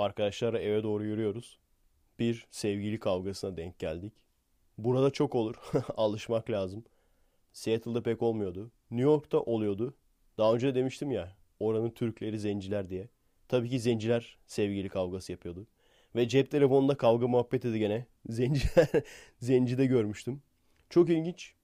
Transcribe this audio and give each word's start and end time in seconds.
Arkadaşlarla 0.00 0.58
eve 0.58 0.82
doğru 0.82 1.04
yürüyoruz. 1.04 1.58
Bir 2.18 2.46
sevgili 2.50 2.98
kavgasına 2.98 3.56
denk 3.56 3.78
geldik. 3.78 4.12
Burada 4.78 5.10
çok 5.10 5.34
olur. 5.34 5.54
Alışmak 5.96 6.50
lazım. 6.50 6.84
Seattle'da 7.52 8.02
pek 8.02 8.22
olmuyordu. 8.22 8.70
New 8.90 9.10
York'ta 9.10 9.40
oluyordu. 9.40 9.94
Daha 10.38 10.54
önce 10.54 10.66
de 10.68 10.74
demiştim 10.74 11.10
ya. 11.10 11.36
Oranın 11.60 11.90
Türkleri 11.90 12.38
zenciler 12.38 12.90
diye. 12.90 13.08
Tabii 13.48 13.70
ki 13.70 13.80
zenciler 13.80 14.38
sevgili 14.46 14.88
kavgası 14.88 15.32
yapıyordu. 15.32 15.66
Ve 16.16 16.28
cep 16.28 16.50
telefonunda 16.50 16.96
kavga 16.96 17.28
muhabbet 17.28 17.62
dedi 17.62 17.78
gene. 17.78 18.06
Zenciler, 18.28 18.88
zenci 19.38 19.78
de 19.78 19.86
görmüştüm. 19.86 20.42
Çok 20.90 21.08
ilginç. 21.10 21.54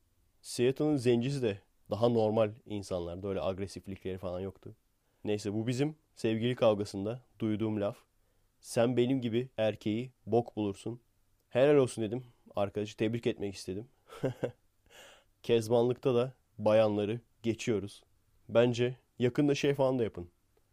Seattle'ın 0.41 0.97
zencisi 0.97 1.43
de 1.43 1.59
daha 1.91 2.09
normal 2.09 2.51
insanlardı. 2.67 3.29
Öyle 3.29 3.41
agresiflikleri 3.41 4.19
falan 4.19 4.41
yoktu. 4.41 4.77
Neyse 5.25 5.53
bu 5.53 5.67
bizim 5.67 5.97
sevgili 6.15 6.55
kavgasında 6.55 7.23
duyduğum 7.39 7.81
laf. 7.81 7.97
Sen 8.61 8.97
benim 8.97 9.21
gibi 9.21 9.49
erkeği 9.57 10.13
bok 10.27 10.57
bulursun. 10.57 11.01
Helal 11.49 11.77
olsun 11.77 12.05
dedim. 12.05 12.25
Arkadaşı 12.57 12.97
tebrik 12.97 13.27
etmek 13.27 13.55
istedim. 13.55 13.89
Kezbanlıkta 15.43 16.15
da 16.15 16.33
bayanları 16.59 17.21
geçiyoruz. 17.43 18.03
Bence 18.49 18.97
yakında 19.19 19.55
şey 19.55 19.75
falan 19.75 19.99
da 19.99 20.05
yapın. 20.05 20.29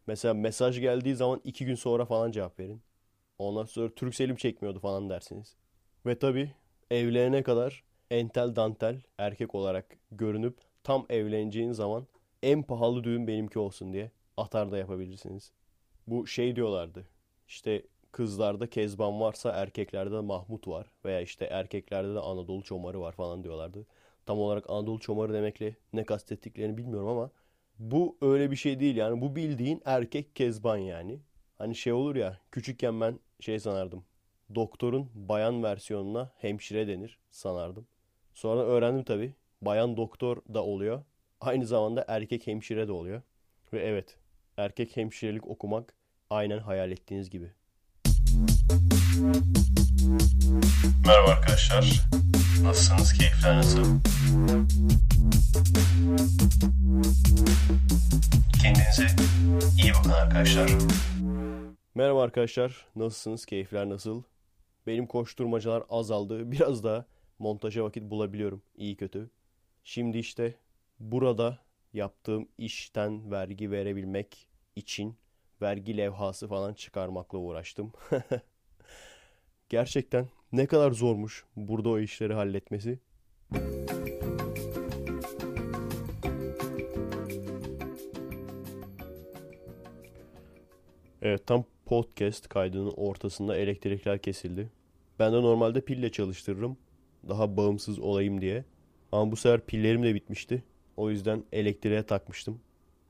Mesela 0.07 0.33
mesaj 0.33 0.79
geldiği 0.79 1.15
zaman 1.15 1.41
iki 1.43 1.65
gün 1.65 1.75
sonra 1.75 2.05
falan 2.05 2.31
cevap 2.31 2.59
verin. 2.59 2.81
Ondan 3.39 3.65
sonra 3.65 3.95
Türkselim 3.95 4.35
çekmiyordu 4.35 4.79
falan 4.79 5.09
dersiniz. 5.09 5.55
Ve 6.05 6.19
tabii 6.19 6.51
evlenene 6.91 7.43
kadar 7.43 7.83
entel 8.11 8.55
dantel 8.55 9.01
erkek 9.17 9.55
olarak 9.55 9.97
görünüp 10.11 10.57
tam 10.83 11.05
evleneceğin 11.09 11.71
zaman 11.71 12.07
en 12.43 12.63
pahalı 12.63 13.03
düğün 13.03 13.27
benimki 13.27 13.59
olsun 13.59 13.93
diye 13.93 14.11
atar 14.37 14.71
da 14.71 14.77
yapabilirsiniz. 14.77 15.51
Bu 16.07 16.27
şey 16.27 16.55
diyorlardı. 16.55 17.07
İşte 17.47 17.83
kızlarda 18.11 18.69
Kezban 18.69 19.21
varsa 19.21 19.51
erkeklerde 19.51 20.11
de 20.11 20.19
Mahmut 20.19 20.67
var. 20.67 20.91
Veya 21.05 21.21
işte 21.21 21.45
erkeklerde 21.45 22.15
de 22.15 22.19
Anadolu 22.19 22.63
çomarı 22.63 23.01
var 23.01 23.11
falan 23.11 23.43
diyorlardı. 23.43 23.85
Tam 24.25 24.39
olarak 24.39 24.69
Anadolu 24.69 24.99
çomarı 24.99 25.33
demekle 25.33 25.75
ne 25.93 26.03
kastettiklerini 26.05 26.77
bilmiyorum 26.77 27.07
ama 27.07 27.31
bu 27.79 28.17
öyle 28.21 28.51
bir 28.51 28.55
şey 28.55 28.79
değil 28.79 28.95
yani. 28.95 29.21
Bu 29.21 29.35
bildiğin 29.35 29.81
erkek 29.85 30.35
Kezban 30.35 30.77
yani. 30.77 31.19
Hani 31.57 31.75
şey 31.75 31.93
olur 31.93 32.15
ya 32.15 32.39
küçükken 32.51 33.01
ben 33.01 33.19
şey 33.39 33.59
sanardım. 33.59 34.05
Doktorun 34.55 35.09
bayan 35.15 35.63
versiyonuna 35.63 36.31
hemşire 36.37 36.87
denir 36.87 37.19
sanardım. 37.31 37.87
Sonra 38.33 38.61
öğrendim 38.61 39.03
tabii. 39.03 39.33
Bayan 39.61 39.97
doktor 39.97 40.37
da 40.53 40.63
oluyor. 40.63 41.03
Aynı 41.41 41.65
zamanda 41.65 42.05
erkek 42.07 42.47
hemşire 42.47 42.87
de 42.87 42.91
oluyor. 42.91 43.21
Ve 43.73 43.79
evet 43.79 44.17
erkek 44.57 44.97
hemşirelik 44.97 45.47
okumak 45.47 45.93
aynen 46.33 46.59
hayal 46.59 46.91
ettiğiniz 46.91 47.29
gibi. 47.29 47.51
Merhaba 51.05 51.31
arkadaşlar. 51.31 52.01
Nasılsınız? 52.63 53.13
Keyifler 53.13 53.57
nasıl? 53.57 53.99
Kendinize 58.61 59.07
iyi 59.83 59.93
bakın 59.93 60.09
arkadaşlar. 60.09 60.71
Merhaba 61.95 62.23
arkadaşlar. 62.23 62.85
Nasılsınız? 62.95 63.45
Keyifler 63.45 63.89
nasıl? 63.89 64.23
Benim 64.87 65.07
koşturmacalar 65.07 65.83
azaldı. 65.89 66.51
Biraz 66.51 66.83
daha 66.83 67.05
montaja 67.39 67.83
vakit 67.83 68.03
bulabiliyorum. 68.03 68.61
İyi 68.75 68.95
kötü. 68.95 69.29
Şimdi 69.83 70.17
işte 70.17 70.55
burada 70.99 71.59
yaptığım 71.93 72.49
işten 72.57 73.31
vergi 73.31 73.71
verebilmek 73.71 74.47
için 74.75 75.17
vergi 75.63 75.97
levhası 75.97 76.47
falan 76.47 76.73
çıkarmakla 76.73 77.37
uğraştım. 77.37 77.91
Gerçekten 79.69 80.27
ne 80.51 80.65
kadar 80.65 80.91
zormuş 80.91 81.45
burada 81.55 81.89
o 81.89 81.99
işleri 81.99 82.33
halletmesi. 82.33 82.99
Evet 91.21 91.47
tam 91.47 91.63
podcast 91.85 92.47
kaydının 92.47 92.93
ortasında 92.97 93.57
elektrikler 93.57 94.19
kesildi. 94.19 94.69
Ben 95.19 95.33
de 95.33 95.41
normalde 95.41 95.81
pille 95.81 96.11
çalıştırırım. 96.11 96.77
Daha 97.29 97.57
bağımsız 97.57 97.99
olayım 97.99 98.41
diye. 98.41 98.65
Ama 99.11 99.31
bu 99.31 99.35
sefer 99.35 99.65
pillerim 99.65 100.03
de 100.03 100.15
bitmişti. 100.15 100.63
O 100.97 101.09
yüzden 101.09 101.43
elektriğe 101.51 102.03
takmıştım. 102.03 102.61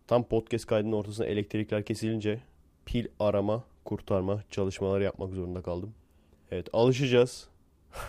Tam 0.07 0.23
podcast 0.23 0.65
kaydının 0.65 0.91
ortasında 0.91 1.27
elektrikler 1.27 1.85
kesilince 1.85 2.41
pil 2.85 3.07
arama, 3.19 3.63
kurtarma 3.85 4.43
çalışmaları 4.49 5.03
yapmak 5.03 5.33
zorunda 5.33 5.61
kaldım. 5.61 5.93
Evet 6.51 6.67
alışacağız. 6.73 7.49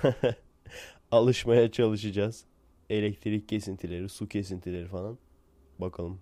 Alışmaya 1.10 1.70
çalışacağız. 1.70 2.44
Elektrik 2.90 3.48
kesintileri, 3.48 4.08
su 4.08 4.28
kesintileri 4.28 4.86
falan. 4.86 5.18
Bakalım. 5.78 6.20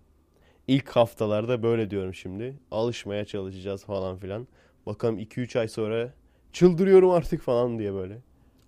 İlk 0.69 0.89
haftalarda 0.89 1.63
böyle 1.63 1.91
diyorum 1.91 2.15
şimdi. 2.15 2.59
Alışmaya 2.71 3.25
çalışacağız 3.25 3.85
falan 3.85 4.19
filan. 4.19 4.49
Bakalım 4.87 5.19
2-3 5.19 5.59
ay 5.59 5.69
sonra 5.69 6.15
çıldırıyorum 6.53 7.11
artık 7.11 7.43
falan 7.43 7.79
diye 7.79 7.93
böyle. 7.93 8.19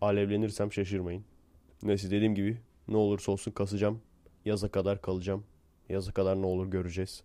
Alevlenirsem 0.01 0.73
şaşırmayın. 0.73 1.25
Neyse 1.83 2.11
dediğim 2.11 2.35
gibi 2.35 2.59
ne 2.89 2.97
olursa 2.97 3.33
olsun 3.33 3.53
kasacağım. 3.53 4.01
Yaza 4.45 4.69
kadar 4.69 5.03
kalacağım. 5.03 5.45
Yaza 5.89 6.12
kadar 6.12 6.43
ne 6.43 6.47
olur 6.47 6.67
göreceğiz. 6.67 7.25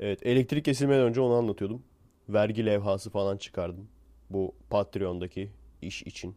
Evet 0.00 0.26
elektrik 0.26 0.64
kesilmeden 0.64 1.02
önce 1.02 1.20
onu 1.20 1.34
anlatıyordum. 1.34 1.82
Vergi 2.28 2.66
levhası 2.66 3.10
falan 3.10 3.36
çıkardım. 3.36 3.88
Bu 4.30 4.54
Patreon'daki 4.70 5.50
iş 5.82 6.02
için. 6.02 6.36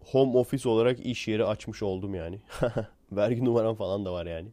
Home 0.00 0.38
office 0.38 0.68
olarak 0.68 1.06
iş 1.06 1.28
yeri 1.28 1.44
açmış 1.44 1.82
oldum 1.82 2.14
yani. 2.14 2.40
Vergi 3.12 3.44
numaram 3.44 3.74
falan 3.74 4.04
da 4.04 4.12
var 4.12 4.26
yani. 4.26 4.48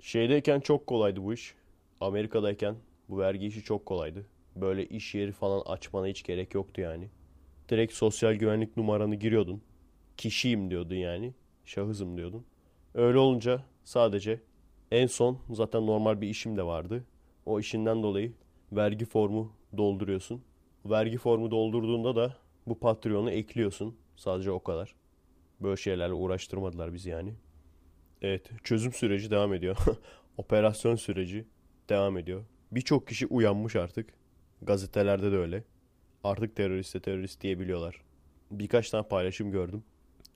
Şeydeyken 0.00 0.60
çok 0.60 0.86
kolaydı 0.86 1.24
bu 1.24 1.34
iş. 1.34 1.54
Amerika'dayken 2.00 2.76
bu 3.08 3.18
vergi 3.18 3.46
işi 3.46 3.62
çok 3.62 3.86
kolaydı. 3.86 4.26
Böyle 4.56 4.86
iş 4.86 5.14
yeri 5.14 5.32
falan 5.32 5.60
açmana 5.66 6.06
hiç 6.06 6.22
gerek 6.22 6.54
yoktu 6.54 6.80
yani. 6.80 7.08
Direkt 7.68 7.92
sosyal 7.92 8.34
güvenlik 8.34 8.76
numaranı 8.76 9.14
giriyordun. 9.14 9.62
Kişiyim 10.16 10.70
diyordun 10.70 10.94
yani. 10.94 11.34
Şahısım 11.64 12.16
diyordun. 12.16 12.44
Öyle 12.94 13.18
olunca 13.18 13.64
sadece 13.84 14.40
en 14.90 15.06
son 15.06 15.38
zaten 15.50 15.86
normal 15.86 16.20
bir 16.20 16.28
işim 16.28 16.56
de 16.56 16.62
vardı. 16.62 17.04
O 17.46 17.60
işinden 17.60 18.02
dolayı 18.02 18.32
vergi 18.72 19.04
formu 19.04 19.52
dolduruyorsun. 19.76 20.42
Vergi 20.84 21.18
formu 21.18 21.50
doldurduğunda 21.50 22.16
da 22.16 22.36
bu 22.66 22.78
Patreon'u 22.78 23.30
ekliyorsun. 23.30 23.96
Sadece 24.16 24.50
o 24.50 24.62
kadar. 24.62 24.94
Böyle 25.60 25.76
şeylerle 25.76 26.12
uğraştırmadılar 26.12 26.94
bizi 26.94 27.10
yani. 27.10 27.34
Evet, 28.22 28.50
çözüm 28.64 28.92
süreci 28.92 29.30
devam 29.30 29.54
ediyor. 29.54 29.76
Operasyon 30.36 30.96
süreci 30.96 31.44
devam 31.88 32.18
ediyor. 32.18 32.44
Birçok 32.72 33.08
kişi 33.08 33.26
uyanmış 33.26 33.76
artık. 33.76 34.14
Gazetelerde 34.62 35.32
de 35.32 35.36
öyle. 35.36 35.64
Artık 36.24 36.56
teröriste 36.56 37.00
terörist 37.00 37.40
diyebiliyorlar. 37.40 38.02
Birkaç 38.50 38.90
tane 38.90 39.08
paylaşım 39.08 39.50
gördüm. 39.50 39.84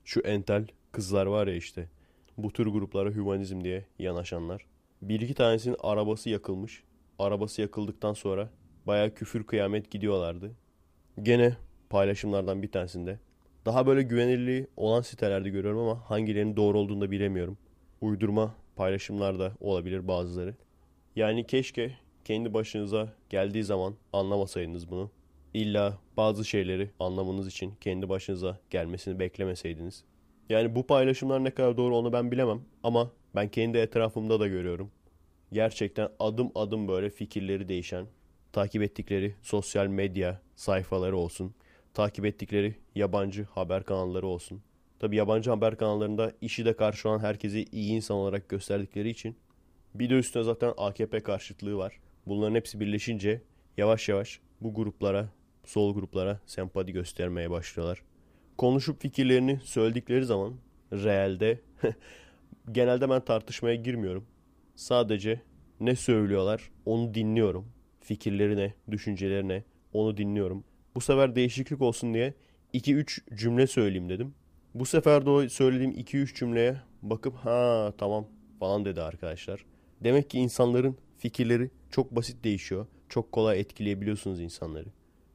Şu 0.05 0.19
entel 0.19 0.67
kızlar 0.91 1.25
var 1.25 1.47
ya 1.47 1.55
işte. 1.55 1.89
Bu 2.37 2.53
tür 2.53 2.67
gruplara 2.67 3.09
hümanizm 3.09 3.63
diye 3.63 3.85
yanaşanlar. 3.99 4.65
Bir 5.01 5.21
iki 5.21 5.33
tanesinin 5.33 5.77
arabası 5.79 6.29
yakılmış. 6.29 6.83
Arabası 7.19 7.61
yakıldıktan 7.61 8.13
sonra 8.13 8.49
baya 8.87 9.13
küfür 9.13 9.43
kıyamet 9.43 9.91
gidiyorlardı. 9.91 10.51
Gene 11.21 11.55
paylaşımlardan 11.89 12.63
bir 12.63 12.71
tanesinde. 12.71 13.19
Daha 13.65 13.87
böyle 13.87 14.01
güvenilirliği 14.01 14.67
olan 14.77 15.01
sitelerde 15.01 15.49
görüyorum 15.49 15.79
ama 15.79 16.09
hangilerinin 16.09 16.55
doğru 16.55 16.79
olduğunu 16.79 17.01
da 17.01 17.11
bilemiyorum. 17.11 17.57
Uydurma 18.01 18.55
paylaşımlar 18.75 19.39
da 19.39 19.53
olabilir 19.59 20.07
bazıları. 20.07 20.55
Yani 21.15 21.47
keşke 21.47 21.97
kendi 22.25 22.53
başınıza 22.53 23.13
geldiği 23.29 23.63
zaman 23.63 23.95
anlamasaydınız 24.13 24.91
bunu. 24.91 25.11
İlla 25.53 25.97
bazı 26.17 26.45
şeyleri 26.45 26.89
anlamanız 26.99 27.47
için 27.47 27.73
kendi 27.81 28.09
başınıza 28.09 28.59
gelmesini 28.69 29.19
beklemeseydiniz. 29.19 30.03
Yani 30.51 30.75
bu 30.75 30.87
paylaşımlar 30.87 31.43
ne 31.43 31.51
kadar 31.51 31.77
doğru 31.77 31.97
onu 31.97 32.13
ben 32.13 32.31
bilemem 32.31 32.61
ama 32.83 33.11
ben 33.35 33.49
kendi 33.49 33.77
etrafımda 33.77 34.39
da 34.39 34.47
görüyorum. 34.47 34.91
Gerçekten 35.53 36.09
adım 36.19 36.51
adım 36.55 36.87
böyle 36.87 37.09
fikirleri 37.09 37.69
değişen, 37.69 38.05
takip 38.53 38.81
ettikleri 38.83 39.35
sosyal 39.41 39.87
medya 39.87 40.41
sayfaları 40.55 41.17
olsun, 41.17 41.53
takip 41.93 42.25
ettikleri 42.25 42.75
yabancı 42.95 43.43
haber 43.43 43.83
kanalları 43.83 44.27
olsun. 44.27 44.61
Tabi 44.99 45.15
yabancı 45.15 45.49
haber 45.49 45.77
kanallarında 45.77 46.31
işi 46.41 46.65
de 46.65 46.73
karşı 46.73 47.09
olan 47.09 47.19
herkesi 47.19 47.65
iyi 47.71 47.91
insan 47.91 48.17
olarak 48.17 48.49
gösterdikleri 48.49 49.09
için 49.09 49.35
bir 49.95 50.09
de 50.09 50.13
üstüne 50.13 50.43
zaten 50.43 50.73
AKP 50.77 51.19
karşıtlığı 51.19 51.77
var. 51.77 51.99
Bunların 52.25 52.55
hepsi 52.55 52.79
birleşince 52.79 53.41
yavaş 53.77 54.09
yavaş 54.09 54.39
bu 54.61 54.73
gruplara, 54.73 55.29
sol 55.65 55.93
gruplara 55.93 56.39
sempati 56.45 56.93
göstermeye 56.93 57.51
başlıyorlar. 57.51 58.03
Konuşup 58.61 59.01
fikirlerini 59.01 59.59
söyledikleri 59.63 60.25
zaman 60.25 60.53
realde 60.91 61.59
genelde 62.71 63.09
ben 63.09 63.25
tartışmaya 63.25 63.75
girmiyorum. 63.75 64.25
Sadece 64.75 65.41
ne 65.79 65.95
söylüyorlar 65.95 66.71
onu 66.85 67.13
dinliyorum. 67.13 67.67
Fikirlerine, 67.99 68.73
düşüncelerine 68.91 69.63
onu 69.93 70.17
dinliyorum. 70.17 70.63
Bu 70.95 71.01
sefer 71.01 71.35
değişiklik 71.35 71.81
olsun 71.81 72.13
diye 72.13 72.33
2-3 72.73 73.35
cümle 73.35 73.67
söyleyeyim 73.67 74.09
dedim. 74.09 74.33
Bu 74.73 74.85
sefer 74.85 75.25
de 75.25 75.29
o 75.29 75.49
söylediğim 75.49 75.91
2-3 75.91 76.35
cümleye 76.35 76.77
bakıp 77.01 77.35
ha 77.35 77.93
tamam 77.97 78.27
falan 78.59 78.85
dedi 78.85 79.01
arkadaşlar. 79.01 79.65
Demek 80.03 80.29
ki 80.29 80.39
insanların 80.39 80.97
fikirleri 81.17 81.69
çok 81.89 82.15
basit 82.15 82.43
değişiyor. 82.43 82.87
Çok 83.09 83.31
kolay 83.31 83.59
etkileyebiliyorsunuz 83.59 84.39
insanları. 84.39 84.87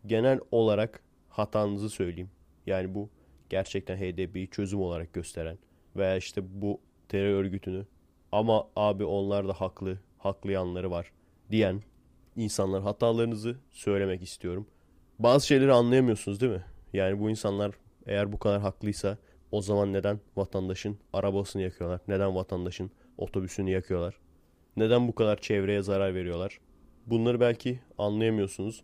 Genel 0.06 0.40
olarak 0.50 1.00
hatanızı 1.28 1.90
söyleyeyim. 1.90 2.30
Yani 2.66 2.94
bu 2.94 3.10
gerçekten 3.50 3.96
HDP'yi 3.96 4.50
çözüm 4.50 4.80
olarak 4.80 5.12
gösteren 5.12 5.58
veya 5.96 6.16
işte 6.16 6.42
bu 6.62 6.80
terör 7.08 7.34
örgütünü 7.34 7.86
ama 8.32 8.68
abi 8.76 9.04
onlar 9.04 9.48
da 9.48 9.52
haklı, 9.52 9.98
haklı 10.18 10.52
yanları 10.52 10.90
var 10.90 11.12
diyen 11.50 11.82
insanlar 12.36 12.82
hatalarınızı 12.82 13.56
söylemek 13.70 14.22
istiyorum. 14.22 14.66
Bazı 15.18 15.46
şeyleri 15.46 15.72
anlayamıyorsunuz 15.72 16.40
değil 16.40 16.52
mi? 16.52 16.64
Yani 16.92 17.20
bu 17.20 17.30
insanlar 17.30 17.74
eğer 18.06 18.32
bu 18.32 18.38
kadar 18.38 18.60
haklıysa 18.60 19.18
o 19.50 19.62
zaman 19.62 19.92
neden 19.92 20.20
vatandaşın 20.36 20.98
arabasını 21.12 21.62
yakıyorlar? 21.62 22.00
Neden 22.08 22.34
vatandaşın 22.34 22.90
otobüsünü 23.18 23.70
yakıyorlar? 23.70 24.18
Neden 24.76 25.08
bu 25.08 25.14
kadar 25.14 25.40
çevreye 25.40 25.82
zarar 25.82 26.14
veriyorlar? 26.14 26.60
Bunları 27.06 27.40
belki 27.40 27.80
anlayamıyorsunuz. 27.98 28.82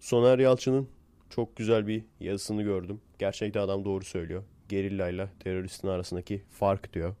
Soner 0.00 0.38
Yalçın'ın 0.38 0.88
çok 1.30 1.56
güzel 1.56 1.86
bir 1.86 2.04
yazısını 2.20 2.62
gördüm. 2.62 3.00
Gerçekten 3.20 3.60
adam 3.60 3.84
doğru 3.84 4.04
söylüyor. 4.04 4.42
Gerillayla 4.68 5.28
teröristin 5.40 5.88
arasındaki 5.88 6.42
fark 6.50 6.92
diyor. 6.92 7.14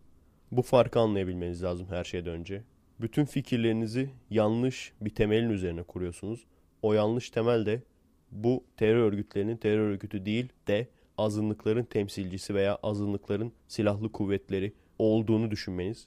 Bu 0.52 0.62
farkı 0.62 1.00
anlayabilmeniz 1.00 1.62
lazım 1.62 1.86
her 1.90 2.04
şeyden 2.04 2.32
önce. 2.32 2.62
Bütün 3.00 3.24
fikirlerinizi 3.24 4.10
yanlış 4.30 4.92
bir 5.00 5.10
temelin 5.10 5.50
üzerine 5.50 5.82
kuruyorsunuz. 5.82 6.44
O 6.82 6.92
yanlış 6.92 7.30
temel 7.30 7.66
de 7.66 7.82
bu 8.30 8.64
terör 8.76 8.96
örgütlerinin 8.96 9.56
terör 9.56 9.90
örgütü 9.90 10.26
değil 10.26 10.48
de 10.68 10.88
azınlıkların 11.18 11.84
temsilcisi 11.84 12.54
veya 12.54 12.78
azınlıkların 12.82 13.52
silahlı 13.68 14.12
kuvvetleri 14.12 14.72
olduğunu 14.98 15.50
düşünmeniz. 15.50 16.06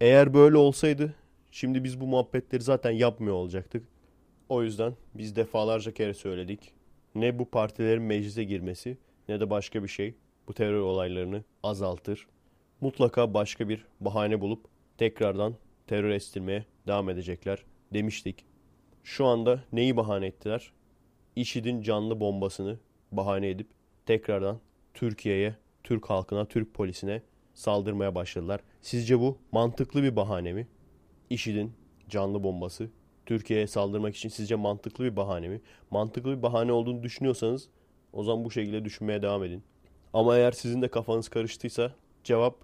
Eğer 0.00 0.34
böyle 0.34 0.56
olsaydı 0.56 1.14
şimdi 1.50 1.84
biz 1.84 2.00
bu 2.00 2.06
muhabbetleri 2.06 2.62
zaten 2.62 2.90
yapmıyor 2.90 3.36
olacaktık. 3.36 3.88
O 4.48 4.62
yüzden 4.62 4.94
biz 5.14 5.36
defalarca 5.36 5.94
kere 5.94 6.14
söyledik. 6.14 6.72
Ne 7.14 7.38
bu 7.38 7.50
partilerin 7.50 8.02
meclise 8.02 8.44
girmesi 8.44 8.96
ne 9.28 9.40
de 9.40 9.50
başka 9.50 9.82
bir 9.82 9.88
şey 9.88 10.14
bu 10.48 10.54
terör 10.54 10.80
olaylarını 10.80 11.44
azaltır. 11.62 12.26
Mutlaka 12.80 13.34
başka 13.34 13.68
bir 13.68 13.84
bahane 14.00 14.40
bulup 14.40 14.66
tekrardan 14.98 15.54
terör 15.86 16.10
estirmeye 16.10 16.64
devam 16.86 17.10
edecekler 17.10 17.64
demiştik. 17.92 18.44
Şu 19.02 19.26
anda 19.26 19.64
neyi 19.72 19.96
bahane 19.96 20.26
ettiler? 20.26 20.72
IŞİD'in 21.36 21.82
canlı 21.82 22.20
bombasını 22.20 22.78
bahane 23.12 23.50
edip 23.50 23.68
tekrardan 24.06 24.60
Türkiye'ye, 24.94 25.56
Türk 25.84 26.10
halkına, 26.10 26.44
Türk 26.44 26.74
polisine 26.74 27.22
saldırmaya 27.54 28.14
başladılar. 28.14 28.60
Sizce 28.82 29.20
bu 29.20 29.38
mantıklı 29.52 30.02
bir 30.02 30.16
bahane 30.16 30.52
mi? 30.52 30.68
IŞİD'in 31.30 31.72
canlı 32.08 32.42
bombası 32.42 32.90
Türkiye'ye 33.26 33.66
saldırmak 33.66 34.16
için 34.16 34.28
sizce 34.28 34.54
mantıklı 34.54 35.04
bir 35.04 35.16
bahane 35.16 35.48
mi? 35.48 35.60
Mantıklı 35.90 36.36
bir 36.36 36.42
bahane 36.42 36.72
olduğunu 36.72 37.02
düşünüyorsanız 37.02 37.68
o 38.14 38.22
zaman 38.22 38.44
bu 38.44 38.50
şekilde 38.50 38.84
düşünmeye 38.84 39.22
devam 39.22 39.44
edin. 39.44 39.62
Ama 40.12 40.36
eğer 40.36 40.52
sizin 40.52 40.82
de 40.82 40.88
kafanız 40.88 41.28
karıştıysa 41.28 41.92
cevap 42.24 42.56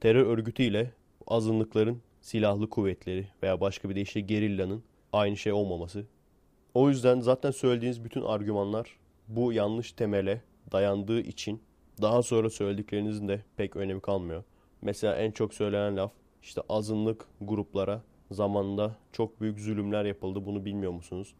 terör 0.00 0.26
örgütüyle 0.26 0.90
azınlıkların 1.26 2.02
silahlı 2.20 2.70
kuvvetleri 2.70 3.28
veya 3.42 3.60
başka 3.60 3.90
bir 3.90 3.94
deyişle 3.94 4.20
gerillanın 4.20 4.82
aynı 5.12 5.36
şey 5.36 5.52
olmaması. 5.52 6.04
O 6.74 6.88
yüzden 6.88 7.20
zaten 7.20 7.50
söylediğiniz 7.50 8.04
bütün 8.04 8.22
argümanlar 8.22 8.96
bu 9.28 9.52
yanlış 9.52 9.92
temele 9.92 10.42
dayandığı 10.72 11.20
için 11.20 11.62
daha 12.02 12.22
sonra 12.22 12.50
söylediklerinizin 12.50 13.28
de 13.28 13.42
pek 13.56 13.76
önemi 13.76 14.00
kalmıyor. 14.00 14.44
Mesela 14.82 15.16
en 15.16 15.30
çok 15.30 15.54
söylenen 15.54 15.96
laf 15.96 16.12
işte 16.42 16.60
azınlık 16.68 17.26
gruplara 17.40 18.02
zamanında 18.30 18.96
çok 19.12 19.40
büyük 19.40 19.60
zulümler 19.60 20.04
yapıldı 20.04 20.46
bunu 20.46 20.64
bilmiyor 20.64 20.92
musunuz? 20.92 21.34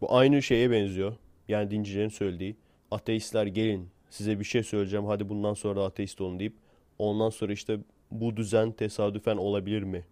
Bu 0.00 0.14
aynı 0.16 0.42
şeye 0.42 0.70
benziyor. 0.70 1.16
Yani 1.48 1.70
dincilerin 1.70 2.08
söylediği 2.08 2.56
ateistler 2.94 3.46
gelin 3.46 3.88
size 4.10 4.38
bir 4.38 4.44
şey 4.44 4.62
söyleyeceğim 4.62 5.06
hadi 5.06 5.28
bundan 5.28 5.54
sonra 5.54 5.84
ateist 5.84 6.20
olun 6.20 6.40
deyip 6.40 6.54
ondan 6.98 7.30
sonra 7.30 7.52
işte 7.52 7.78
bu 8.10 8.36
düzen 8.36 8.72
tesadüfen 8.72 9.36
olabilir 9.36 9.82
mi 9.82 10.04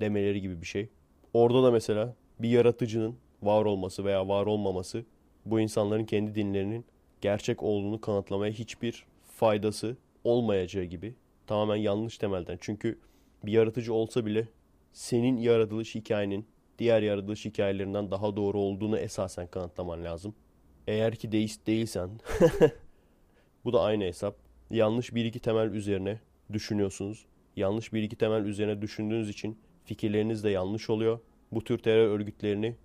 demeleri 0.00 0.40
gibi 0.40 0.60
bir 0.60 0.66
şey. 0.66 0.88
Orada 1.34 1.62
da 1.62 1.70
mesela 1.70 2.14
bir 2.38 2.48
yaratıcının 2.48 3.16
var 3.42 3.64
olması 3.64 4.04
veya 4.04 4.28
var 4.28 4.46
olmaması 4.46 5.04
bu 5.46 5.60
insanların 5.60 6.04
kendi 6.04 6.34
dinlerinin 6.34 6.84
gerçek 7.20 7.62
olduğunu 7.62 8.00
kanıtlamaya 8.00 8.52
hiçbir 8.52 9.06
faydası 9.36 9.96
olmayacağı 10.24 10.84
gibi 10.84 11.14
tamamen 11.46 11.76
yanlış 11.76 12.18
temelden. 12.18 12.58
Çünkü 12.60 12.98
bir 13.44 13.52
yaratıcı 13.52 13.94
olsa 13.94 14.26
bile 14.26 14.48
senin 14.92 15.36
yaratılış 15.36 15.94
hikayenin 15.94 16.46
diğer 16.78 17.02
yaratılış 17.02 17.44
hikayelerinden 17.44 18.10
daha 18.10 18.36
doğru 18.36 18.58
olduğunu 18.58 18.98
esasen 18.98 19.46
kanıtlaman 19.46 20.04
lazım. 20.04 20.34
Eğer 20.86 21.14
ki 21.14 21.32
deist 21.32 21.66
değilsen 21.66 22.10
bu 23.64 23.72
da 23.72 23.80
aynı 23.80 24.04
hesap. 24.04 24.36
Yanlış 24.70 25.14
bir 25.14 25.24
iki 25.24 25.40
temel 25.40 25.70
üzerine 25.70 26.20
düşünüyorsunuz. 26.52 27.26
Yanlış 27.56 27.92
bir 27.92 28.02
iki 28.02 28.16
temel 28.16 28.44
üzerine 28.44 28.82
düşündüğünüz 28.82 29.28
için 29.28 29.58
fikirleriniz 29.84 30.44
de 30.44 30.50
yanlış 30.50 30.90
oluyor. 30.90 31.18
Bu 31.52 31.64
tür 31.64 31.78
terör 31.78 32.08
örgütlerini 32.08 32.76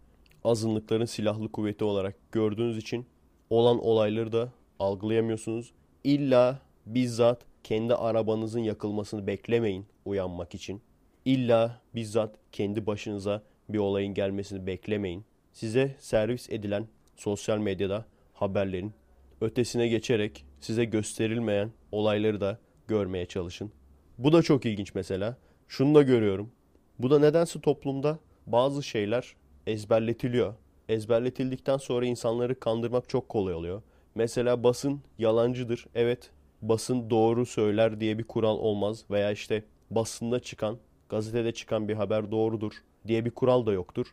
azınlıkların 0.43 1.05
silahlı 1.05 1.51
kuvveti 1.51 1.83
olarak 1.83 2.15
gördüğünüz 2.31 2.77
için 2.77 3.05
olan 3.49 3.79
olayları 3.79 4.31
da 4.31 4.51
algılayamıyorsunuz. 4.79 5.71
İlla 6.03 6.61
bizzat 6.85 7.41
kendi 7.63 7.95
arabanızın 7.95 8.59
yakılmasını 8.59 9.27
beklemeyin 9.27 9.85
uyanmak 10.05 10.55
için. 10.55 10.81
İlla 11.25 11.81
bizzat 11.95 12.35
kendi 12.51 12.85
başınıza 12.85 13.43
bir 13.69 13.77
olayın 13.77 14.13
gelmesini 14.13 14.67
beklemeyin. 14.67 15.25
Size 15.53 15.95
servis 15.99 16.49
edilen 16.49 16.87
sosyal 17.21 17.57
medyada 17.57 18.05
haberlerin 18.33 18.93
ötesine 19.41 19.87
geçerek 19.87 20.45
size 20.59 20.85
gösterilmeyen 20.85 21.71
olayları 21.91 22.41
da 22.41 22.59
görmeye 22.87 23.25
çalışın. 23.25 23.71
Bu 24.17 24.33
da 24.33 24.41
çok 24.41 24.65
ilginç 24.65 24.95
mesela. 24.95 25.37
Şunu 25.67 25.95
da 25.95 26.01
görüyorum. 26.01 26.51
Bu 26.99 27.09
da 27.09 27.19
nedense 27.19 27.61
toplumda 27.61 28.19
bazı 28.47 28.83
şeyler 28.83 29.35
ezberletiliyor. 29.67 30.53
Ezberletildikten 30.89 31.77
sonra 31.77 32.05
insanları 32.05 32.59
kandırmak 32.59 33.09
çok 33.09 33.29
kolay 33.29 33.53
oluyor. 33.53 33.81
Mesela 34.15 34.63
basın 34.63 35.01
yalancıdır. 35.17 35.85
Evet 35.95 36.31
basın 36.61 37.09
doğru 37.09 37.45
söyler 37.45 37.99
diye 37.99 38.17
bir 38.17 38.23
kural 38.23 38.57
olmaz. 38.57 39.05
Veya 39.11 39.31
işte 39.31 39.63
basında 39.91 40.39
çıkan, 40.39 40.77
gazetede 41.09 41.51
çıkan 41.51 41.87
bir 41.87 41.93
haber 41.93 42.31
doğrudur 42.31 42.73
diye 43.07 43.25
bir 43.25 43.31
kural 43.31 43.65
da 43.65 43.71
yoktur. 43.71 44.07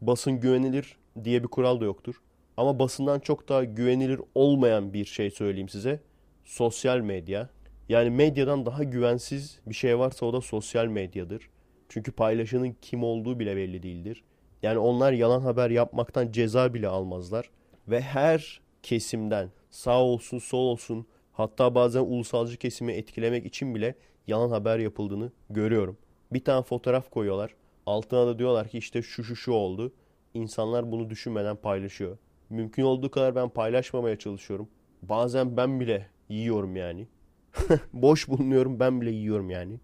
Basın 0.00 0.40
güvenilir 0.40 0.96
diye 1.24 1.42
bir 1.42 1.48
kural 1.48 1.80
da 1.80 1.84
yoktur. 1.84 2.22
Ama 2.56 2.78
basından 2.78 3.20
çok 3.20 3.48
daha 3.48 3.64
güvenilir 3.64 4.20
olmayan 4.34 4.92
bir 4.92 5.04
şey 5.04 5.30
söyleyeyim 5.30 5.68
size. 5.68 6.00
Sosyal 6.44 6.98
medya. 6.98 7.48
Yani 7.88 8.10
medyadan 8.10 8.66
daha 8.66 8.84
güvensiz 8.84 9.60
bir 9.66 9.74
şey 9.74 9.98
varsa 9.98 10.26
o 10.26 10.32
da 10.32 10.40
sosyal 10.40 10.86
medyadır. 10.86 11.50
Çünkü 11.88 12.12
paylaşanın 12.12 12.76
kim 12.82 13.04
olduğu 13.04 13.38
bile 13.38 13.56
belli 13.56 13.82
değildir. 13.82 14.24
Yani 14.62 14.78
onlar 14.78 15.12
yalan 15.12 15.40
haber 15.40 15.70
yapmaktan 15.70 16.32
ceza 16.32 16.74
bile 16.74 16.88
almazlar. 16.88 17.50
Ve 17.88 18.00
her 18.00 18.60
kesimden 18.82 19.50
sağ 19.70 20.02
olsun 20.02 20.38
sol 20.38 20.66
olsun 20.66 21.06
hatta 21.32 21.74
bazen 21.74 22.00
ulusalcı 22.00 22.56
kesimi 22.56 22.92
etkilemek 22.92 23.46
için 23.46 23.74
bile 23.74 23.94
yalan 24.26 24.50
haber 24.50 24.78
yapıldığını 24.78 25.32
görüyorum. 25.50 25.98
Bir 26.32 26.44
tane 26.44 26.62
fotoğraf 26.62 27.10
koyuyorlar. 27.10 27.54
Altına 27.86 28.26
da 28.26 28.38
diyorlar 28.38 28.68
ki 28.68 28.78
işte 28.78 29.02
şu 29.02 29.24
şu 29.24 29.36
şu 29.36 29.52
oldu. 29.52 29.92
İnsanlar 30.34 30.92
bunu 30.92 31.10
düşünmeden 31.10 31.56
paylaşıyor. 31.56 32.18
Mümkün 32.50 32.82
olduğu 32.82 33.10
kadar 33.10 33.34
ben 33.34 33.48
paylaşmamaya 33.48 34.18
çalışıyorum. 34.18 34.68
Bazen 35.02 35.56
ben 35.56 35.80
bile 35.80 36.06
yiyorum 36.28 36.76
yani. 36.76 37.06
Boş 37.92 38.28
bulunuyorum 38.28 38.80
ben 38.80 39.00
bile 39.00 39.10
yiyorum 39.10 39.50
yani. 39.50 39.80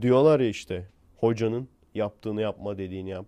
Diyorlar 0.00 0.40
ya 0.40 0.48
işte 0.48 0.88
hocanın 1.16 1.68
yaptığını 1.94 2.40
yapma 2.40 2.78
dediğini 2.78 3.10
yap. 3.10 3.26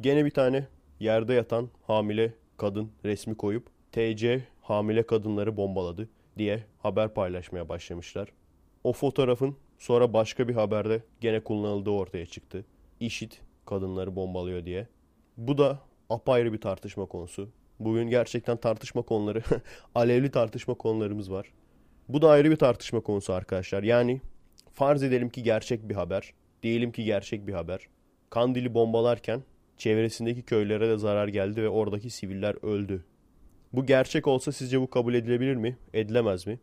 Gene 0.00 0.24
bir 0.24 0.30
tane 0.30 0.66
yerde 1.00 1.34
yatan 1.34 1.68
hamile 1.86 2.34
kadın 2.56 2.90
resmi 3.04 3.34
koyup 3.34 3.66
TC 3.92 4.42
hamile 4.62 5.06
kadınları 5.06 5.56
bombaladı 5.56 6.08
diye 6.38 6.64
haber 6.78 7.14
paylaşmaya 7.14 7.68
başlamışlar. 7.68 8.28
O 8.84 8.92
fotoğrafın 8.92 9.56
sonra 9.78 10.12
başka 10.12 10.48
bir 10.48 10.54
haberde 10.54 11.02
gene 11.20 11.40
kullanıldığı 11.40 11.90
ortaya 11.90 12.26
çıktı. 12.26 12.64
IŞİD 13.00 13.32
kadınları 13.66 14.16
bombalıyor 14.16 14.64
diye. 14.64 14.86
Bu 15.36 15.58
da 15.58 15.78
apayrı 16.10 16.52
bir 16.52 16.60
tartışma 16.60 17.06
konusu. 17.06 17.48
Bugün 17.80 18.08
gerçekten 18.08 18.56
tartışma 18.56 19.02
konuları, 19.02 19.42
alevli 19.94 20.30
tartışma 20.30 20.74
konularımız 20.74 21.32
var. 21.32 21.52
Bu 22.08 22.22
da 22.22 22.30
ayrı 22.30 22.50
bir 22.50 22.56
tartışma 22.56 23.00
konusu 23.00 23.32
arkadaşlar. 23.32 23.82
Yani 23.82 24.20
farz 24.72 25.02
edelim 25.02 25.28
ki 25.28 25.42
gerçek 25.42 25.88
bir 25.88 25.94
haber. 25.94 26.32
Diyelim 26.62 26.92
ki 26.92 27.04
gerçek 27.04 27.46
bir 27.46 27.52
haber. 27.52 27.80
Kandil'i 28.30 28.74
bombalarken 28.74 29.42
çevresindeki 29.76 30.42
köylere 30.42 30.88
de 30.88 30.98
zarar 30.98 31.28
geldi 31.28 31.62
ve 31.62 31.68
oradaki 31.68 32.10
siviller 32.10 32.56
öldü. 32.62 33.04
Bu 33.72 33.86
gerçek 33.86 34.26
olsa 34.26 34.52
sizce 34.52 34.80
bu 34.80 34.90
kabul 34.90 35.14
edilebilir 35.14 35.56
mi? 35.56 35.78
Edilemez 35.94 36.46
mi? 36.46 36.58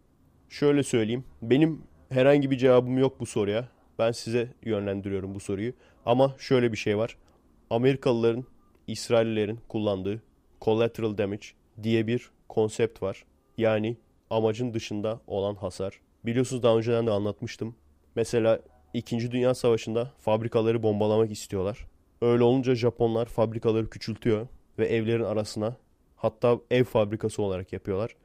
Şöyle 0.50 0.84
söyleyeyim. 0.84 1.24
Benim 1.42 1.82
herhangi 2.10 2.52
bir 2.52 2.58
cevabım 2.58 2.98
yok 2.98 3.20
bu 3.20 3.26
soruya. 3.26 3.70
Ben 4.00 4.12
size 4.12 4.48
yönlendiriyorum 4.64 5.36
bu 5.36 5.40
soruyu. 5.40 5.74
Ama 6.06 6.36
şöyle 6.40 6.72
bir 6.72 6.78
şey 6.78 6.98
var. 6.98 7.18
Amerikalıların, 7.70 8.46
İsraillilerin 8.88 9.60
kullandığı 9.68 10.22
collateral 10.62 11.18
damage 11.18 11.48
diye 11.84 12.08
bir 12.08 12.30
konsept 12.50 13.02
var. 13.02 13.26
Yani 13.58 13.98
amacın 14.30 14.74
dışında 14.74 15.22
olan 15.28 15.56
hasar. 15.56 16.00
Biliyorsunuz 16.26 16.64
daha 16.64 16.78
önceden 16.78 17.08
de 17.08 17.12
anlatmıştım. 17.12 17.76
Mesela 18.16 18.60
2. 18.94 19.32
Dünya 19.32 19.56
Savaşı'nda 19.56 20.12
fabrikaları 20.18 20.84
bombalamak 20.84 21.32
istiyorlar. 21.32 21.88
Öyle 22.22 22.44
olunca 22.44 22.76
Japonlar 22.76 23.26
fabrikaları 23.26 23.90
küçültüyor 23.90 24.48
ve 24.80 24.88
evlerin 24.88 25.24
arasına 25.24 25.78
hatta 26.16 26.60
ev 26.72 26.84
fabrikası 26.84 27.42
olarak 27.42 27.74
yapıyorlar. 27.74 28.16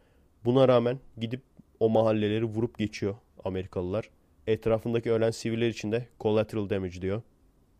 Buna 0.45 0.69
rağmen 0.69 0.99
gidip 1.21 1.43
o 1.81 1.91
mahalleleri 1.91 2.45
vurup 2.45 2.79
geçiyor 2.79 3.15
Amerikalılar. 3.45 4.11
Etrafındaki 4.47 5.13
ölen 5.13 5.31
siviller 5.31 5.69
için 5.69 5.93
de 5.93 6.09
collateral 6.21 6.71
damage 6.71 7.03
diyor. 7.03 7.23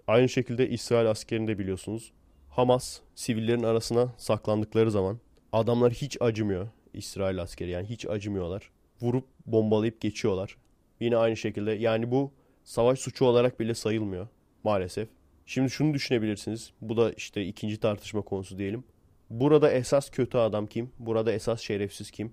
Aynı 0.07 0.29
şekilde 0.29 0.69
İsrail 0.69 1.11
askerini 1.11 1.49
de 1.49 1.59
biliyorsunuz. 1.59 2.13
Hamas 2.51 3.01
sivillerin 3.15 3.63
arasına 3.63 4.15
saklandıkları 4.17 4.91
zaman 4.91 5.19
adamlar 5.53 5.93
hiç 5.93 6.17
acımıyor. 6.21 6.69
İsrail 6.95 7.43
askeri 7.43 7.71
yani 7.71 7.87
hiç 7.87 8.07
acımıyorlar. 8.07 8.71
Vurup 9.01 9.25
bombalayıp 9.47 10.01
geçiyorlar. 10.01 10.57
Yine 11.01 11.17
aynı 11.17 11.37
şekilde 11.37 11.73
yani 11.73 12.11
bu 12.11 12.33
savaş 12.65 12.99
suçu 12.99 13.25
olarak 13.25 13.61
bile 13.61 13.75
sayılmıyor 13.75 14.29
maalesef. 14.65 15.09
Şimdi 15.47 15.71
şunu 15.71 15.95
düşünebilirsiniz. 15.95 16.73
Bu 16.81 16.97
da 16.97 17.13
işte 17.13 17.47
ikinci 17.47 17.81
tartışma 17.81 18.23
konusu 18.23 18.59
diyelim. 18.59 18.85
Burada 19.31 19.71
esas 19.71 20.11
kötü 20.11 20.39
adam 20.39 20.67
kim? 20.67 20.91
Burada 20.99 21.33
esas 21.33 21.61
şerefsiz 21.61 22.11
kim? 22.11 22.33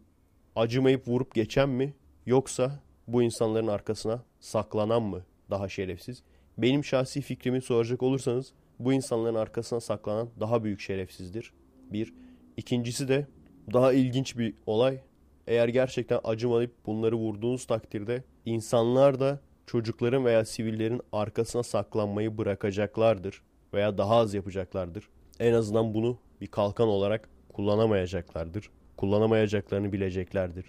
Acımayıp 0.56 1.08
vurup 1.08 1.36
geçen 1.36 1.70
mi? 1.70 1.94
Yoksa 2.26 2.80
bu 3.08 3.24
insanların 3.24 3.68
arkasına 3.68 4.24
saklanan 4.40 5.04
mı 5.04 5.22
daha 5.50 5.70
şerefsiz? 5.70 6.24
Benim 6.58 6.84
şahsi 6.86 7.22
fikrimi 7.22 7.62
soracak 7.62 8.04
olursanız 8.04 8.54
bu 8.80 8.94
insanların 8.94 9.36
arkasına 9.36 9.80
saklanan 9.80 10.30
daha 10.40 10.64
büyük 10.64 10.80
şerefsizdir. 10.80 11.54
Bir. 11.92 12.14
İkincisi 12.58 13.08
de 13.08 13.28
daha 13.74 13.94
ilginç 13.94 14.38
bir 14.38 14.54
olay. 14.66 15.00
Eğer 15.48 15.68
gerçekten 15.68 16.20
acımayıp 16.24 16.72
bunları 16.86 17.16
vurduğunuz 17.16 17.66
takdirde 17.66 18.24
insanlar 18.46 19.20
da 19.20 19.40
çocukların 19.66 20.26
veya 20.26 20.46
sivillerin 20.46 21.02
arkasına 21.12 21.64
saklanmayı 21.64 22.38
bırakacaklardır 22.38 23.42
veya 23.74 23.98
daha 23.98 24.16
az 24.16 24.34
yapacaklardır. 24.34 25.10
En 25.40 25.54
azından 25.54 25.94
bunu 25.94 26.18
bir 26.42 26.48
kalkan 26.48 26.88
olarak 26.88 27.30
kullanamayacaklardır. 27.54 28.70
Kullanamayacaklarını 28.98 29.94
bileceklerdir. 29.94 30.66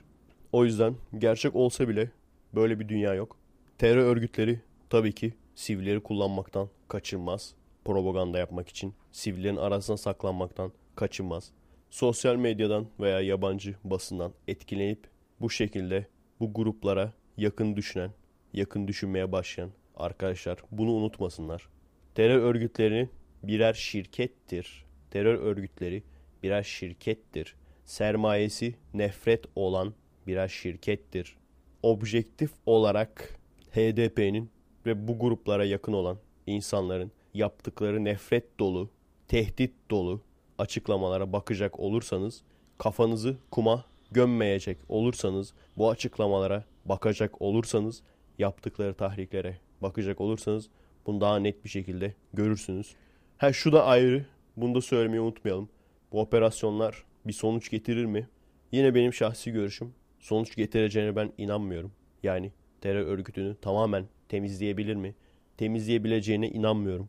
O 0.52 0.64
yüzden 0.64 0.94
gerçek 1.18 1.56
olsa 1.56 1.88
bile 1.88 2.10
böyle 2.54 2.80
bir 2.80 2.88
dünya 2.88 3.14
yok. 3.14 3.36
Terör 3.78 4.04
örgütleri 4.04 4.60
tabii 4.90 5.12
ki 5.12 5.34
sivilleri 5.54 6.00
kullanmaktan 6.02 6.68
kaçınmaz. 6.88 7.54
Propaganda 7.88 8.38
yapmak 8.38 8.68
için 8.68 8.94
sivillerin 9.12 9.56
arasına 9.56 9.96
saklanmaktan 9.96 10.72
kaçınmaz. 10.96 11.50
Sosyal 11.90 12.36
medyadan 12.36 12.86
veya 13.00 13.20
yabancı 13.20 13.76
basından 13.84 14.32
etkilenip 14.48 15.08
bu 15.40 15.50
şekilde 15.50 16.06
bu 16.40 16.52
gruplara 16.54 17.12
yakın 17.36 17.76
düşünen, 17.76 18.10
yakın 18.52 18.88
düşünmeye 18.88 19.32
başlayan 19.32 19.70
arkadaşlar 19.96 20.58
bunu 20.70 20.90
unutmasınlar. 20.90 21.68
Terör 22.14 22.42
örgütlerinin 22.42 23.10
birer 23.42 23.74
şirkettir. 23.74 24.84
Terör 25.10 25.34
örgütleri 25.34 26.02
birer 26.42 26.62
şirkettir. 26.62 27.54
Sermayesi 27.84 28.74
nefret 28.94 29.44
olan 29.56 29.94
birer 30.26 30.48
şirkettir. 30.48 31.36
Objektif 31.82 32.50
olarak 32.66 33.38
HDP'nin 33.70 34.50
ve 34.86 35.08
bu 35.08 35.18
gruplara 35.18 35.64
yakın 35.64 35.92
olan 35.92 36.18
insanların 36.46 37.12
yaptıkları 37.34 38.04
nefret 38.04 38.58
dolu, 38.60 38.90
tehdit 39.28 39.72
dolu 39.90 40.20
açıklamalara 40.58 41.32
bakacak 41.32 41.80
olursanız, 41.80 42.42
kafanızı 42.78 43.36
kuma 43.50 43.84
gömmeyecek 44.10 44.78
olursanız, 44.88 45.54
bu 45.76 45.90
açıklamalara 45.90 46.64
bakacak 46.84 47.42
olursanız, 47.42 48.02
yaptıkları 48.38 48.94
tahriklere 48.94 49.58
bakacak 49.80 50.20
olursanız 50.20 50.68
bunu 51.06 51.20
daha 51.20 51.38
net 51.38 51.64
bir 51.64 51.68
şekilde 51.68 52.14
görürsünüz. 52.34 52.94
Ha 53.38 53.52
şu 53.52 53.72
da 53.72 53.84
ayrı, 53.84 54.26
bunu 54.56 54.74
da 54.74 54.80
söylemeyi 54.80 55.20
unutmayalım. 55.20 55.68
Bu 56.12 56.20
operasyonlar 56.20 57.04
bir 57.26 57.32
sonuç 57.32 57.70
getirir 57.70 58.04
mi? 58.04 58.28
Yine 58.72 58.94
benim 58.94 59.12
şahsi 59.12 59.50
görüşüm 59.50 59.94
sonuç 60.20 60.56
getireceğine 60.56 61.16
ben 61.16 61.32
inanmıyorum. 61.38 61.92
Yani 62.22 62.52
terör 62.80 63.06
örgütünü 63.06 63.56
tamamen 63.60 64.04
temizleyebilir 64.28 64.96
mi? 64.96 65.14
Temizleyebileceğine 65.56 66.48
inanmıyorum. 66.48 67.08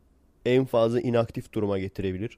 En 0.49 0.65
fazla 0.65 1.01
inaktif 1.01 1.53
duruma 1.53 1.79
getirebilir. 1.79 2.37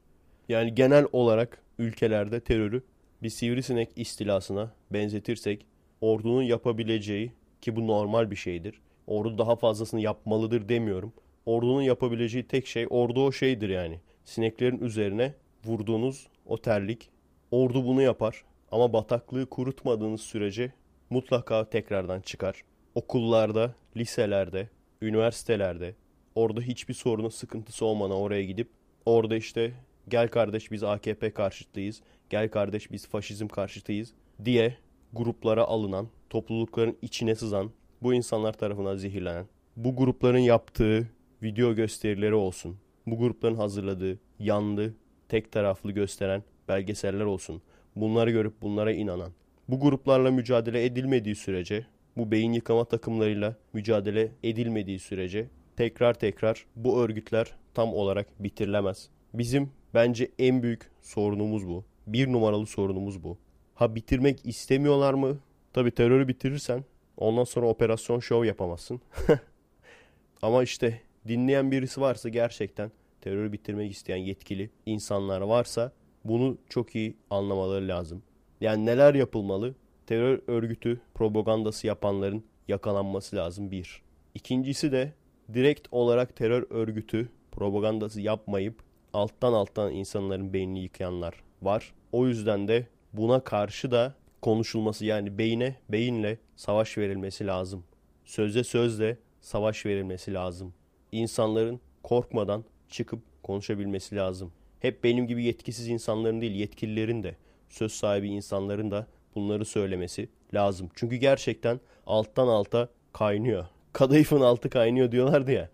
Yani 0.50 0.76
genel 0.76 1.06
olarak 1.12 1.62
ülkelerde 1.80 2.40
terörü 2.40 2.84
bir 3.24 3.30
sivrisinek 3.30 3.90
istilasına 3.96 4.72
benzetirsek 4.94 5.66
ordunun 6.02 6.42
yapabileceği 6.42 7.32
ki 7.62 7.76
bu 7.76 7.88
normal 7.88 8.32
bir 8.32 8.36
şeydir. 8.36 8.82
Ordu 9.08 9.38
daha 9.38 9.56
fazlasını 9.56 10.02
yapmalıdır 10.02 10.70
demiyorum. 10.70 11.14
Ordunun 11.46 11.82
yapabileceği 11.82 12.48
tek 12.48 12.68
şey 12.68 12.88
ordu 12.90 13.26
o 13.26 13.32
şeydir 13.32 13.70
yani. 13.70 14.00
Sineklerin 14.26 14.80
üzerine 14.80 15.34
vurduğunuz 15.66 16.28
o 16.46 16.58
terlik. 16.58 17.10
Ordu 17.52 17.86
bunu 17.86 18.02
yapar 18.02 18.44
ama 18.72 18.94
bataklığı 18.94 19.46
kurutmadığınız 19.46 20.22
sürece 20.22 20.74
mutlaka 21.10 21.70
tekrardan 21.70 22.22
çıkar. 22.22 22.64
Okullarda, 22.96 23.76
liselerde, 23.98 24.70
üniversitelerde 25.02 25.96
orada 26.36 26.62
hiçbir 26.62 26.94
sorunu 26.94 27.32
sıkıntısı 27.32 27.86
olmadan 27.86 28.18
oraya 28.18 28.44
gidip 28.44 28.70
orada 29.06 29.36
işte 29.36 29.74
gel 30.08 30.28
kardeş 30.28 30.72
biz 30.72 30.84
AKP 30.84 31.32
karşıtıyız, 31.32 32.02
gel 32.30 32.50
kardeş 32.50 32.92
biz 32.92 33.08
faşizm 33.08 33.48
karşıtıyız 33.48 34.14
diye 34.46 34.78
gruplara 35.14 35.64
alınan, 35.64 36.08
toplulukların 36.30 36.98
içine 37.02 37.36
sızan, 37.36 37.72
bu 38.02 38.14
insanlar 38.14 38.54
tarafından 38.54 38.98
zehirlenen, 38.98 39.46
bu 39.76 39.96
grupların 39.96 40.40
yaptığı 40.40 41.08
video 41.44 41.76
gösterileri 41.76 42.34
olsun, 42.34 42.78
bu 43.08 43.18
grupların 43.18 43.56
hazırladığı 43.56 44.20
yanlı, 44.40 44.94
tek 45.30 45.52
taraflı 45.52 45.92
gösteren 45.92 46.44
belgeseller 46.68 47.26
olsun, 47.26 47.62
bunları 47.96 48.32
görüp 48.32 48.62
bunlara 48.62 48.92
inanan, 48.92 49.32
bu 49.70 49.80
gruplarla 49.80 50.32
mücadele 50.32 50.86
edilmediği 50.86 51.36
sürece, 51.36 51.86
bu 52.18 52.32
beyin 52.32 52.54
yıkama 52.54 52.86
takımlarıyla 52.86 53.56
mücadele 53.74 54.32
edilmediği 54.44 55.00
sürece 55.00 55.48
tekrar 55.82 56.14
tekrar 56.14 56.66
bu 56.76 57.02
örgütler 57.02 57.56
tam 57.74 57.94
olarak 57.94 58.28
bitirilemez. 58.40 59.10
Bizim 59.34 59.72
bence 59.94 60.32
en 60.40 60.64
büyük 60.64 60.92
sorunumuz 61.02 61.68
bu. 61.68 61.84
Bir 62.08 62.32
numaralı 62.32 62.66
sorunumuz 62.66 63.24
bu. 63.24 63.38
Ha 63.76 63.96
bitirmek 63.96 64.46
istemiyorlar 64.46 65.14
mı? 65.14 65.40
Tabi 65.74 65.92
terörü 65.92 66.28
bitirirsen 66.28 66.84
ondan 67.18 67.44
sonra 67.44 67.68
operasyon 67.68 68.20
şov 68.20 68.46
yapamazsın. 68.46 69.02
Ama 70.42 70.64
işte 70.64 71.02
dinleyen 71.28 71.72
birisi 71.72 72.02
varsa 72.02 72.30
gerçekten 72.30 72.92
terörü 73.22 73.54
bitirmek 73.54 73.92
isteyen 73.92 74.18
yetkili 74.18 74.70
insanlar 74.86 75.42
varsa 75.42 75.92
bunu 76.24 76.58
çok 76.70 76.96
iyi 76.96 77.18
anlamaları 77.30 77.88
lazım. 77.88 78.24
Yani 78.62 78.86
neler 78.86 79.16
yapılmalı? 79.16 79.76
Terör 80.08 80.42
örgütü 80.48 81.02
propagandası 81.14 81.88
yapanların 81.88 82.44
yakalanması 82.68 83.36
lazım 83.36 83.72
bir. 83.72 84.02
İkincisi 84.36 84.92
de 84.92 85.14
direkt 85.54 85.88
olarak 85.92 86.36
terör 86.36 86.66
örgütü 86.70 87.30
propagandası 87.52 88.22
yapmayıp 88.22 88.84
alttan 89.14 89.54
alttan 89.54 89.94
insanların 89.94 90.54
beynini 90.54 90.80
yıkayanlar 90.80 91.44
var. 91.62 91.94
O 92.12 92.28
yüzden 92.28 92.68
de 92.68 92.88
buna 93.14 93.44
karşı 93.44 93.92
da 93.92 94.16
konuşulması 94.42 95.06
yani 95.06 95.38
beyine 95.38 95.76
beyinle 95.90 96.38
savaş 96.56 96.98
verilmesi 96.98 97.48
lazım. 97.48 97.84
Söze 98.26 98.64
sözle 98.64 99.18
savaş 99.42 99.86
verilmesi 99.86 100.34
lazım. 100.34 100.74
İnsanların 101.12 101.80
korkmadan 102.04 102.64
çıkıp 102.90 103.20
konuşabilmesi 103.44 104.16
lazım. 104.16 104.52
Hep 104.80 105.04
benim 105.04 105.28
gibi 105.28 105.44
yetkisiz 105.44 105.88
insanların 105.88 106.42
değil 106.42 106.56
yetkililerin 106.56 107.24
de 107.24 107.36
söz 107.70 107.92
sahibi 107.92 108.30
insanların 108.30 108.92
da 108.92 109.08
bunları 109.36 109.66
söylemesi 109.66 110.30
lazım. 110.54 110.90
Çünkü 110.96 111.16
gerçekten 111.16 111.80
alttan 112.06 112.48
alta 112.48 112.90
kaynıyor. 113.14 113.66
Kadayıfın 113.94 114.42
altı 114.42 114.70
kaynıyor 114.70 115.12
diyorlardı 115.12 115.52
ya. 115.52 115.70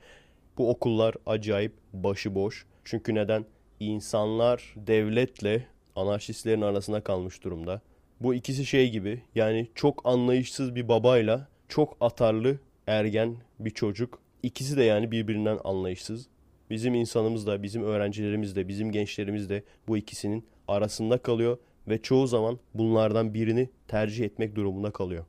Bu 0.58 0.70
okullar 0.70 1.16
acayip 1.26 1.74
başıboş. 1.94 2.66
Çünkü 2.84 3.16
neden? 3.16 3.46
İnsanlar 3.80 4.74
devletle 4.76 5.68
anarşistlerin 5.96 6.62
arasında 6.62 7.02
kalmış 7.02 7.44
durumda. 7.44 7.82
Bu 8.22 8.34
ikisi 8.34 8.66
şey 8.66 8.92
gibi 8.92 9.22
yani 9.36 9.68
çok 9.76 10.02
anlayışsız 10.06 10.76
bir 10.76 10.88
babayla 10.88 11.48
çok 11.68 11.98
atarlı 12.02 12.58
ergen 12.88 13.36
bir 13.60 13.70
çocuk. 13.70 14.20
İkisi 14.44 14.78
de 14.78 14.84
yani 14.84 15.12
birbirinden 15.12 15.60
anlayışsız. 15.64 16.28
Bizim 16.70 16.94
insanımız 16.94 17.48
da, 17.48 17.64
bizim 17.64 17.84
öğrencilerimiz 17.84 18.56
de, 18.56 18.68
bizim 18.68 18.92
gençlerimiz 18.92 19.50
de 19.50 19.64
bu 19.88 19.98
ikisinin 19.98 20.46
arasında 20.68 21.18
kalıyor 21.18 21.58
ve 21.88 22.02
çoğu 22.02 22.28
zaman 22.28 22.60
bunlardan 22.74 23.34
birini 23.34 23.70
tercih 23.88 24.26
etmek 24.26 24.56
durumunda 24.56 24.92
kalıyor. 24.92 25.26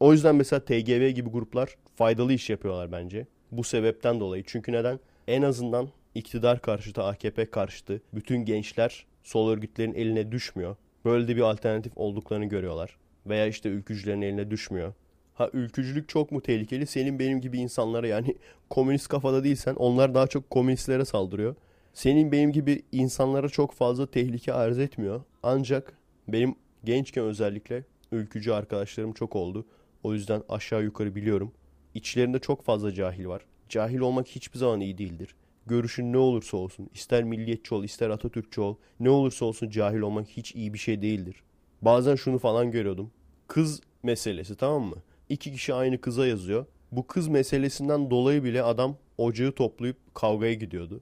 O 0.00 0.12
yüzden 0.12 0.34
mesela 0.36 0.60
TGV 0.60 1.08
gibi 1.08 1.30
gruplar 1.30 1.76
faydalı 1.94 2.32
iş 2.32 2.50
yapıyorlar 2.50 2.92
bence. 2.92 3.26
Bu 3.52 3.64
sebepten 3.64 4.20
dolayı. 4.20 4.44
Çünkü 4.46 4.72
neden? 4.72 5.00
En 5.28 5.42
azından 5.42 5.88
iktidar 6.14 6.62
karşıtı, 6.62 7.02
AKP 7.02 7.50
karşıtı 7.50 8.00
bütün 8.14 8.44
gençler 8.44 9.06
sol 9.22 9.50
örgütlerin 9.50 9.94
eline 9.94 10.32
düşmüyor. 10.32 10.76
Böyle 11.04 11.28
de 11.28 11.36
bir 11.36 11.40
alternatif 11.40 11.92
olduklarını 11.96 12.44
görüyorlar. 12.44 12.96
Veya 13.26 13.46
işte 13.46 13.68
ülkücülerin 13.68 14.22
eline 14.22 14.50
düşmüyor. 14.50 14.92
Ha 15.34 15.50
ülkücülük 15.52 16.08
çok 16.08 16.32
mu 16.32 16.42
tehlikeli? 16.42 16.86
Senin 16.86 17.18
benim 17.18 17.40
gibi 17.40 17.58
insanlara 17.58 18.06
yani 18.06 18.36
komünist 18.70 19.08
kafada 19.08 19.44
değilsen 19.44 19.74
onlar 19.74 20.14
daha 20.14 20.26
çok 20.26 20.50
komünistlere 20.50 21.04
saldırıyor. 21.04 21.54
Senin 21.94 22.32
benim 22.32 22.52
gibi 22.52 22.82
insanlara 22.92 23.48
çok 23.48 23.72
fazla 23.72 24.06
tehlike 24.06 24.52
arz 24.52 24.78
etmiyor. 24.78 25.20
Ancak 25.42 25.92
benim 26.28 26.54
gençken 26.84 27.24
özellikle 27.24 27.84
ülkücü 28.12 28.52
arkadaşlarım 28.52 29.12
çok 29.12 29.36
oldu. 29.36 29.66
O 30.06 30.12
yüzden 30.12 30.42
aşağı 30.48 30.82
yukarı 30.82 31.14
biliyorum. 31.14 31.52
İçlerinde 31.94 32.38
çok 32.38 32.62
fazla 32.64 32.92
cahil 32.92 33.26
var. 33.26 33.42
Cahil 33.68 33.98
olmak 33.98 34.26
hiçbir 34.26 34.58
zaman 34.58 34.80
iyi 34.80 34.98
değildir. 34.98 35.34
Görüşün 35.66 36.12
ne 36.12 36.18
olursa 36.18 36.56
olsun, 36.56 36.90
ister 36.94 37.24
milliyetçi 37.24 37.74
ol, 37.74 37.84
ister 37.84 38.10
Atatürkçü 38.10 38.60
ol, 38.60 38.76
ne 39.00 39.10
olursa 39.10 39.44
olsun 39.44 39.70
cahil 39.70 40.00
olmak 40.00 40.28
hiç 40.28 40.54
iyi 40.54 40.74
bir 40.74 40.78
şey 40.78 41.02
değildir. 41.02 41.42
Bazen 41.82 42.14
şunu 42.14 42.38
falan 42.38 42.70
görüyordum. 42.70 43.10
Kız 43.48 43.80
meselesi 44.02 44.56
tamam 44.56 44.82
mı? 44.82 44.96
İki 45.28 45.52
kişi 45.52 45.74
aynı 45.74 46.00
kıza 46.00 46.26
yazıyor. 46.26 46.66
Bu 46.92 47.06
kız 47.06 47.28
meselesinden 47.28 48.10
dolayı 48.10 48.44
bile 48.44 48.62
adam 48.62 48.96
ocağı 49.18 49.52
toplayıp 49.52 50.14
kavgaya 50.14 50.54
gidiyordu. 50.54 51.00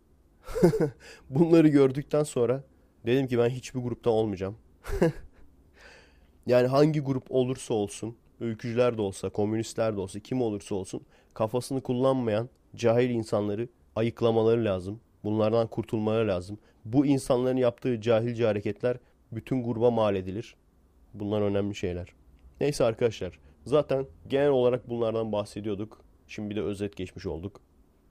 Bunları 1.30 1.68
gördükten 1.68 2.22
sonra 2.22 2.64
dedim 3.06 3.26
ki 3.26 3.38
ben 3.38 3.48
hiçbir 3.48 3.80
grupta 3.80 4.10
olmayacağım. 4.10 4.56
yani 6.46 6.66
hangi 6.66 7.00
grup 7.00 7.30
olursa 7.30 7.74
olsun, 7.74 8.16
ülkücüler 8.40 8.98
de 8.98 9.02
olsa, 9.02 9.28
komünistler 9.30 9.96
de 9.96 10.00
olsa, 10.00 10.20
kim 10.20 10.42
olursa 10.42 10.74
olsun 10.74 11.02
kafasını 11.34 11.80
kullanmayan 11.80 12.48
cahil 12.76 13.10
insanları 13.10 13.68
ayıklamaları 13.96 14.64
lazım. 14.64 15.00
Bunlardan 15.24 15.66
kurtulmaları 15.66 16.28
lazım. 16.28 16.58
Bu 16.84 17.06
insanların 17.06 17.56
yaptığı 17.56 18.00
cahilce 18.00 18.44
hareketler 18.44 18.96
bütün 19.32 19.64
gruba 19.64 19.90
mal 19.90 20.16
edilir. 20.16 20.56
Bunlar 21.14 21.42
önemli 21.42 21.74
şeyler. 21.74 22.08
Neyse 22.60 22.84
arkadaşlar. 22.84 23.38
Zaten 23.66 24.06
genel 24.28 24.48
olarak 24.48 24.88
bunlardan 24.88 25.32
bahsediyorduk. 25.32 26.00
Şimdi 26.28 26.50
bir 26.50 26.56
de 26.56 26.62
özet 26.62 26.96
geçmiş 26.96 27.26
olduk. 27.26 27.60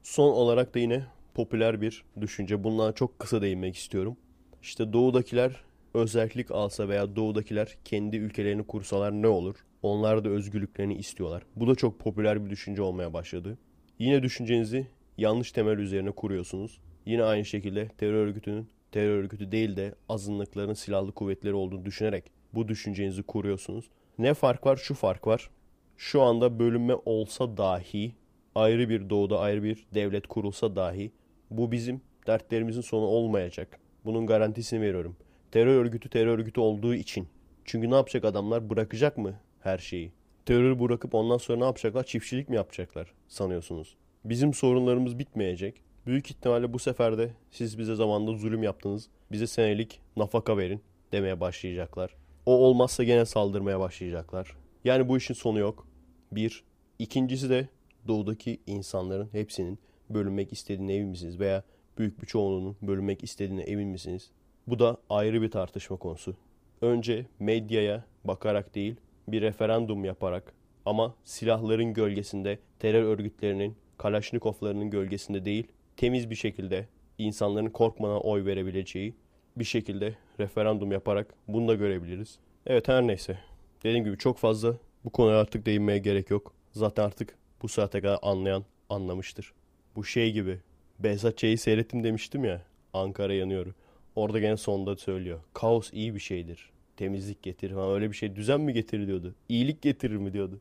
Son 0.04 0.32
olarak 0.32 0.76
da 0.76 0.80
yine 0.80 1.06
popüler 1.34 1.82
bir 1.82 2.04
düşünce. 2.22 2.64
Bunlara 2.64 2.92
çok 2.92 3.20
kısa 3.20 3.42
değinmek 3.42 3.76
istiyorum. 3.76 4.18
İşte 4.62 4.94
doğudakiler 4.94 5.64
özellik 5.94 6.52
alsa 6.52 6.90
veya 6.90 7.16
doğudakiler 7.16 7.78
kendi 7.86 8.18
ülkelerini 8.18 8.64
kursalar 8.64 9.12
ne 9.12 9.28
olur? 9.28 9.56
Onlar 9.82 10.26
da 10.26 10.30
özgürlüklerini 10.30 10.96
istiyorlar. 10.96 11.44
Bu 11.56 11.68
da 11.68 11.76
çok 11.76 12.00
popüler 12.00 12.46
bir 12.46 12.50
düşünce 12.50 12.82
olmaya 12.82 13.14
başladı. 13.14 13.58
Yine 14.00 14.24
düşüncenizi 14.24 14.88
yanlış 15.18 15.52
temel 15.52 15.78
üzerine 15.78 16.12
kuruyorsunuz. 16.12 16.80
Yine 17.06 17.24
aynı 17.24 17.46
şekilde 17.46 17.88
terör 17.88 18.14
örgütünün 18.14 18.68
terör 18.92 19.18
örgütü 19.18 19.52
değil 19.52 19.78
de 19.78 19.96
azınlıkların 20.10 20.74
silahlı 20.74 21.12
kuvvetleri 21.12 21.54
olduğunu 21.54 21.86
düşünerek 21.86 22.32
bu 22.54 22.68
düşüncenizi 22.68 23.24
kuruyorsunuz. 23.24 23.86
Ne 24.18 24.34
fark 24.34 24.66
var? 24.66 24.78
Şu 24.78 24.94
fark 24.94 25.28
var. 25.28 25.50
Şu 25.98 26.22
anda 26.22 26.60
bölünme 26.60 26.96
olsa 27.06 27.58
dahi 27.58 28.16
ayrı 28.56 28.90
bir 28.90 29.10
doğuda 29.10 29.40
ayrı 29.40 29.64
bir 29.64 29.86
devlet 29.94 30.28
kurulsa 30.28 30.76
dahi 30.76 31.12
bu 31.50 31.72
bizim 31.72 32.02
dertlerimizin 32.28 32.82
sonu 32.82 33.06
olmayacak. 33.06 33.80
Bunun 34.06 34.28
garantisini 34.28 34.82
veriyorum. 34.82 35.16
Terör 35.54 35.76
örgütü 35.76 36.10
terör 36.10 36.28
örgütü 36.28 36.60
olduğu 36.60 36.96
için. 36.96 37.28
Çünkü 37.66 37.92
ne 37.92 37.96
yapacak 37.96 38.26
adamlar? 38.26 38.70
Bırakacak 38.70 39.18
mı 39.18 39.40
her 39.60 39.78
şeyi? 39.78 40.12
Terörü 40.46 40.80
bırakıp 40.80 41.16
ondan 41.16 41.38
sonra 41.38 41.58
ne 41.58 41.64
yapacaklar? 41.64 42.04
Çiftçilik 42.04 42.50
mi 42.50 42.56
yapacaklar 42.56 43.14
sanıyorsunuz? 43.28 43.96
Bizim 44.26 44.54
sorunlarımız 44.54 45.20
bitmeyecek. 45.20 45.82
Büyük 46.06 46.32
ihtimalle 46.32 46.74
bu 46.74 46.80
sefer 46.80 47.18
de 47.18 47.32
siz 47.52 47.78
bize 47.80 47.96
zamanda 47.96 48.38
zulüm 48.38 48.64
yaptınız. 48.64 49.10
Bize 49.32 49.48
senelik 49.48 50.00
nafaka 50.18 50.58
verin 50.58 50.82
demeye 51.12 51.40
başlayacaklar. 51.40 52.16
O 52.46 52.52
olmazsa 52.52 53.04
gene 53.04 53.26
saldırmaya 53.26 53.80
başlayacaklar. 53.80 54.58
Yani 54.84 55.10
bu 55.10 55.18
işin 55.18 55.34
sonu 55.34 55.60
yok. 55.60 55.88
Bir. 56.32 56.64
İkincisi 57.00 57.50
de 57.50 57.68
doğudaki 58.08 58.60
insanların 58.68 59.30
hepsinin 59.32 59.80
bölünmek 60.10 60.54
istediğine 60.54 60.96
emin 60.96 61.10
misiniz? 61.10 61.40
Veya 61.40 61.64
büyük 61.98 62.22
bir 62.22 62.28
çoğunluğunun 62.28 62.76
bölünmek 62.82 63.24
istediğine 63.24 63.62
emin 63.62 63.88
misiniz? 63.88 64.32
Bu 64.68 64.80
da 64.80 64.98
ayrı 65.10 65.42
bir 65.42 65.52
tartışma 65.52 65.98
konusu. 65.98 66.36
Önce 66.82 67.26
medyaya 67.40 68.04
bakarak 68.24 68.76
değil, 68.76 68.96
bir 69.28 69.42
referandum 69.42 70.06
yaparak 70.06 70.54
ama 70.86 71.16
silahların 71.24 71.94
gölgesinde, 71.94 72.60
terör 72.80 73.04
örgütlerinin, 73.04 73.76
Kalaşnikovlarının 73.98 74.90
gölgesinde 74.90 75.46
değil, 75.46 75.68
temiz 75.98 76.30
bir 76.30 76.36
şekilde 76.36 76.88
insanların 77.18 77.70
korkmadan 77.70 78.26
oy 78.26 78.46
verebileceği 78.46 79.16
bir 79.56 79.64
şekilde 79.64 80.16
referandum 80.40 80.92
yaparak 80.92 81.34
bunu 81.48 81.68
da 81.68 81.76
görebiliriz. 81.76 82.40
Evet 82.66 82.88
her 82.88 83.08
neyse. 83.08 83.40
Dediğim 83.84 84.06
gibi 84.06 84.18
çok 84.18 84.38
fazla 84.38 84.74
bu 85.06 85.10
konuya 85.10 85.40
artık 85.40 85.66
değinmeye 85.66 85.98
gerek 85.98 86.30
yok. 86.30 86.54
Zaten 86.72 87.04
artık 87.04 87.38
bu 87.62 87.68
saate 87.68 88.02
kadar 88.02 88.20
anlayan 88.22 88.66
anlamıştır. 88.90 89.54
Bu 89.96 90.04
şey 90.06 90.32
gibi. 90.32 90.60
Behzat 91.00 91.38
Ç'yi 91.38 91.58
seyrettim 91.58 92.04
demiştim 92.04 92.46
ya. 92.46 92.62
Ankara 92.94 93.34
yanıyor. 93.34 93.74
Orada 94.16 94.40
gene 94.40 94.58
sonunda 94.58 94.96
söylüyor. 94.96 95.40
Kaos 95.54 95.94
iyi 95.94 96.16
bir 96.16 96.20
şeydir. 96.20 96.70
Temizlik 96.98 97.44
getirir 97.44 97.74
falan 97.74 97.94
öyle 97.94 98.12
bir 98.12 98.16
şey. 98.16 98.36
Düzen 98.36 98.62
mi 98.62 98.74
getirir 98.74 99.08
diyordu. 99.08 99.36
İyilik 99.50 99.82
getirir 99.82 100.16
mi 100.16 100.34
diyordu. 100.34 100.60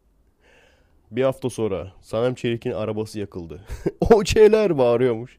Bir 1.10 1.22
hafta 1.22 1.50
sonra 1.50 1.92
Sanem 2.00 2.34
Çelik'in 2.34 2.72
arabası 2.72 3.18
yakıldı. 3.18 3.64
o 4.00 4.24
şeyler 4.24 4.78
bağırıyormuş. 4.78 5.38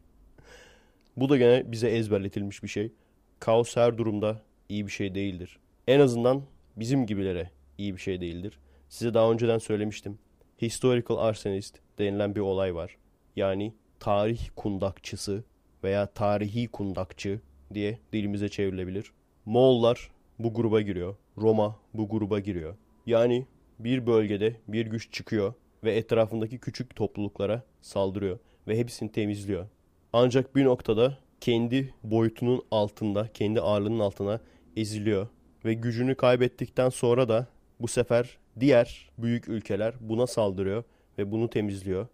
Bu 1.17 1.30
da 1.30 1.38
gene 1.38 1.71
bize 1.71 1.89
ezberletilmiş 1.89 2.63
bir 2.63 2.67
şey. 2.67 2.91
Kaos 3.39 3.76
her 3.76 3.97
durumda 3.97 4.41
iyi 4.69 4.88
bir 4.88 4.91
şey 4.91 5.15
değildir. 5.15 5.60
En 5.88 5.99
azından 5.99 6.43
bizim 6.76 7.06
gibilere 7.06 7.49
iyi 7.78 7.95
bir 7.95 8.02
şey 8.02 8.21
değildir. 8.21 8.60
Size 8.89 9.13
daha 9.13 9.32
önceden 9.32 9.58
söylemiştim. 9.58 10.19
Historical 10.62 11.17
arsonist 11.17 11.80
denilen 11.99 12.36
bir 12.36 12.39
olay 12.39 12.76
var. 12.76 12.97
Yani 13.36 13.73
tarih 13.99 14.49
kundakçısı 14.56 15.43
veya 15.84 16.06
tarihi 16.06 16.67
kundakçı 16.67 17.39
diye 17.75 17.99
dilimize 18.13 18.49
çevrilebilir. 18.49 19.12
Moğollar 19.45 20.12
bu 20.39 20.53
gruba 20.53 20.81
giriyor. 20.81 21.15
Roma 21.38 21.79
bu 21.93 22.09
gruba 22.09 22.39
giriyor. 22.39 22.75
Yani 23.05 23.45
bir 23.79 24.07
bölgede 24.07 24.55
bir 24.67 24.86
güç 24.86 25.13
çıkıyor 25.13 25.53
ve 25.83 25.95
etrafındaki 25.95 26.57
küçük 26.57 26.95
topluluklara 26.95 27.63
saldırıyor 27.81 28.39
ve 28.67 28.77
hepsini 28.77 29.12
temizliyor. 29.12 29.67
Ancak 30.13 30.55
bir 30.55 30.65
noktada 30.65 31.17
kendi 31.41 31.93
boyutunun 32.03 32.62
altında, 32.71 33.27
kendi 33.33 33.62
ağırlığının 33.62 33.99
altına 33.99 34.39
eziliyor 34.75 35.27
ve 35.65 35.73
gücünü 35.73 36.15
kaybettikten 36.15 36.89
sonra 36.89 37.29
da 37.29 37.47
bu 37.79 37.88
sefer 37.88 38.38
diğer 38.59 39.09
büyük 39.17 39.47
ülkeler 39.47 39.93
buna 39.99 40.27
saldırıyor 40.27 40.83
ve 41.17 41.31
bunu 41.31 41.49
temizliyor. 41.49 42.07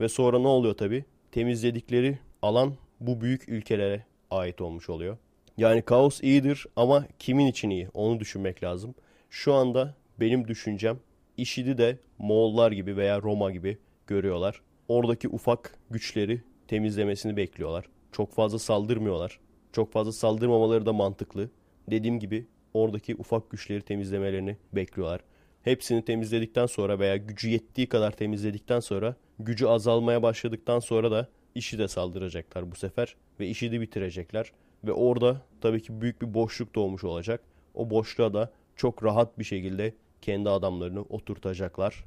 Ve 0.00 0.08
sonra 0.08 0.38
ne 0.38 0.48
oluyor 0.48 0.74
tabi? 0.74 1.04
Temizledikleri 1.32 2.18
alan 2.42 2.74
bu 3.00 3.20
büyük 3.20 3.48
ülkelere 3.48 4.04
ait 4.38 4.60
olmuş 4.60 4.90
oluyor. 4.90 5.16
Yani 5.56 5.82
kaos 5.82 6.22
iyidir 6.22 6.66
ama 6.76 7.06
kimin 7.18 7.46
için 7.46 7.70
iyi 7.70 7.88
onu 7.94 8.20
düşünmek 8.20 8.62
lazım. 8.62 8.94
Şu 9.30 9.54
anda 9.54 9.94
benim 10.20 10.48
düşüncem 10.48 10.98
IŞİD'i 11.36 11.78
de 11.78 11.98
Moğollar 12.18 12.72
gibi 12.72 12.96
veya 12.96 13.22
Roma 13.22 13.50
gibi 13.50 13.78
görüyorlar. 14.06 14.60
Oradaki 14.88 15.28
ufak 15.28 15.78
güçleri 15.90 16.42
temizlemesini 16.68 17.36
bekliyorlar. 17.36 17.84
Çok 18.12 18.32
fazla 18.32 18.58
saldırmıyorlar. 18.58 19.40
Çok 19.72 19.92
fazla 19.92 20.12
saldırmamaları 20.12 20.86
da 20.86 20.92
mantıklı. 20.92 21.50
Dediğim 21.90 22.18
gibi 22.18 22.46
oradaki 22.74 23.16
ufak 23.16 23.50
güçleri 23.50 23.82
temizlemelerini 23.82 24.56
bekliyorlar. 24.72 25.20
Hepsini 25.62 26.04
temizledikten 26.04 26.66
sonra 26.66 26.98
veya 26.98 27.16
gücü 27.16 27.48
yettiği 27.48 27.88
kadar 27.88 28.10
temizledikten 28.10 28.80
sonra 28.80 29.16
gücü 29.38 29.66
azalmaya 29.66 30.22
başladıktan 30.22 30.80
sonra 30.80 31.10
da 31.10 31.28
işi 31.54 31.78
de 31.78 31.88
saldıracaklar 31.88 32.70
bu 32.70 32.76
sefer 32.76 33.16
ve 33.40 33.48
işi 33.48 33.72
de 33.72 33.80
bitirecekler. 33.80 34.52
Ve 34.84 34.92
orada 34.92 35.42
tabii 35.60 35.82
ki 35.82 36.00
büyük 36.00 36.22
bir 36.22 36.34
boşluk 36.34 36.74
doğmuş 36.74 37.04
olacak. 37.04 37.40
O 37.74 37.90
boşluğa 37.90 38.34
da 38.34 38.52
çok 38.76 39.04
rahat 39.04 39.38
bir 39.38 39.44
şekilde 39.44 39.94
kendi 40.22 40.50
adamlarını 40.50 41.02
oturtacaklar. 41.02 42.04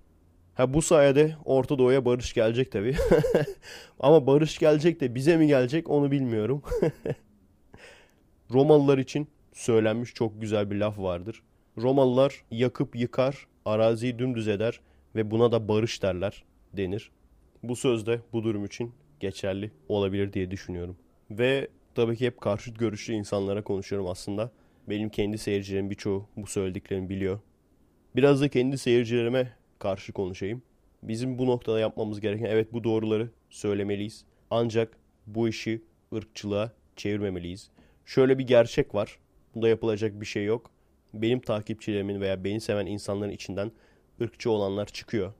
Ha 0.55 0.73
bu 0.73 0.81
sayede 0.81 1.35
Orta 1.45 1.77
Doğu'ya 1.77 2.05
barış 2.05 2.33
gelecek 2.33 2.71
tabii. 2.71 2.95
Ama 3.99 4.27
barış 4.27 4.57
gelecek 4.57 5.01
de 5.01 5.15
bize 5.15 5.37
mi 5.37 5.47
gelecek 5.47 5.89
onu 5.89 6.11
bilmiyorum. 6.11 6.61
Romalılar 8.53 8.97
için 8.97 9.27
söylenmiş 9.53 10.13
çok 10.13 10.41
güzel 10.41 10.71
bir 10.71 10.75
laf 10.75 10.99
vardır. 10.99 11.41
Romalılar 11.77 12.43
yakıp 12.51 12.95
yıkar, 12.95 13.47
araziyi 13.65 14.19
dümdüz 14.19 14.47
eder 14.47 14.79
ve 15.15 15.31
buna 15.31 15.51
da 15.51 15.67
barış 15.67 16.03
derler 16.03 16.43
denir. 16.73 17.11
Bu 17.63 17.75
söz 17.75 18.05
de 18.05 18.21
bu 18.33 18.43
durum 18.43 18.65
için 18.65 18.93
geçerli 19.19 19.71
olabilir 19.89 20.33
diye 20.33 20.51
düşünüyorum. 20.51 20.97
Ve 21.31 21.67
tabii 21.95 22.17
ki 22.17 22.25
hep 22.25 22.41
karşıt 22.41 22.79
görüşlü 22.79 23.13
insanlara 23.13 23.63
konuşuyorum 23.63 24.07
aslında. 24.07 24.51
Benim 24.89 25.09
kendi 25.09 25.37
seyircilerim 25.37 25.89
birçoğu 25.89 26.27
bu 26.37 26.47
söylediklerimi 26.47 27.09
biliyor. 27.09 27.39
Biraz 28.15 28.41
da 28.41 28.49
kendi 28.49 28.77
seyircilerime 28.77 29.53
karşı 29.79 30.13
konuşayım. 30.13 30.61
Bizim 31.03 31.37
bu 31.37 31.45
noktada 31.45 31.79
yapmamız 31.79 32.21
gereken 32.21 32.45
evet 32.45 32.73
bu 32.73 32.83
doğruları 32.83 33.29
söylemeliyiz. 33.49 34.25
Ancak 34.49 34.97
bu 35.27 35.49
işi 35.49 35.81
ırkçılığa 36.15 36.71
çevirmemeliyiz. 36.95 37.69
Şöyle 38.05 38.37
bir 38.37 38.47
gerçek 38.47 38.95
var. 38.95 39.19
Bunda 39.55 39.69
yapılacak 39.69 40.21
bir 40.21 40.25
şey 40.25 40.45
yok. 40.45 40.71
Benim 41.13 41.39
takipçilerimin 41.39 42.21
veya 42.21 42.43
beni 42.43 42.61
seven 42.61 42.85
insanların 42.85 43.31
içinden 43.31 43.71
ırkçı 44.21 44.51
olanlar 44.51 44.85
çıkıyor. 44.85 45.33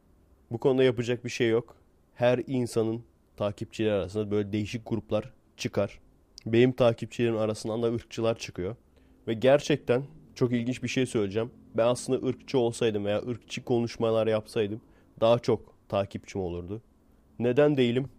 Bu 0.52 0.58
konuda 0.58 0.84
yapacak 0.84 1.26
bir 1.26 1.30
şey 1.30 1.50
yok. 1.50 1.76
Her 2.13 2.44
insanın 2.48 3.04
takipçileri 3.38 3.93
arasında 3.93 4.32
böyle 4.32 4.52
değişik 4.52 4.89
gruplar 4.89 5.34
çıkar. 5.58 6.00
Benim 6.45 6.71
takipçilerim 6.71 7.38
arasından 7.38 7.84
da 7.84 7.93
ırkçılar 7.93 8.38
çıkıyor. 8.38 8.76
Ve 9.28 9.34
gerçekten 9.34 10.04
çok 10.36 10.52
ilginç 10.54 10.84
bir 10.84 10.88
şey 10.88 11.06
söyleyeceğim. 11.06 11.52
Ben 11.76 11.88
aslında 11.88 12.28
ırkçı 12.28 12.58
olsaydım 12.58 13.06
veya 13.06 13.21
ırkçı 13.21 13.63
konuşmalar 13.63 14.28
yapsaydım 14.28 14.82
daha 15.21 15.39
çok 15.39 15.73
takipçim 15.89 16.41
olurdu. 16.41 16.82
Neden 17.39 17.78
değilim? 17.78 18.10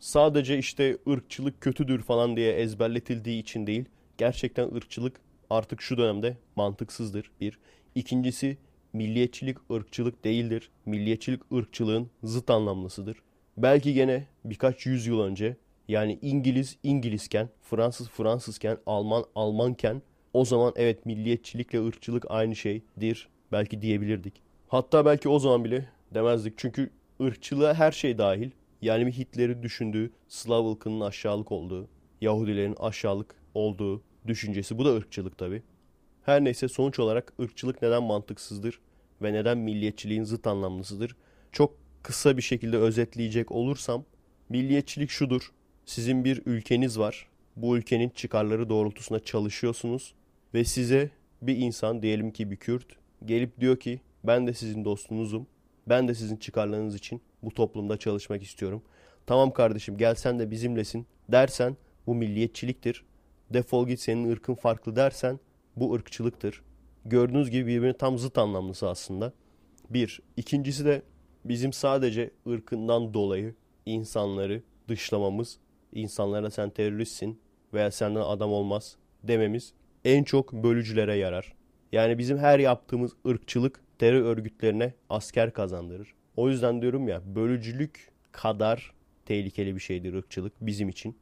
Sadece 0.00 0.58
işte 0.58 0.98
ırkçılık 1.08 1.60
kötüdür 1.60 2.02
falan 2.02 2.36
diye 2.36 2.52
ezberletildiği 2.52 3.42
için 3.42 3.66
değil. 3.66 3.84
Gerçekten 4.18 4.74
ırkçılık 4.74 5.20
artık 5.50 5.82
şu 5.82 5.98
dönemde 5.98 6.36
mantıksızdır. 6.56 7.30
Bir. 7.40 7.58
İkincisi 7.94 8.58
milliyetçilik 8.92 9.58
ırkçılık 9.70 10.24
değildir. 10.24 10.70
Milliyetçilik 10.86 11.52
ırkçılığın 11.52 12.10
zıt 12.22 12.50
anlamlısıdır. 12.50 13.16
Belki 13.56 13.94
gene 13.94 14.26
birkaç 14.44 14.86
yüzyıl 14.86 15.20
önce 15.20 15.56
yani 15.88 16.18
İngiliz 16.22 16.78
İngilizken, 16.82 17.48
Fransız 17.62 18.08
Fransızken, 18.08 18.78
Alman 18.86 19.24
Almanken 19.34 20.02
o 20.32 20.44
zaman 20.44 20.72
evet 20.76 21.06
milliyetçilikle 21.06 21.86
ırkçılık 21.86 22.24
aynı 22.28 22.56
şeydir 22.56 23.28
belki 23.52 23.82
diyebilirdik. 23.82 24.34
Hatta 24.68 25.06
belki 25.06 25.28
o 25.28 25.38
zaman 25.38 25.64
bile 25.64 25.88
demezdik. 26.14 26.54
Çünkü 26.56 26.90
ırkçılığa 27.20 27.74
her 27.74 27.92
şey 27.92 28.18
dahil. 28.18 28.50
Yani 28.82 29.06
bir 29.06 29.12
Hitler'i 29.12 29.62
düşündüğü, 29.62 30.12
Slav 30.28 30.66
ılkının 30.66 31.00
aşağılık 31.00 31.52
olduğu, 31.52 31.88
Yahudilerin 32.20 32.76
aşağılık 32.80 33.34
olduğu 33.54 34.02
düşüncesi. 34.26 34.78
Bu 34.78 34.84
da 34.84 34.94
ırkçılık 34.96 35.38
tabi. 35.38 35.62
Her 36.22 36.44
neyse 36.44 36.68
sonuç 36.68 36.98
olarak 36.98 37.32
ırkçılık 37.40 37.82
neden 37.82 38.02
mantıksızdır 38.02 38.80
ve 39.22 39.32
neden 39.32 39.58
milliyetçiliğin 39.58 40.24
zıt 40.24 40.46
anlamlısıdır? 40.46 41.16
Çok 41.52 41.83
kısa 42.04 42.36
bir 42.36 42.42
şekilde 42.42 42.76
özetleyecek 42.76 43.52
olursam 43.52 44.04
milliyetçilik 44.48 45.10
şudur. 45.10 45.52
Sizin 45.86 46.24
bir 46.24 46.42
ülkeniz 46.46 46.98
var. 46.98 47.28
Bu 47.56 47.76
ülkenin 47.76 48.08
çıkarları 48.08 48.68
doğrultusunda 48.68 49.24
çalışıyorsunuz 49.24 50.14
ve 50.54 50.64
size 50.64 51.10
bir 51.42 51.56
insan 51.56 52.02
diyelim 52.02 52.30
ki 52.30 52.50
bir 52.50 52.56
Kürt 52.56 52.86
gelip 53.24 53.60
diyor 53.60 53.76
ki 53.76 54.00
ben 54.24 54.46
de 54.46 54.54
sizin 54.54 54.84
dostunuzum. 54.84 55.46
Ben 55.88 56.08
de 56.08 56.14
sizin 56.14 56.36
çıkarlarınız 56.36 56.94
için 56.94 57.20
bu 57.42 57.54
toplumda 57.54 57.96
çalışmak 57.96 58.42
istiyorum. 58.42 58.82
Tamam 59.26 59.52
kardeşim 59.52 59.98
gel 59.98 60.14
sen 60.14 60.38
de 60.38 60.50
bizimlesin 60.50 61.06
dersen 61.28 61.76
bu 62.06 62.14
milliyetçiliktir. 62.14 63.04
Defol 63.50 63.88
git 63.88 64.00
senin 64.00 64.30
ırkın 64.30 64.54
farklı 64.54 64.96
dersen 64.96 65.40
bu 65.76 65.94
ırkçılıktır. 65.94 66.62
Gördüğünüz 67.04 67.50
gibi 67.50 67.66
birbirine 67.66 67.96
tam 67.96 68.18
zıt 68.18 68.38
anlamlısı 68.38 68.88
aslında. 68.88 69.32
Bir. 69.90 70.20
İkincisi 70.36 70.84
de 70.84 71.02
bizim 71.44 71.72
sadece 71.72 72.30
ırkından 72.48 73.14
dolayı 73.14 73.54
insanları 73.86 74.62
dışlamamız, 74.88 75.58
insanlara 75.92 76.50
sen 76.50 76.70
teröristsin 76.70 77.40
veya 77.74 77.90
senden 77.90 78.20
adam 78.20 78.52
olmaz 78.52 78.96
dememiz 79.22 79.72
en 80.04 80.24
çok 80.24 80.52
bölücülere 80.52 81.16
yarar. 81.16 81.54
Yani 81.92 82.18
bizim 82.18 82.38
her 82.38 82.58
yaptığımız 82.58 83.12
ırkçılık 83.26 83.80
terör 83.98 84.22
örgütlerine 84.22 84.94
asker 85.10 85.52
kazandırır. 85.52 86.14
O 86.36 86.48
yüzden 86.48 86.82
diyorum 86.82 87.08
ya 87.08 87.22
bölücülük 87.34 88.08
kadar 88.32 88.92
tehlikeli 89.26 89.74
bir 89.74 89.80
şeydir 89.80 90.14
ırkçılık 90.14 90.52
bizim 90.60 90.88
için. 90.88 91.16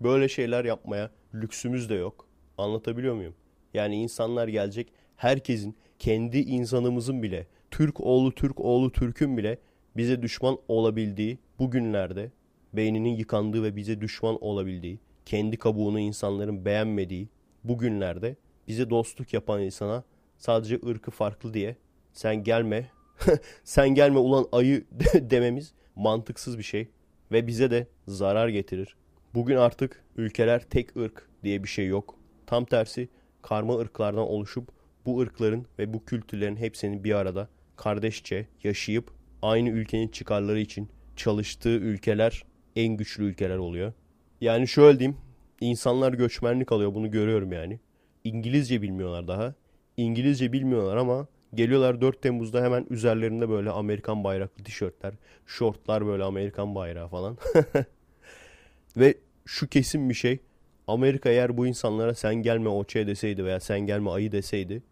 Böyle 0.00 0.28
şeyler 0.28 0.64
yapmaya 0.64 1.10
lüksümüz 1.34 1.90
de 1.90 1.94
yok. 1.94 2.26
Anlatabiliyor 2.58 3.14
muyum? 3.14 3.34
Yani 3.74 3.96
insanlar 3.96 4.48
gelecek 4.48 4.92
herkesin 5.16 5.76
kendi 5.98 6.38
insanımızın 6.38 7.22
bile 7.22 7.46
Türk 7.72 8.00
oğlu 8.00 8.34
Türk 8.34 8.60
oğlu 8.60 8.92
Türk'ün 8.92 9.36
bile 9.36 9.58
bize 9.96 10.22
düşman 10.22 10.58
olabildiği 10.68 11.38
bugünlerde 11.58 12.30
beyninin 12.72 13.16
yıkandığı 13.16 13.62
ve 13.62 13.76
bize 13.76 14.00
düşman 14.00 14.44
olabildiği, 14.44 14.98
kendi 15.26 15.56
kabuğunu 15.56 16.00
insanların 16.00 16.64
beğenmediği 16.64 17.28
bugünlerde 17.64 18.36
bize 18.68 18.90
dostluk 18.90 19.32
yapan 19.32 19.62
insana 19.62 20.04
sadece 20.38 20.80
ırkı 20.86 21.10
farklı 21.10 21.54
diye 21.54 21.76
sen 22.12 22.44
gelme 22.44 22.90
sen 23.64 23.88
gelme 23.88 24.18
ulan 24.18 24.46
ayı 24.52 24.84
dememiz 25.14 25.72
mantıksız 25.96 26.58
bir 26.58 26.62
şey 26.62 26.88
ve 27.32 27.46
bize 27.46 27.70
de 27.70 27.86
zarar 28.08 28.48
getirir. 28.48 28.96
Bugün 29.34 29.56
artık 29.56 30.04
ülkeler 30.16 30.62
tek 30.62 30.96
ırk 30.96 31.28
diye 31.42 31.62
bir 31.62 31.68
şey 31.68 31.86
yok. 31.86 32.18
Tam 32.46 32.64
tersi 32.64 33.08
karma 33.42 33.78
ırklardan 33.78 34.28
oluşup 34.28 34.68
bu 35.06 35.20
ırkların 35.20 35.66
ve 35.78 35.94
bu 35.94 36.04
kültürlerin 36.04 36.56
hepsinin 36.56 37.04
bir 37.04 37.14
arada 37.14 37.48
kardeşçe 37.76 38.46
yaşayıp 38.64 39.10
aynı 39.42 39.68
ülkenin 39.68 40.08
çıkarları 40.08 40.60
için 40.60 40.88
çalıştığı 41.16 41.68
ülkeler 41.68 42.44
en 42.76 42.96
güçlü 42.96 43.24
ülkeler 43.24 43.56
oluyor. 43.56 43.92
Yani 44.40 44.68
şöyle 44.68 44.98
diyeyim, 44.98 45.16
insanlar 45.60 46.12
göçmenlik 46.12 46.72
alıyor 46.72 46.94
bunu 46.94 47.10
görüyorum 47.10 47.52
yani. 47.52 47.80
İngilizce 48.24 48.82
bilmiyorlar 48.82 49.28
daha. 49.28 49.54
İngilizce 49.96 50.52
bilmiyorlar 50.52 50.96
ama 50.96 51.26
geliyorlar 51.54 52.00
4 52.00 52.22
Temmuz'da 52.22 52.64
hemen 52.64 52.86
üzerlerinde 52.90 53.48
böyle 53.48 53.70
Amerikan 53.70 54.24
bayraklı 54.24 54.64
tişörtler, 54.64 55.14
şortlar 55.46 56.06
böyle 56.06 56.24
Amerikan 56.24 56.74
bayrağı 56.74 57.08
falan. 57.08 57.38
Ve 58.96 59.14
şu 59.46 59.68
kesin 59.68 60.08
bir 60.08 60.14
şey. 60.14 60.38
Amerika 60.86 61.28
eğer 61.28 61.56
bu 61.56 61.66
insanlara 61.66 62.14
sen 62.14 62.34
gelme 62.34 62.68
oçe 62.68 63.06
deseydi 63.06 63.44
veya 63.44 63.60
sen 63.60 63.80
gelme 63.80 64.10
ayı 64.10 64.32
deseydi 64.32 64.82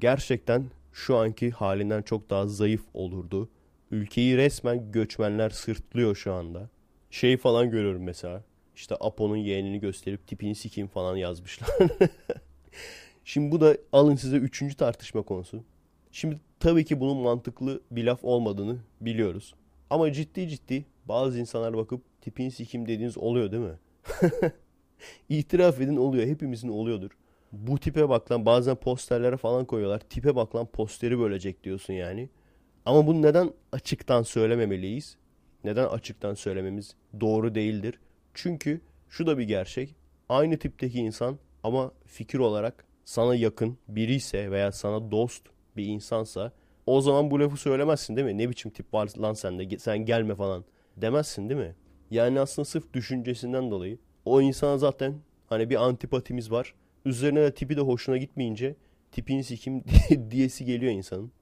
gerçekten 0.00 0.64
şu 0.92 1.16
anki 1.16 1.50
halinden 1.50 2.02
çok 2.02 2.30
daha 2.30 2.46
zayıf 2.46 2.82
olurdu. 2.94 3.48
Ülkeyi 3.90 4.36
resmen 4.36 4.92
göçmenler 4.92 5.50
sırtlıyor 5.50 6.16
şu 6.16 6.32
anda. 6.32 6.70
Şey 7.10 7.36
falan 7.36 7.70
görüyorum 7.70 8.02
mesela. 8.02 8.44
İşte 8.74 8.96
Apo'nun 9.00 9.36
yeğenini 9.36 9.80
gösterip 9.80 10.26
tipini 10.26 10.54
sikeyim 10.54 10.88
falan 10.88 11.16
yazmışlar. 11.16 11.70
Şimdi 13.24 13.52
bu 13.52 13.60
da 13.60 13.76
alın 13.92 14.16
size 14.16 14.36
üçüncü 14.36 14.76
tartışma 14.76 15.22
konusu. 15.22 15.64
Şimdi 16.12 16.40
tabii 16.60 16.84
ki 16.84 17.00
bunun 17.00 17.16
mantıklı 17.16 17.80
bir 17.90 18.04
laf 18.04 18.24
olmadığını 18.24 18.78
biliyoruz. 19.00 19.54
Ama 19.90 20.12
ciddi 20.12 20.48
ciddi 20.48 20.84
bazı 21.04 21.38
insanlar 21.40 21.76
bakıp 21.76 22.20
tipini 22.20 22.50
sikim 22.50 22.88
dediğiniz 22.88 23.18
oluyor 23.18 23.52
değil 23.52 23.62
mi? 23.62 23.78
İtiraf 25.28 25.80
edin 25.80 25.96
oluyor. 25.96 26.26
Hepimizin 26.26 26.68
oluyordur. 26.68 27.10
Bu 27.52 27.78
tipe 27.78 28.08
bak 28.08 28.32
lan 28.32 28.46
bazen 28.46 28.76
posterlere 28.76 29.36
falan 29.36 29.64
koyuyorlar. 29.64 30.00
Tipe 30.00 30.36
bak 30.36 30.54
lan 30.54 30.66
posteri 30.66 31.18
bölecek 31.18 31.64
diyorsun 31.64 31.94
yani. 31.94 32.28
Ama 32.86 33.06
bunu 33.06 33.22
neden 33.22 33.52
açıktan 33.72 34.22
söylememeliyiz? 34.22 35.16
Neden 35.64 35.86
açıktan 35.86 36.34
söylememiz 36.34 36.94
doğru 37.20 37.54
değildir? 37.54 37.98
Çünkü 38.34 38.80
şu 39.08 39.26
da 39.26 39.38
bir 39.38 39.44
gerçek. 39.44 39.94
Aynı 40.28 40.58
tipteki 40.58 40.98
insan 40.98 41.38
ama 41.62 41.92
fikir 42.06 42.38
olarak 42.38 42.84
sana 43.04 43.34
yakın 43.34 43.78
biri 43.88 44.14
ise 44.14 44.50
veya 44.50 44.72
sana 44.72 45.10
dost 45.10 45.42
bir 45.76 45.86
insansa 45.86 46.52
o 46.86 47.00
zaman 47.00 47.30
bu 47.30 47.40
lafı 47.40 47.56
söylemezsin 47.56 48.16
değil 48.16 48.26
mi? 48.26 48.38
Ne 48.38 48.50
biçim 48.50 48.70
tip 48.70 48.94
var 48.94 49.08
lan 49.18 49.34
sende 49.34 49.78
sen 49.78 49.98
gelme 49.98 50.34
falan 50.34 50.64
demezsin 50.96 51.48
değil 51.48 51.60
mi? 51.60 51.74
Yani 52.10 52.40
aslında 52.40 52.66
sırf 52.66 52.92
düşüncesinden 52.92 53.70
dolayı 53.70 53.98
o 54.24 54.40
insana 54.40 54.78
zaten 54.78 55.14
hani 55.46 55.70
bir 55.70 55.76
antipatimiz 55.76 56.50
var. 56.50 56.74
Üzerine 57.04 57.40
de 57.40 57.54
tipi 57.54 57.76
de 57.76 57.80
hoşuna 57.80 58.16
gitmeyince 58.16 58.76
tipini 59.12 59.44
sikim 59.44 59.84
diyesi 60.30 60.64
geliyor 60.64 60.92
insanın. 60.92 61.32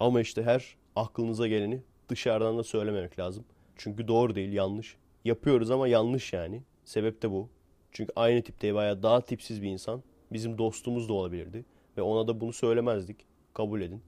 Ama 0.00 0.20
işte 0.20 0.42
her 0.42 0.76
aklınıza 0.96 1.48
geleni 1.48 1.82
dışarıdan 2.08 2.58
da 2.58 2.62
söylememek 2.62 3.18
lazım. 3.18 3.44
Çünkü 3.76 4.08
doğru 4.08 4.34
değil, 4.34 4.52
yanlış. 4.52 4.96
Yapıyoruz 5.24 5.70
ama 5.70 5.88
yanlış 5.88 6.32
yani. 6.32 6.62
Sebep 6.84 7.22
de 7.22 7.30
bu. 7.30 7.48
Çünkü 7.92 8.12
aynı 8.16 8.42
tipte 8.42 8.74
veya 8.74 9.02
daha 9.02 9.20
tipsiz 9.20 9.62
bir 9.62 9.68
insan 9.68 10.02
bizim 10.32 10.58
dostumuz 10.58 11.08
da 11.08 11.12
olabilirdi. 11.12 11.64
Ve 11.96 12.02
ona 12.02 12.28
da 12.28 12.40
bunu 12.40 12.52
söylemezdik. 12.52 13.16
Kabul 13.54 13.80
edin. 13.80 14.02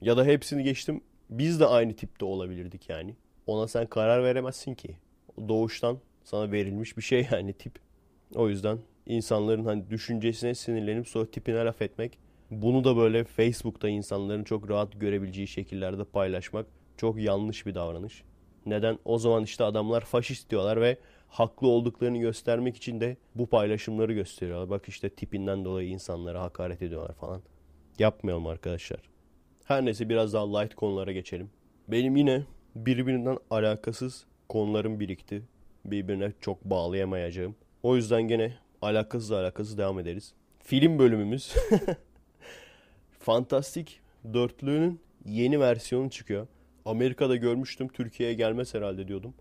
Ya 0.00 0.16
da 0.16 0.24
hepsini 0.24 0.62
geçtim. 0.62 1.00
Biz 1.30 1.60
de 1.60 1.66
aynı 1.66 1.96
tipte 1.96 2.24
olabilirdik 2.24 2.88
yani. 2.88 3.16
Ona 3.46 3.68
sen 3.68 3.86
karar 3.86 4.24
veremezsin 4.24 4.74
ki. 4.74 4.96
Doğuştan 5.48 5.98
sana 6.24 6.52
verilmiş 6.52 6.96
bir 6.96 7.02
şey 7.02 7.28
yani 7.32 7.52
tip. 7.52 7.78
O 8.34 8.48
yüzden 8.48 8.78
insanların 9.06 9.64
hani 9.64 9.90
düşüncesine 9.90 10.54
sinirlenip 10.54 11.08
sonra 11.08 11.26
tipine 11.26 11.64
laf 11.64 11.82
etmek. 11.82 12.18
Bunu 12.50 12.84
da 12.84 12.96
böyle 12.96 13.24
Facebook'ta 13.24 13.88
insanların 13.88 14.44
çok 14.44 14.70
rahat 14.70 15.00
görebileceği 15.00 15.46
şekillerde 15.46 16.04
paylaşmak 16.04 16.66
çok 16.96 17.18
yanlış 17.18 17.66
bir 17.66 17.74
davranış. 17.74 18.22
Neden? 18.66 18.98
O 19.04 19.18
zaman 19.18 19.44
işte 19.44 19.64
adamlar 19.64 20.00
faşist 20.00 20.50
diyorlar 20.50 20.80
ve 20.80 20.96
haklı 21.28 21.68
olduklarını 21.68 22.18
göstermek 22.18 22.76
için 22.76 23.00
de 23.00 23.16
bu 23.34 23.46
paylaşımları 23.46 24.12
gösteriyorlar. 24.12 24.70
Bak 24.70 24.88
işte 24.88 25.08
tipinden 25.08 25.64
dolayı 25.64 25.88
insanlara 25.88 26.42
hakaret 26.42 26.82
ediyorlar 26.82 27.14
falan. 27.14 27.42
Yapmayalım 27.98 28.46
arkadaşlar. 28.46 29.00
Her 29.64 29.84
neyse 29.84 30.08
biraz 30.08 30.32
daha 30.32 30.58
light 30.58 30.74
konulara 30.74 31.12
geçelim. 31.12 31.50
Benim 31.88 32.16
yine 32.16 32.42
birbirinden 32.74 33.38
alakasız 33.50 34.24
konularım 34.48 35.00
birikti. 35.00 35.42
Birbirine 35.84 36.32
çok 36.40 36.64
bağlayamayacağım. 36.64 37.56
O 37.82 37.96
yüzden 37.96 38.22
gene 38.22 38.52
alakasız 38.86 39.32
alakasız 39.32 39.78
devam 39.78 39.98
ederiz. 39.98 40.32
Film 40.58 40.98
bölümümüz 40.98 41.54
Fantastik 43.18 44.00
dörtlüğünün 44.34 45.00
yeni 45.24 45.60
versiyonu 45.60 46.10
çıkıyor. 46.10 46.46
Amerika'da 46.84 47.36
görmüştüm. 47.36 47.88
Türkiye'ye 47.88 48.34
gelmez 48.34 48.74
herhalde 48.74 49.08
diyordum. 49.08 49.34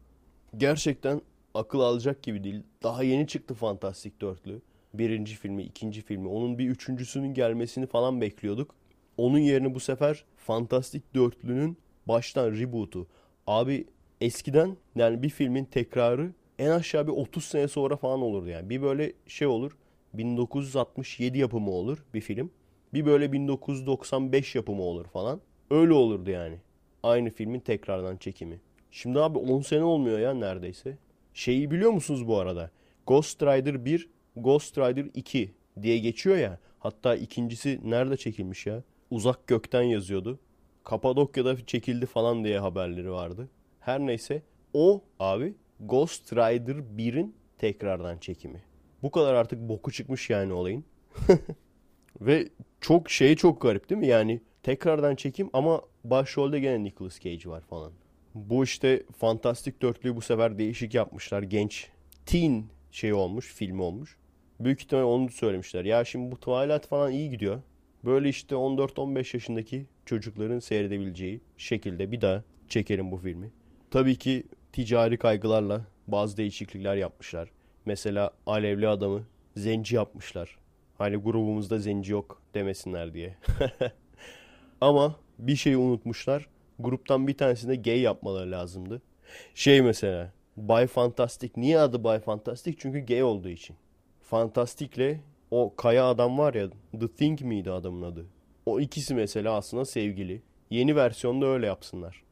Gerçekten 0.57 1.21
akıl 1.53 1.79
alacak 1.79 2.23
gibi 2.23 2.43
değil. 2.43 2.63
Daha 2.83 3.03
yeni 3.03 3.27
çıktı 3.27 3.53
Fantastik 3.53 4.21
dörtlü. 4.21 4.61
Birinci 4.93 5.35
filmi, 5.35 5.63
ikinci 5.63 6.01
filmi. 6.01 6.27
Onun 6.27 6.57
bir 6.57 6.69
üçüncüsünün 6.69 7.33
gelmesini 7.33 7.87
falan 7.87 8.21
bekliyorduk. 8.21 8.75
Onun 9.17 9.39
yerine 9.39 9.75
bu 9.75 9.79
sefer 9.79 10.25
Fantastik 10.37 11.15
dörtlünün 11.15 11.77
baştan 12.07 12.51
reboot'u. 12.51 13.07
Abi 13.47 13.85
eskiden 14.21 14.77
yani 14.95 15.23
bir 15.23 15.29
filmin 15.29 15.65
tekrarı 15.65 16.31
en 16.59 16.69
aşağı 16.69 17.07
bir 17.07 17.11
30 17.11 17.43
sene 17.43 17.67
sonra 17.67 17.95
falan 17.95 18.21
olurdu 18.21 18.49
yani. 18.49 18.69
Bir 18.69 18.81
böyle 18.81 19.13
şey 19.27 19.47
olur. 19.47 19.77
1967 20.13 21.37
yapımı 21.37 21.71
olur 21.71 22.05
bir 22.13 22.21
film. 22.21 22.51
Bir 22.93 23.05
böyle 23.05 23.31
1995 23.31 24.55
yapımı 24.55 24.81
olur 24.81 25.05
falan. 25.05 25.41
Öyle 25.69 25.93
olurdu 25.93 26.29
yani. 26.29 26.57
Aynı 27.03 27.29
filmin 27.29 27.59
tekrardan 27.59 28.17
çekimi. 28.17 28.59
Şimdi 28.91 29.19
abi 29.19 29.37
10 29.37 29.61
sene 29.61 29.83
olmuyor 29.83 30.19
ya 30.19 30.33
neredeyse. 30.33 30.97
Şeyi 31.33 31.71
biliyor 31.71 31.91
musunuz 31.91 32.27
bu 32.27 32.37
arada? 32.37 32.71
Ghost 33.07 33.43
Rider 33.43 33.85
1, 33.85 34.09
Ghost 34.35 34.77
Rider 34.77 35.05
2 35.13 35.51
diye 35.81 35.97
geçiyor 35.97 36.37
ya. 36.37 36.59
Hatta 36.79 37.15
ikincisi 37.15 37.79
nerede 37.83 38.17
çekilmiş 38.17 38.65
ya? 38.65 38.83
Uzak 39.11 39.47
gökten 39.47 39.81
yazıyordu. 39.81 40.39
Kapadokya'da 40.83 41.65
çekildi 41.65 42.05
falan 42.05 42.43
diye 42.43 42.59
haberleri 42.59 43.11
vardı. 43.11 43.49
Her 43.79 43.99
neyse 43.99 44.41
o 44.73 45.01
abi 45.19 45.53
Ghost 45.79 46.33
Rider 46.33 46.75
1'in 46.75 47.35
tekrardan 47.57 48.17
çekimi. 48.17 48.63
Bu 49.03 49.11
kadar 49.11 49.33
artık 49.33 49.59
boku 49.59 49.91
çıkmış 49.91 50.29
yani 50.29 50.53
olayın. 50.53 50.85
Ve 52.21 52.49
çok 52.81 53.09
şey 53.09 53.35
çok 53.35 53.61
garip 53.61 53.89
değil 53.89 53.99
mi? 53.99 54.07
Yani 54.07 54.41
tekrardan 54.63 55.15
çekim 55.15 55.49
ama 55.53 55.81
başrolde 56.03 56.59
gene 56.59 56.83
Nicolas 56.83 57.19
Cage 57.19 57.49
var 57.49 57.61
falan. 57.61 57.91
Bu 58.35 58.63
işte 58.63 59.03
Fantastik 59.17 59.81
Dörtlüğü 59.81 60.15
bu 60.15 60.21
sefer 60.21 60.57
değişik 60.57 60.93
yapmışlar. 60.93 61.43
Genç 61.43 61.89
teen 62.25 62.65
şey 62.91 63.13
olmuş, 63.13 63.53
filmi 63.53 63.81
olmuş. 63.81 64.17
Büyük 64.59 64.81
ihtimal 64.81 65.03
onu 65.03 65.29
söylemişler. 65.29 65.85
Ya 65.85 66.05
şimdi 66.05 66.31
bu 66.31 66.35
Twilight 66.35 66.87
falan 66.87 67.11
iyi 67.11 67.29
gidiyor. 67.29 67.61
Böyle 68.05 68.29
işte 68.29 68.55
14-15 68.55 69.17
yaşındaki 69.17 69.85
çocukların 70.05 70.59
seyredebileceği 70.59 71.41
şekilde 71.57 72.11
bir 72.11 72.21
daha 72.21 72.43
çekelim 72.69 73.11
bu 73.11 73.17
filmi. 73.17 73.51
Tabii 73.91 74.15
ki 74.15 74.43
ticari 74.75 75.17
kaygılarla 75.17 75.81
bazı 76.07 76.37
değişiklikler 76.37 76.95
yapmışlar. 76.95 77.49
Mesela 77.85 78.31
alevli 78.45 78.87
adamı 78.87 79.23
zenci 79.57 79.95
yapmışlar. 79.95 80.57
Hani 80.97 81.15
grubumuzda 81.15 81.79
zenci 81.79 82.11
yok 82.11 82.41
demesinler 82.53 83.13
diye. 83.13 83.35
Ama 84.81 85.15
bir 85.39 85.55
şeyi 85.55 85.77
unutmuşlar. 85.77 86.47
Gruptan 86.79 87.27
bir 87.27 87.37
tanesinde 87.37 87.75
gay 87.75 87.99
yapmaları 87.99 88.51
lazımdı. 88.51 89.01
Şey 89.53 89.81
mesela 89.81 90.31
Bay 90.57 90.87
Fantastic. 90.87 91.49
Niye 91.57 91.79
adı 91.79 92.03
Bay 92.03 92.19
Fantastic? 92.19 92.75
Çünkü 92.77 93.05
gay 93.05 93.23
olduğu 93.23 93.49
için. 93.49 93.75
Fantastic'le 94.23 95.19
o 95.51 95.75
kaya 95.75 96.05
adam 96.05 96.37
var 96.37 96.53
ya 96.53 96.69
The 96.99 97.07
Thing 97.07 97.41
miydi 97.41 97.71
adamın 97.71 98.01
adı? 98.01 98.25
O 98.65 98.79
ikisi 98.79 99.15
mesela 99.15 99.55
aslında 99.55 99.85
sevgili. 99.85 100.41
Yeni 100.69 100.95
versiyonda 100.95 101.45
öyle 101.45 101.65
yapsınlar. 101.65 102.23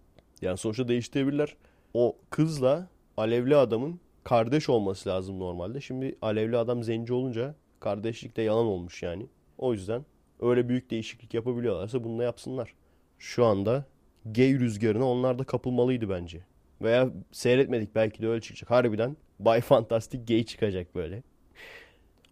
Yani 0.42 0.58
sonuçta 0.58 0.88
değiştirebilirler. 0.88 1.56
O 1.94 2.18
kızla 2.30 2.88
alevli 3.18 3.56
adamın 3.56 4.00
kardeş 4.24 4.70
olması 4.70 5.10
lazım 5.10 5.40
normalde. 5.40 5.82
Şimdi 5.82 6.16
alevli 6.22 6.58
adam 6.58 6.84
zenci 6.84 7.14
olunca 7.14 7.56
kardeşlik 7.80 8.38
de 8.38 8.42
yalan 8.42 8.66
olmuş 8.66 9.04
yani. 9.04 9.28
O 9.58 9.74
yüzden 9.74 10.06
öyle 10.42 10.70
büyük 10.70 10.92
değişiklik 10.92 11.34
yapabiliyorlarsa 11.34 12.04
bunu 12.04 12.20
da 12.20 12.24
yapsınlar. 12.24 12.74
Şu 13.20 13.46
anda 13.46 13.86
gay 14.26 14.60
rüzgarına 14.60 15.10
onlar 15.10 15.40
da 15.40 15.44
kapılmalıydı 15.44 16.10
bence. 16.10 16.40
Veya 16.82 17.10
seyretmedik 17.32 17.96
belki 17.96 18.22
de 18.22 18.28
öyle 18.28 18.42
çıkacak. 18.42 18.72
Harbiden 18.72 19.18
Bay 19.40 19.62
Fantastic 19.62 20.26
gay 20.28 20.44
çıkacak 20.44 20.96
böyle. 20.96 21.24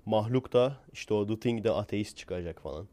Mahluk 0.05 0.53
da 0.53 0.77
işte 0.93 1.13
o 1.13 1.27
The 1.27 1.39
Thing 1.39 1.63
de 1.63 1.71
ateist 1.71 2.17
çıkacak 2.17 2.61
falan. 2.61 2.87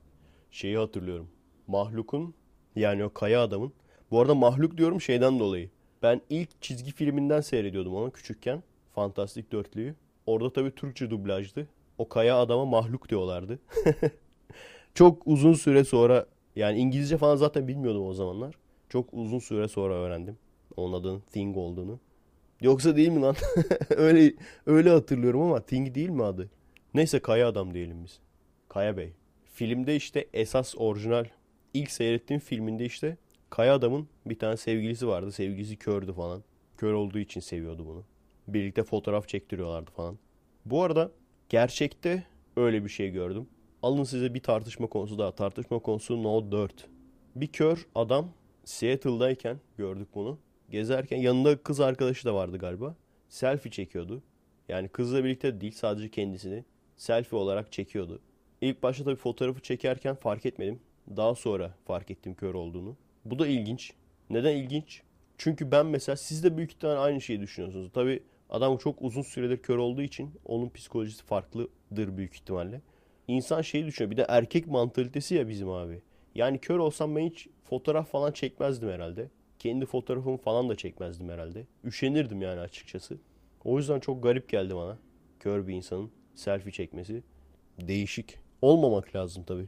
Şeyi 0.51 0.79
hatırlıyorum. 0.79 1.31
Mahluk'un 1.67 2.35
yani 2.77 3.05
o 3.05 3.13
kaya 3.13 3.43
adamın. 3.43 3.73
Bu 4.11 4.21
arada 4.21 4.35
Mahluk 4.35 4.79
diyorum 4.79 5.01
şeyden 5.01 5.39
dolayı. 5.39 5.71
Ben 6.03 6.21
ilk 6.31 6.63
çizgi 6.63 6.93
filminden 6.93 7.41
seyrediyordum 7.41 7.95
onu 7.95 8.11
küçükken. 8.11 8.63
Fantastik 8.95 9.53
Dörtlüğü. 9.53 9.95
Orada 10.27 10.53
tabii 10.53 10.75
Türkçe 10.75 11.11
dublajdı. 11.11 11.69
O 11.99 12.09
kaya 12.09 12.39
adama 12.39 12.65
mahluk 12.65 13.09
diyorlardı. 13.09 13.59
Çok 14.95 15.27
uzun 15.27 15.53
süre 15.53 15.85
sonra 15.85 16.27
yani 16.57 16.79
İngilizce 16.79 17.17
falan 17.19 17.37
zaten 17.37 17.69
bilmiyordum 17.69 18.07
o 18.07 18.13
zamanlar. 18.13 18.55
Çok 18.89 19.15
uzun 19.15 19.39
süre 19.39 19.69
sonra 19.69 19.95
öğrendim. 19.95 20.39
Onun 20.77 21.01
adının 21.01 21.21
Thing 21.21 21.57
olduğunu. 21.57 21.99
Yoksa 22.61 22.97
değil 22.97 23.09
mi 23.09 23.21
lan? 23.21 23.37
öyle 23.91 24.35
öyle 24.67 24.91
hatırlıyorum 24.91 25.43
ama 25.43 25.61
Thing 25.61 25.95
değil 25.95 26.09
mi 26.09 26.25
adı? 26.25 26.51
Neyse 26.95 27.19
Kaya 27.21 27.49
Adam 27.49 27.75
diyelim 27.75 28.05
biz. 28.05 28.21
Kaya 28.69 28.97
Bey. 28.97 29.13
Filmde 29.53 29.97
işte 29.97 30.27
esas 30.33 30.75
orijinal 30.79 31.25
ilk 31.75 31.91
seyrettiğim 31.91 32.41
filminde 32.41 32.85
işte 32.85 33.17
Kaya 33.51 33.75
Adam'ın 33.75 34.09
bir 34.27 34.39
tane 34.39 34.57
sevgilisi 34.57 35.09
vardı. 35.09 35.33
Sevgilisi 35.33 35.77
kördü 35.77 36.13
falan. 36.13 36.43
Kör 36.77 36.93
olduğu 36.93 37.19
için 37.19 37.41
seviyordu 37.41 37.87
bunu. 37.87 38.05
Birlikte 38.49 38.83
fotoğraf 38.83 39.29
çektiriyorlardı 39.29 39.91
falan. 39.91 40.19
Bu 40.65 40.83
arada 40.83 41.11
gerçekte 41.49 42.25
öyle 42.57 42.85
bir 42.85 42.89
şey 42.89 43.11
gördüm. 43.11 43.49
Alın 43.83 44.05
size 44.05 44.35
bir 44.35 44.41
tartışma 44.43 44.87
konusu 44.87 45.19
daha. 45.19 45.33
Tartışma 45.33 45.79
konusu 45.79 46.23
No 46.23 46.53
4. 46.53 46.89
Bir 47.37 47.47
kör 47.47 47.87
adam 47.95 48.31
Seattle'dayken 48.65 49.61
gördük 49.77 50.09
bunu. 50.15 50.39
Gezerken 50.71 51.19
yanında 51.19 51.63
kız 51.63 51.81
arkadaşı 51.81 52.25
da 52.25 52.35
vardı 52.35 52.59
galiba. 52.59 52.95
Selfie 53.29 53.73
çekiyordu. 53.73 54.23
Yani 54.69 54.89
kızla 54.89 55.25
birlikte 55.25 55.61
değil 55.61 55.73
sadece 55.73 56.09
kendisini 56.11 56.65
selfie 56.97 57.39
olarak 57.39 57.73
çekiyordu. 57.73 58.21
İlk 58.61 58.83
başta 58.83 59.05
tabii 59.05 59.17
fotoğrafı 59.17 59.61
çekerken 59.61 60.15
fark 60.15 60.47
etmedim. 60.47 60.81
Daha 61.17 61.35
sonra 61.35 61.75
fark 61.87 62.11
ettim 62.11 62.35
kör 62.35 62.55
olduğunu. 62.55 62.97
Bu 63.31 63.39
da 63.39 63.47
ilginç. 63.47 63.93
Neden 64.31 64.57
ilginç? 64.57 65.03
Çünkü 65.39 65.71
ben 65.71 65.87
mesela 65.87 66.17
siz 66.17 66.45
de 66.45 66.57
büyük 66.57 66.71
ihtimalle 66.71 66.99
aynı 66.99 67.21
şeyi 67.21 67.41
düşünüyorsunuz. 67.41 67.91
Tabii 67.95 68.23
adam 68.51 68.77
çok 68.77 69.03
uzun 69.03 69.23
süredir 69.23 69.63
kör 69.63 69.77
olduğu 69.77 70.03
için 70.03 70.31
onun 70.45 70.69
psikolojisi 70.69 71.25
farklıdır 71.25 72.17
büyük 72.17 72.35
ihtimalle. 72.35 72.81
İnsan 73.29 73.63
şeyi 73.63 73.87
düşünüyor. 73.87 74.11
Bir 74.11 74.17
de 74.17 74.27
erkek 74.29 74.67
mantalitesi 74.67 75.35
ya 75.35 75.49
bizim 75.49 75.71
abi. 75.71 76.01
Yani 76.35 76.59
kör 76.59 76.79
olsam 76.79 77.17
ben 77.17 77.27
hiç 77.27 77.49
fotoğraf 77.65 78.11
falan 78.11 78.33
çekmezdim 78.33 78.89
herhalde. 78.89 79.29
Kendi 79.59 79.87
fotoğrafımı 79.87 80.37
falan 80.37 80.69
da 80.69 80.75
çekmezdim 80.77 81.29
herhalde. 81.29 81.67
Üşenirdim 81.85 82.43
yani 82.43 82.61
açıkçası. 82.61 83.19
O 83.65 83.79
yüzden 83.79 84.01
çok 84.01 84.23
garip 84.23 84.49
geldi 84.49 84.77
bana. 84.77 84.99
Kör 85.41 85.67
bir 85.67 85.75
insanın 85.75 86.11
selfie 86.35 86.73
çekmesi. 86.73 87.23
Değişik. 87.81 88.39
Olmamak 88.63 89.17
lazım 89.17 89.45
tabii. 89.47 89.67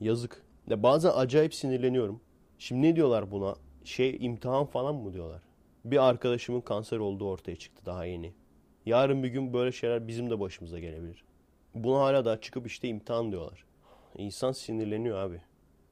Yazık. 0.00 0.42
Ya 0.68 0.82
bazen 0.82 1.12
acayip 1.14 1.54
sinirleniyorum. 1.54 2.20
Şimdi 2.60 2.82
ne 2.82 2.96
diyorlar 2.96 3.30
buna? 3.30 3.54
Şey 3.84 4.16
imtihan 4.20 4.66
falan 4.66 4.94
mı 4.94 5.12
diyorlar? 5.12 5.42
Bir 5.84 6.08
arkadaşımın 6.08 6.60
kanser 6.60 6.98
olduğu 6.98 7.28
ortaya 7.28 7.56
çıktı 7.56 7.82
daha 7.86 8.04
yeni. 8.04 8.32
Yarın 8.86 9.22
bir 9.22 9.28
gün 9.28 9.52
böyle 9.52 9.72
şeyler 9.72 10.08
bizim 10.08 10.30
de 10.30 10.40
başımıza 10.40 10.78
gelebilir. 10.78 11.24
Buna 11.74 11.98
hala 11.98 12.24
da 12.24 12.40
çıkıp 12.40 12.66
işte 12.66 12.88
imtihan 12.88 13.32
diyorlar. 13.32 13.64
İnsan 14.16 14.52
sinirleniyor 14.52 15.18
abi. 15.18 15.40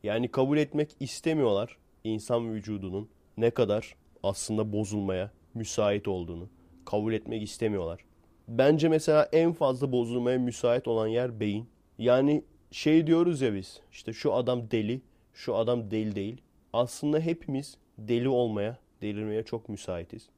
Yani 0.02 0.28
kabul 0.31 0.59
etmek 0.59 0.96
istemiyorlar 1.00 1.76
insan 2.04 2.54
vücudunun 2.54 3.09
ne 3.37 3.50
kadar 3.50 3.96
aslında 4.22 4.72
bozulmaya 4.72 5.31
müsait 5.54 6.09
olduğunu. 6.09 6.48
Kabul 6.85 7.12
etmek 7.12 7.42
istemiyorlar. 7.42 8.04
Bence 8.48 8.88
mesela 8.88 9.28
en 9.33 9.52
fazla 9.52 9.92
bozulmaya 9.92 10.38
müsait 10.38 10.88
olan 10.88 11.07
yer 11.07 11.40
beyin. 11.40 11.68
Yani 11.98 12.44
şey 12.70 13.07
diyoruz 13.07 13.40
ya 13.40 13.54
biz 13.54 13.81
işte 13.92 14.12
şu 14.12 14.35
adam 14.35 14.70
deli, 14.70 15.00
şu 15.35 15.57
adam 15.57 15.90
deli 15.90 16.14
değil. 16.14 16.42
Aslında 16.72 17.20
hepimiz 17.20 17.76
deli 17.98 18.28
olmaya, 18.28 18.78
delirmeye 19.02 19.42
çok 19.42 19.68
müsaitiz. 19.68 20.28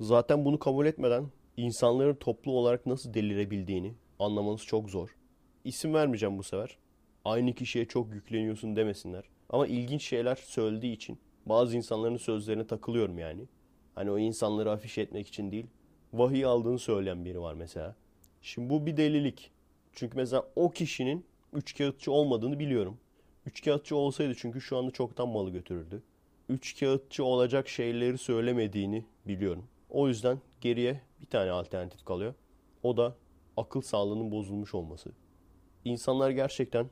Zaten 0.00 0.44
bunu 0.44 0.58
kabul 0.58 0.86
etmeden 0.86 1.26
insanların 1.56 2.14
toplu 2.14 2.52
olarak 2.52 2.86
nasıl 2.86 3.14
delirebildiğini 3.14 3.94
anlamanız 4.18 4.64
çok 4.64 4.90
zor. 4.90 5.16
İsim 5.64 5.94
vermeyeceğim 5.94 6.38
bu 6.38 6.42
sefer. 6.42 6.78
Aynı 7.24 7.54
kişiye 7.54 7.84
çok 7.84 8.14
yükleniyorsun 8.14 8.76
demesinler. 8.76 9.24
Ama 9.50 9.66
ilginç 9.66 10.02
şeyler 10.02 10.34
söylediği 10.34 10.92
için 10.92 11.18
bazı 11.46 11.76
insanların 11.76 12.16
sözlerine 12.16 12.66
takılıyorum 12.66 13.18
yani. 13.18 13.46
Hani 13.94 14.10
o 14.10 14.18
insanları 14.18 14.70
afiş 14.70 14.98
etmek 14.98 15.28
için 15.28 15.52
değil. 15.52 15.66
vahiy 16.12 16.44
aldığını 16.44 16.78
söyleyen 16.78 17.24
biri 17.24 17.40
var 17.40 17.54
mesela. 17.54 17.96
Şimdi 18.42 18.70
bu 18.70 18.86
bir 18.86 18.96
delilik. 18.96 19.50
Çünkü 19.92 20.16
mesela 20.16 20.44
o 20.56 20.70
kişinin 20.70 21.24
üçkağıtçı 21.52 22.12
olmadığını 22.12 22.58
biliyorum. 22.58 22.98
Üçkağıtçı 23.46 23.96
olsaydı 23.96 24.34
çünkü 24.36 24.60
şu 24.60 24.76
anda 24.76 24.90
çoktan 24.90 25.28
malı 25.28 25.50
götürürdü. 25.50 26.02
Üçkağıtçı 26.48 27.24
olacak 27.24 27.68
şeyleri 27.68 28.18
söylemediğini 28.18 29.04
biliyorum. 29.26 29.64
O 29.90 30.08
yüzden 30.08 30.40
geriye 30.60 31.00
bir 31.20 31.26
tane 31.26 31.50
alternatif 31.50 32.04
kalıyor. 32.04 32.34
O 32.82 32.96
da 32.96 33.16
akıl 33.56 33.80
sağlığının 33.80 34.30
bozulmuş 34.30 34.74
olması. 34.74 35.12
İnsanlar 35.84 36.30
gerçekten 36.30 36.86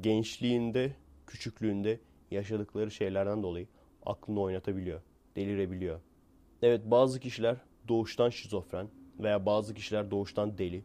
gençliğinde, 0.00 0.92
küçüklüğünde 1.26 2.00
yaşadıkları 2.30 2.90
şeylerden 2.90 3.42
dolayı 3.42 3.66
aklını 4.06 4.40
oynatabiliyor, 4.40 5.00
delirebiliyor. 5.36 6.00
Evet 6.62 6.80
bazı 6.84 7.20
kişiler 7.20 7.56
doğuştan 7.88 8.30
şizofren 8.30 8.88
veya 9.18 9.46
bazı 9.46 9.74
kişiler 9.74 10.10
doğuştan 10.10 10.58
deli. 10.58 10.84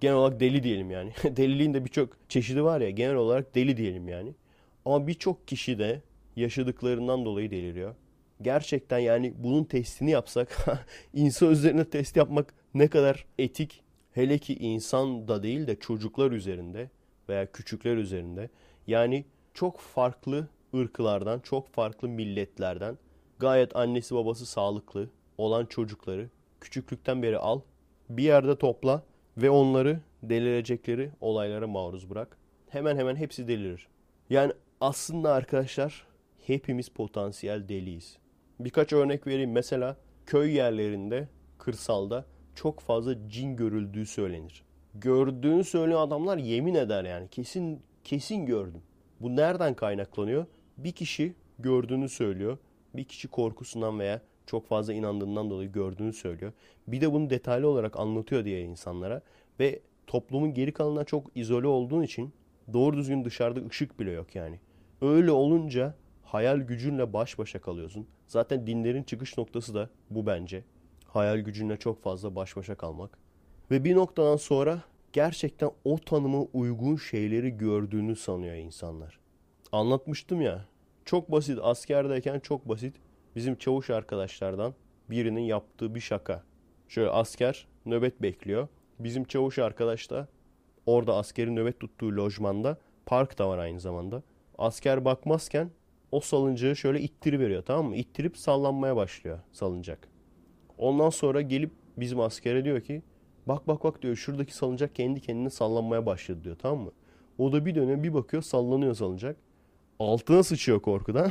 Genel 0.00 0.16
olarak 0.16 0.40
deli 0.40 0.62
diyelim 0.62 0.90
yani. 0.90 1.12
Deliliğin 1.24 1.74
de 1.74 1.84
birçok 1.84 2.16
çeşidi 2.28 2.64
var 2.64 2.80
ya 2.80 2.90
genel 2.90 3.14
olarak 3.14 3.54
deli 3.54 3.76
diyelim 3.76 4.08
yani. 4.08 4.34
Ama 4.84 5.06
birçok 5.06 5.48
kişi 5.48 5.78
de 5.78 6.02
yaşadıklarından 6.36 7.24
dolayı 7.24 7.50
deliriyor. 7.50 7.94
Gerçekten 8.42 8.98
yani 8.98 9.34
bunun 9.36 9.64
testini 9.64 10.10
yapsak 10.10 10.66
insan 11.14 11.50
üzerine 11.50 11.84
test 11.84 12.16
yapmak 12.16 12.54
ne 12.74 12.88
kadar 12.88 13.26
etik 13.38 13.82
hele 14.12 14.38
ki 14.38 14.54
insan 14.54 15.28
da 15.28 15.42
değil 15.42 15.66
de 15.66 15.76
çocuklar 15.76 16.30
üzerinde 16.30 16.90
veya 17.28 17.52
küçükler 17.52 17.96
üzerinde. 17.96 18.50
Yani 18.86 19.24
çok 19.54 19.80
farklı 19.80 20.48
ırklardan, 20.74 21.40
çok 21.40 21.68
farklı 21.68 22.08
milletlerden 22.08 22.98
gayet 23.38 23.76
annesi 23.76 24.14
babası 24.14 24.46
sağlıklı 24.46 25.10
olan 25.38 25.66
çocukları 25.66 26.28
küçüklükten 26.60 27.22
beri 27.22 27.38
al, 27.38 27.60
bir 28.08 28.22
yerde 28.22 28.58
topla 28.58 29.02
ve 29.36 29.50
onları 29.50 30.00
delirecekleri 30.22 31.10
olaylara 31.20 31.66
maruz 31.66 32.10
bırak. 32.10 32.38
Hemen 32.68 32.96
hemen 32.96 33.16
hepsi 33.16 33.48
delirir. 33.48 33.88
Yani 34.30 34.52
aslında 34.84 35.32
arkadaşlar 35.32 36.06
hepimiz 36.46 36.88
potansiyel 36.88 37.68
deliyiz. 37.68 38.18
Birkaç 38.60 38.92
örnek 38.92 39.26
vereyim. 39.26 39.52
Mesela 39.52 39.96
köy 40.26 40.54
yerlerinde, 40.54 41.28
kırsalda 41.58 42.24
çok 42.54 42.80
fazla 42.80 43.28
cin 43.28 43.56
görüldüğü 43.56 44.06
söylenir. 44.06 44.62
Gördüğünü 44.94 45.64
söyleyen 45.64 45.98
adamlar 45.98 46.38
yemin 46.38 46.74
eder 46.74 47.04
yani. 47.04 47.28
Kesin 47.28 47.82
kesin 48.04 48.46
gördüm. 48.46 48.82
Bu 49.20 49.36
nereden 49.36 49.74
kaynaklanıyor? 49.74 50.46
Bir 50.78 50.92
kişi 50.92 51.34
gördüğünü 51.58 52.08
söylüyor. 52.08 52.58
Bir 52.94 53.04
kişi 53.04 53.28
korkusundan 53.28 53.98
veya 53.98 54.20
çok 54.46 54.66
fazla 54.66 54.92
inandığından 54.92 55.50
dolayı 55.50 55.72
gördüğünü 55.72 56.12
söylüyor. 56.12 56.52
Bir 56.86 57.00
de 57.00 57.12
bunu 57.12 57.30
detaylı 57.30 57.68
olarak 57.68 58.00
anlatıyor 58.00 58.44
diğer 58.44 58.62
insanlara 58.62 59.22
ve 59.60 59.80
toplumun 60.06 60.54
geri 60.54 60.72
kalanına 60.72 61.04
çok 61.04 61.30
izole 61.34 61.66
olduğun 61.66 62.02
için 62.02 62.32
doğru 62.72 62.96
düzgün 62.96 63.24
dışarıda 63.24 63.66
ışık 63.68 64.00
bile 64.00 64.10
yok 64.10 64.34
yani. 64.34 64.58
Öyle 65.04 65.30
olunca 65.30 65.94
hayal 66.22 66.58
gücünle 66.58 67.12
baş 67.12 67.38
başa 67.38 67.60
kalıyorsun. 67.60 68.06
Zaten 68.26 68.66
dinlerin 68.66 69.02
çıkış 69.02 69.38
noktası 69.38 69.74
da 69.74 69.90
bu 70.10 70.26
bence. 70.26 70.64
Hayal 71.06 71.38
gücünle 71.38 71.76
çok 71.76 72.02
fazla 72.02 72.36
baş 72.36 72.56
başa 72.56 72.74
kalmak. 72.74 73.18
Ve 73.70 73.84
bir 73.84 73.94
noktadan 73.94 74.36
sonra 74.36 74.82
gerçekten 75.12 75.70
o 75.84 75.98
tanıma 75.98 76.42
uygun 76.52 76.96
şeyleri 76.96 77.50
gördüğünü 77.50 78.16
sanıyor 78.16 78.54
insanlar. 78.54 79.18
Anlatmıştım 79.72 80.40
ya. 80.40 80.66
Çok 81.04 81.32
basit 81.32 81.58
askerdeyken 81.62 82.40
çok 82.40 82.68
basit 82.68 82.96
bizim 83.36 83.56
çavuş 83.56 83.90
arkadaşlardan 83.90 84.74
birinin 85.10 85.40
yaptığı 85.40 85.94
bir 85.94 86.00
şaka. 86.00 86.42
Şöyle 86.88 87.10
asker 87.10 87.66
nöbet 87.86 88.22
bekliyor. 88.22 88.68
Bizim 88.98 89.24
çavuş 89.24 89.58
arkadaş 89.58 90.10
da 90.10 90.28
orada 90.86 91.16
askerin 91.16 91.56
nöbet 91.56 91.80
tuttuğu 91.80 92.16
lojmanda 92.16 92.78
park 93.06 93.38
da 93.38 93.48
var 93.48 93.58
aynı 93.58 93.80
zamanda. 93.80 94.22
Asker 94.58 95.04
bakmazken 95.04 95.70
o 96.12 96.20
salıncağı 96.20 96.76
şöyle 96.76 97.00
ittiri 97.00 97.40
veriyor 97.40 97.62
tamam 97.66 97.86
mı? 97.86 97.96
İttirip 97.96 98.38
sallanmaya 98.38 98.96
başlıyor 98.96 99.38
salıncak. 99.52 100.08
Ondan 100.78 101.10
sonra 101.10 101.42
gelip 101.42 101.70
bizim 101.96 102.20
askere 102.20 102.64
diyor 102.64 102.80
ki 102.80 103.02
bak 103.46 103.68
bak 103.68 103.84
bak 103.84 104.02
diyor 104.02 104.16
şuradaki 104.16 104.54
salıncak 104.54 104.94
kendi 104.94 105.20
kendine 105.20 105.50
sallanmaya 105.50 106.06
başladı 106.06 106.44
diyor 106.44 106.56
tamam 106.58 106.84
mı? 106.84 106.92
O 107.38 107.52
da 107.52 107.66
bir 107.66 107.74
dönüyor 107.74 108.02
bir 108.02 108.14
bakıyor 108.14 108.42
sallanıyor 108.42 108.94
salıncak. 108.94 109.36
Altına 109.98 110.42
sıçıyor 110.42 110.82
korkudan. 110.82 111.30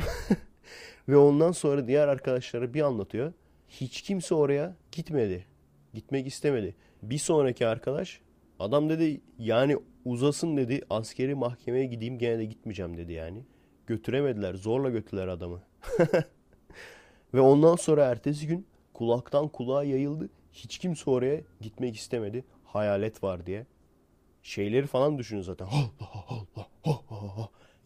Ve 1.08 1.16
ondan 1.16 1.52
sonra 1.52 1.86
diğer 1.86 2.08
arkadaşlara 2.08 2.74
bir 2.74 2.80
anlatıyor. 2.80 3.32
Hiç 3.68 4.02
kimse 4.02 4.34
oraya 4.34 4.76
gitmedi. 4.92 5.46
Gitmek 5.94 6.26
istemedi. 6.26 6.74
Bir 7.02 7.18
sonraki 7.18 7.66
arkadaş 7.66 8.20
adam 8.58 8.90
dedi 8.90 9.20
yani 9.38 9.76
uzasın 10.04 10.56
dedi 10.56 10.80
askeri 10.90 11.34
mahkemeye 11.34 11.86
gideyim 11.86 12.18
gene 12.18 12.38
de 12.38 12.44
gitmeyeceğim 12.44 12.96
dedi 12.96 13.12
yani. 13.12 13.44
Götüremediler 13.86 14.54
zorla 14.54 14.90
götürdüler 14.90 15.28
adamı. 15.28 15.62
Ve 17.34 17.40
ondan 17.40 17.76
sonra 17.76 18.04
ertesi 18.04 18.46
gün 18.46 18.66
kulaktan 18.94 19.48
kulağa 19.48 19.84
yayıldı. 19.84 20.28
Hiç 20.52 20.78
kimse 20.78 21.10
oraya 21.10 21.40
gitmek 21.60 21.96
istemedi. 21.96 22.44
Hayalet 22.64 23.22
var 23.22 23.46
diye. 23.46 23.66
Şeyleri 24.42 24.86
falan 24.86 25.18
düşünün 25.18 25.42
zaten. 25.42 25.68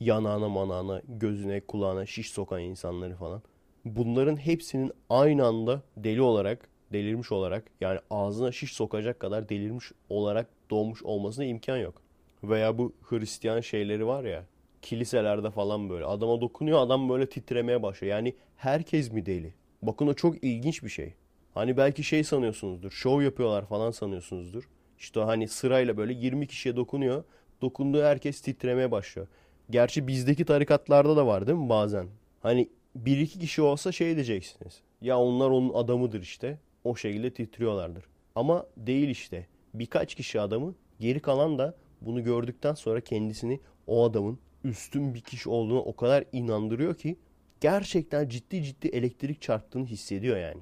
Yanağına 0.00 0.48
manağına, 0.48 1.02
gözüne, 1.08 1.60
kulağına 1.60 2.06
şiş 2.06 2.30
sokan 2.30 2.60
insanları 2.60 3.16
falan. 3.16 3.42
Bunların 3.84 4.36
hepsinin 4.36 4.92
aynı 5.10 5.46
anda 5.46 5.82
deli 5.96 6.22
olarak, 6.22 6.68
delirmiş 6.92 7.32
olarak 7.32 7.64
yani 7.80 8.00
ağzına 8.10 8.52
şiş 8.52 8.72
sokacak 8.72 9.20
kadar 9.20 9.48
delirmiş 9.48 9.92
olarak 10.08 10.46
doğmuş 10.70 11.02
olmasına 11.02 11.44
imkan 11.44 11.76
yok. 11.76 12.02
Veya 12.44 12.78
bu 12.78 12.92
Hristiyan 13.02 13.60
şeyleri 13.60 14.06
var 14.06 14.24
ya 14.24 14.44
kiliselerde 14.82 15.50
falan 15.50 15.90
böyle 15.90 16.04
adama 16.04 16.40
dokunuyor 16.40 16.80
adam 16.80 17.08
böyle 17.08 17.28
titremeye 17.28 17.82
başlıyor. 17.82 18.16
Yani 18.16 18.34
herkes 18.56 19.12
mi 19.12 19.26
deli? 19.26 19.54
Bakın 19.82 20.06
o 20.06 20.14
çok 20.14 20.44
ilginç 20.44 20.82
bir 20.82 20.88
şey. 20.88 21.14
Hani 21.54 21.76
belki 21.76 22.04
şey 22.04 22.24
sanıyorsunuzdur. 22.24 22.90
Şov 22.90 23.22
yapıyorlar 23.22 23.66
falan 23.66 23.90
sanıyorsunuzdur. 23.90 24.68
İşte 24.98 25.20
hani 25.20 25.48
sırayla 25.48 25.96
böyle 25.96 26.12
20 26.12 26.46
kişiye 26.46 26.76
dokunuyor. 26.76 27.24
Dokunduğu 27.62 28.02
herkes 28.02 28.40
titremeye 28.40 28.90
başlıyor. 28.90 29.28
Gerçi 29.70 30.06
bizdeki 30.06 30.44
tarikatlarda 30.44 31.16
da 31.16 31.26
var 31.26 31.46
değil 31.46 31.58
mi 31.58 31.68
bazen? 31.68 32.06
Hani 32.40 32.68
bir 32.94 33.18
iki 33.18 33.38
kişi 33.38 33.62
olsa 33.62 33.92
şey 33.92 34.14
diyeceksiniz. 34.14 34.80
Ya 35.00 35.18
onlar 35.18 35.50
onun 35.50 35.74
adamıdır 35.74 36.22
işte. 36.22 36.58
O 36.84 36.96
şekilde 36.96 37.30
titriyorlardır. 37.34 38.04
Ama 38.34 38.66
değil 38.76 39.08
işte. 39.08 39.46
Birkaç 39.74 40.14
kişi 40.14 40.40
adamı 40.40 40.74
geri 41.00 41.20
kalan 41.20 41.58
da 41.58 41.74
bunu 42.00 42.24
gördükten 42.24 42.74
sonra 42.74 43.00
kendisini 43.00 43.60
o 43.86 44.04
adamın 44.04 44.38
üstün 44.64 45.14
bir 45.14 45.20
kişi 45.20 45.48
olduğuna 45.48 45.80
o 45.80 45.96
kadar 45.96 46.24
inandırıyor 46.32 46.94
ki 46.94 47.16
gerçekten 47.60 48.28
ciddi 48.28 48.62
ciddi 48.62 48.88
elektrik 48.88 49.42
çarptığını 49.42 49.86
hissediyor 49.86 50.36
yani. 50.36 50.60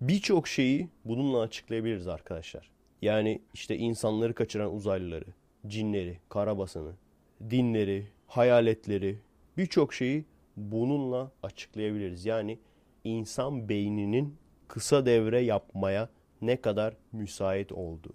Birçok 0.00 0.48
şeyi 0.48 0.88
bununla 1.04 1.40
açıklayabiliriz 1.40 2.08
arkadaşlar. 2.08 2.70
Yani 3.02 3.40
işte 3.54 3.76
insanları 3.76 4.34
kaçıran 4.34 4.74
uzaylıları, 4.74 5.26
cinleri, 5.66 6.18
karabasanı, 6.28 6.92
dinleri, 7.50 8.06
hayaletleri, 8.26 9.18
birçok 9.56 9.94
şeyi 9.94 10.24
bununla 10.56 11.32
açıklayabiliriz. 11.42 12.26
Yani 12.26 12.58
insan 13.04 13.68
beyninin 13.68 14.36
kısa 14.68 15.06
devre 15.06 15.40
yapmaya 15.40 16.08
ne 16.42 16.60
kadar 16.60 16.94
müsait 17.12 17.72
olduğu. 17.72 18.14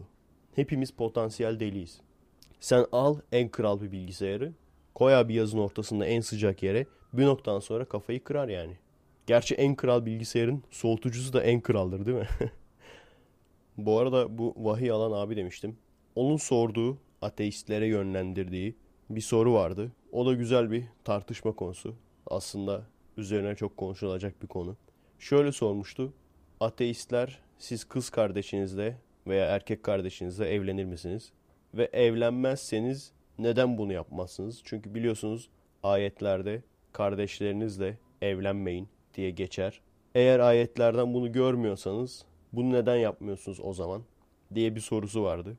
Hepimiz 0.55 0.91
potansiyel 0.91 1.59
deliyiz. 1.59 2.01
Sen 2.59 2.85
al 2.91 3.17
en 3.31 3.49
kral 3.49 3.81
bir 3.81 3.91
bilgisayarı, 3.91 4.53
koy 4.95 5.15
abi 5.15 5.33
yazın 5.33 5.57
ortasında 5.57 6.05
en 6.05 6.21
sıcak 6.21 6.63
yere, 6.63 6.85
bir 7.13 7.25
noktadan 7.25 7.59
sonra 7.59 7.85
kafayı 7.85 8.23
kırar 8.23 8.47
yani. 8.47 8.77
Gerçi 9.27 9.55
en 9.55 9.75
kral 9.75 10.05
bilgisayarın 10.05 10.63
soğutucusu 10.71 11.33
da 11.33 11.43
en 11.43 11.61
kraldır 11.61 12.05
değil 12.05 12.17
mi? 12.17 12.27
bu 13.77 13.99
arada 13.99 14.37
bu 14.37 14.53
vahiy 14.57 14.91
alan 14.91 15.11
abi 15.11 15.35
demiştim. 15.35 15.77
Onun 16.15 16.37
sorduğu, 16.37 16.97
ateistlere 17.21 17.88
yönlendirdiği 17.88 18.76
bir 19.09 19.21
soru 19.21 19.53
vardı. 19.53 19.91
O 20.11 20.26
da 20.26 20.34
güzel 20.34 20.71
bir 20.71 20.84
tartışma 21.03 21.51
konusu. 21.51 21.95
Aslında 22.28 22.86
üzerine 23.17 23.55
çok 23.55 23.78
konuşulacak 23.78 24.41
bir 24.41 24.47
konu. 24.47 24.76
Şöyle 25.19 25.51
sormuştu. 25.51 26.13
Ateistler 26.62 27.39
siz 27.57 27.84
kız 27.84 28.09
kardeşinizle 28.09 28.97
veya 29.28 29.45
erkek 29.45 29.84
kardeşinizle 29.84 30.49
evlenir 30.49 30.86
misiniz? 30.86 31.32
Ve 31.74 31.89
evlenmezseniz 31.93 33.12
neden 33.39 33.78
bunu 33.78 33.93
yapmazsınız? 33.93 34.62
Çünkü 34.64 34.95
biliyorsunuz 34.95 35.49
ayetlerde 35.84 36.62
kardeşlerinizle 36.91 37.97
evlenmeyin 38.22 38.88
diye 39.16 39.30
geçer. 39.30 39.82
Eğer 40.16 40.39
ayetlerden 40.39 41.14
bunu 41.14 41.32
görmüyorsanız 41.32 42.26
bunu 42.53 42.74
neden 42.74 42.95
yapmıyorsunuz 42.95 43.59
o 43.64 43.74
zaman 43.74 44.01
diye 44.55 44.76
bir 44.76 44.82
sorusu 44.82 45.24
vardı. 45.24 45.57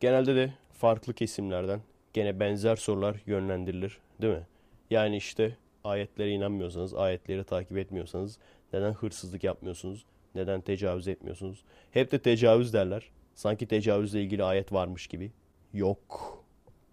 Genelde 0.00 0.36
de 0.36 0.54
farklı 0.72 1.14
kesimlerden 1.14 1.80
gene 2.12 2.40
benzer 2.40 2.76
sorular 2.76 3.16
yönlendirilir 3.26 3.98
değil 4.22 4.34
mi? 4.34 4.46
Yani 4.90 5.16
işte 5.16 5.56
ayetlere 5.84 6.30
inanmıyorsanız, 6.30 6.94
ayetleri 6.94 7.44
takip 7.44 7.78
etmiyorsanız 7.78 8.38
neden 8.72 8.92
hırsızlık 8.92 9.44
yapmıyorsunuz? 9.44 10.04
Neden 10.34 10.60
tecavüz 10.60 11.08
etmiyorsunuz? 11.08 11.64
Hep 11.90 12.12
de 12.12 12.18
tecavüz 12.18 12.72
derler. 12.72 13.10
Sanki 13.34 13.66
tecavüzle 13.66 14.22
ilgili 14.22 14.44
ayet 14.44 14.72
varmış 14.72 15.06
gibi. 15.06 15.32
Yok. 15.72 16.38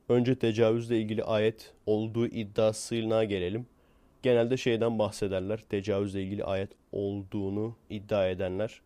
Önce 0.10 0.36
tecavüzle 0.36 1.00
ilgili 1.00 1.24
ayet 1.24 1.74
olduğu 1.86 2.28
iddiasına 2.28 3.24
gelelim. 3.24 3.66
Genelde 4.24 4.58
şeyden 4.58 5.00
bahsederler. 5.00 5.60
Tecavüzle 5.70 6.24
ilgili 6.24 6.44
ayet 6.44 6.70
olduğunu 6.92 7.76
iddia 7.90 8.30
edenler. 8.30 8.82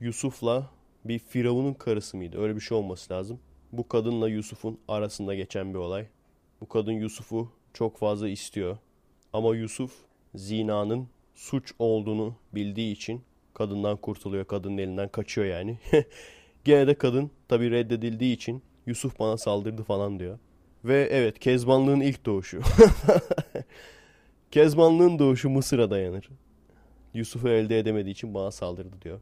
Yusuf'la 0.00 0.70
bir 1.04 1.18
Firavun'un 1.18 1.74
karısı 1.74 2.16
mıydı? 2.16 2.40
Öyle 2.40 2.56
bir 2.56 2.60
şey 2.60 2.78
olması 2.78 3.12
lazım. 3.12 3.40
Bu 3.72 3.88
kadınla 3.88 4.28
Yusuf'un 4.28 4.78
arasında 4.88 5.34
geçen 5.34 5.74
bir 5.74 5.78
olay. 5.78 6.06
Bu 6.60 6.68
kadın 6.68 6.92
Yusuf'u 6.92 7.52
çok 7.74 7.98
fazla 7.98 8.28
istiyor. 8.28 8.78
Ama 9.32 9.56
Yusuf 9.56 9.92
zinanın 10.34 11.08
suç 11.34 11.74
olduğunu 11.78 12.34
bildiği 12.54 12.92
için 12.92 13.22
kadından 13.54 13.96
kurtuluyor. 13.96 14.44
Kadının 14.44 14.78
elinden 14.78 15.08
kaçıyor 15.08 15.46
yani. 15.46 15.78
Gene 16.64 16.86
de 16.86 16.94
kadın 16.94 17.30
tabi 17.48 17.70
reddedildiği 17.70 18.34
için 18.34 18.62
Yusuf 18.86 19.18
bana 19.18 19.36
saldırdı 19.36 19.82
falan 19.82 20.18
diyor. 20.18 20.38
Ve 20.84 21.08
evet 21.10 21.38
Kezbanlığın 21.38 22.00
ilk 22.00 22.26
doğuşu. 22.26 22.60
Kezbanlığın 24.50 25.18
doğuşu 25.18 25.50
Mısır'a 25.50 25.90
dayanır. 25.90 26.28
Yusuf'u 27.14 27.48
elde 27.48 27.78
edemediği 27.78 28.12
için 28.12 28.34
bana 28.34 28.50
saldırdı 28.50 29.02
diyor. 29.02 29.20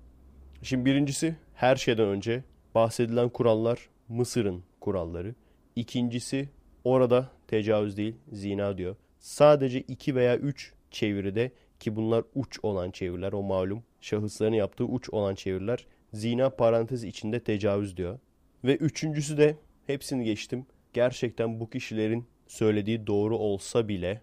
Şimdi 0.62 0.84
birincisi 0.84 1.36
her 1.54 1.76
şeyden 1.76 2.08
önce 2.08 2.44
bahsedilen 2.74 3.28
kurallar 3.28 3.88
Mısır'ın 4.08 4.62
kuralları. 4.80 5.34
İkincisi 5.76 6.48
orada 6.84 7.30
tecavüz 7.46 7.96
değil 7.96 8.14
zina 8.32 8.78
diyor. 8.78 8.96
Sadece 9.18 9.80
iki 9.80 10.14
veya 10.14 10.36
üç 10.36 10.72
çeviride 10.90 11.52
ki 11.80 11.96
bunlar 11.96 12.24
uç 12.34 12.58
olan 12.62 12.90
çeviriler 12.90 13.32
o 13.32 13.42
malum 13.42 13.82
şahısların 14.01 14.53
yaptığı 14.53 14.84
uç 14.84 15.11
olan 15.11 15.34
çeviriler 15.34 15.86
zina 16.12 16.51
parantez 16.51 17.05
içinde 17.05 17.40
tecavüz 17.40 17.96
diyor. 17.96 18.18
Ve 18.64 18.76
üçüncüsü 18.76 19.38
de 19.38 19.57
hepsini 19.86 20.24
geçtim. 20.24 20.66
Gerçekten 20.92 21.61
bu 21.61 21.70
kişilerin 21.70 22.26
söylediği 22.46 23.07
doğru 23.07 23.38
olsa 23.38 23.88
bile 23.88 24.22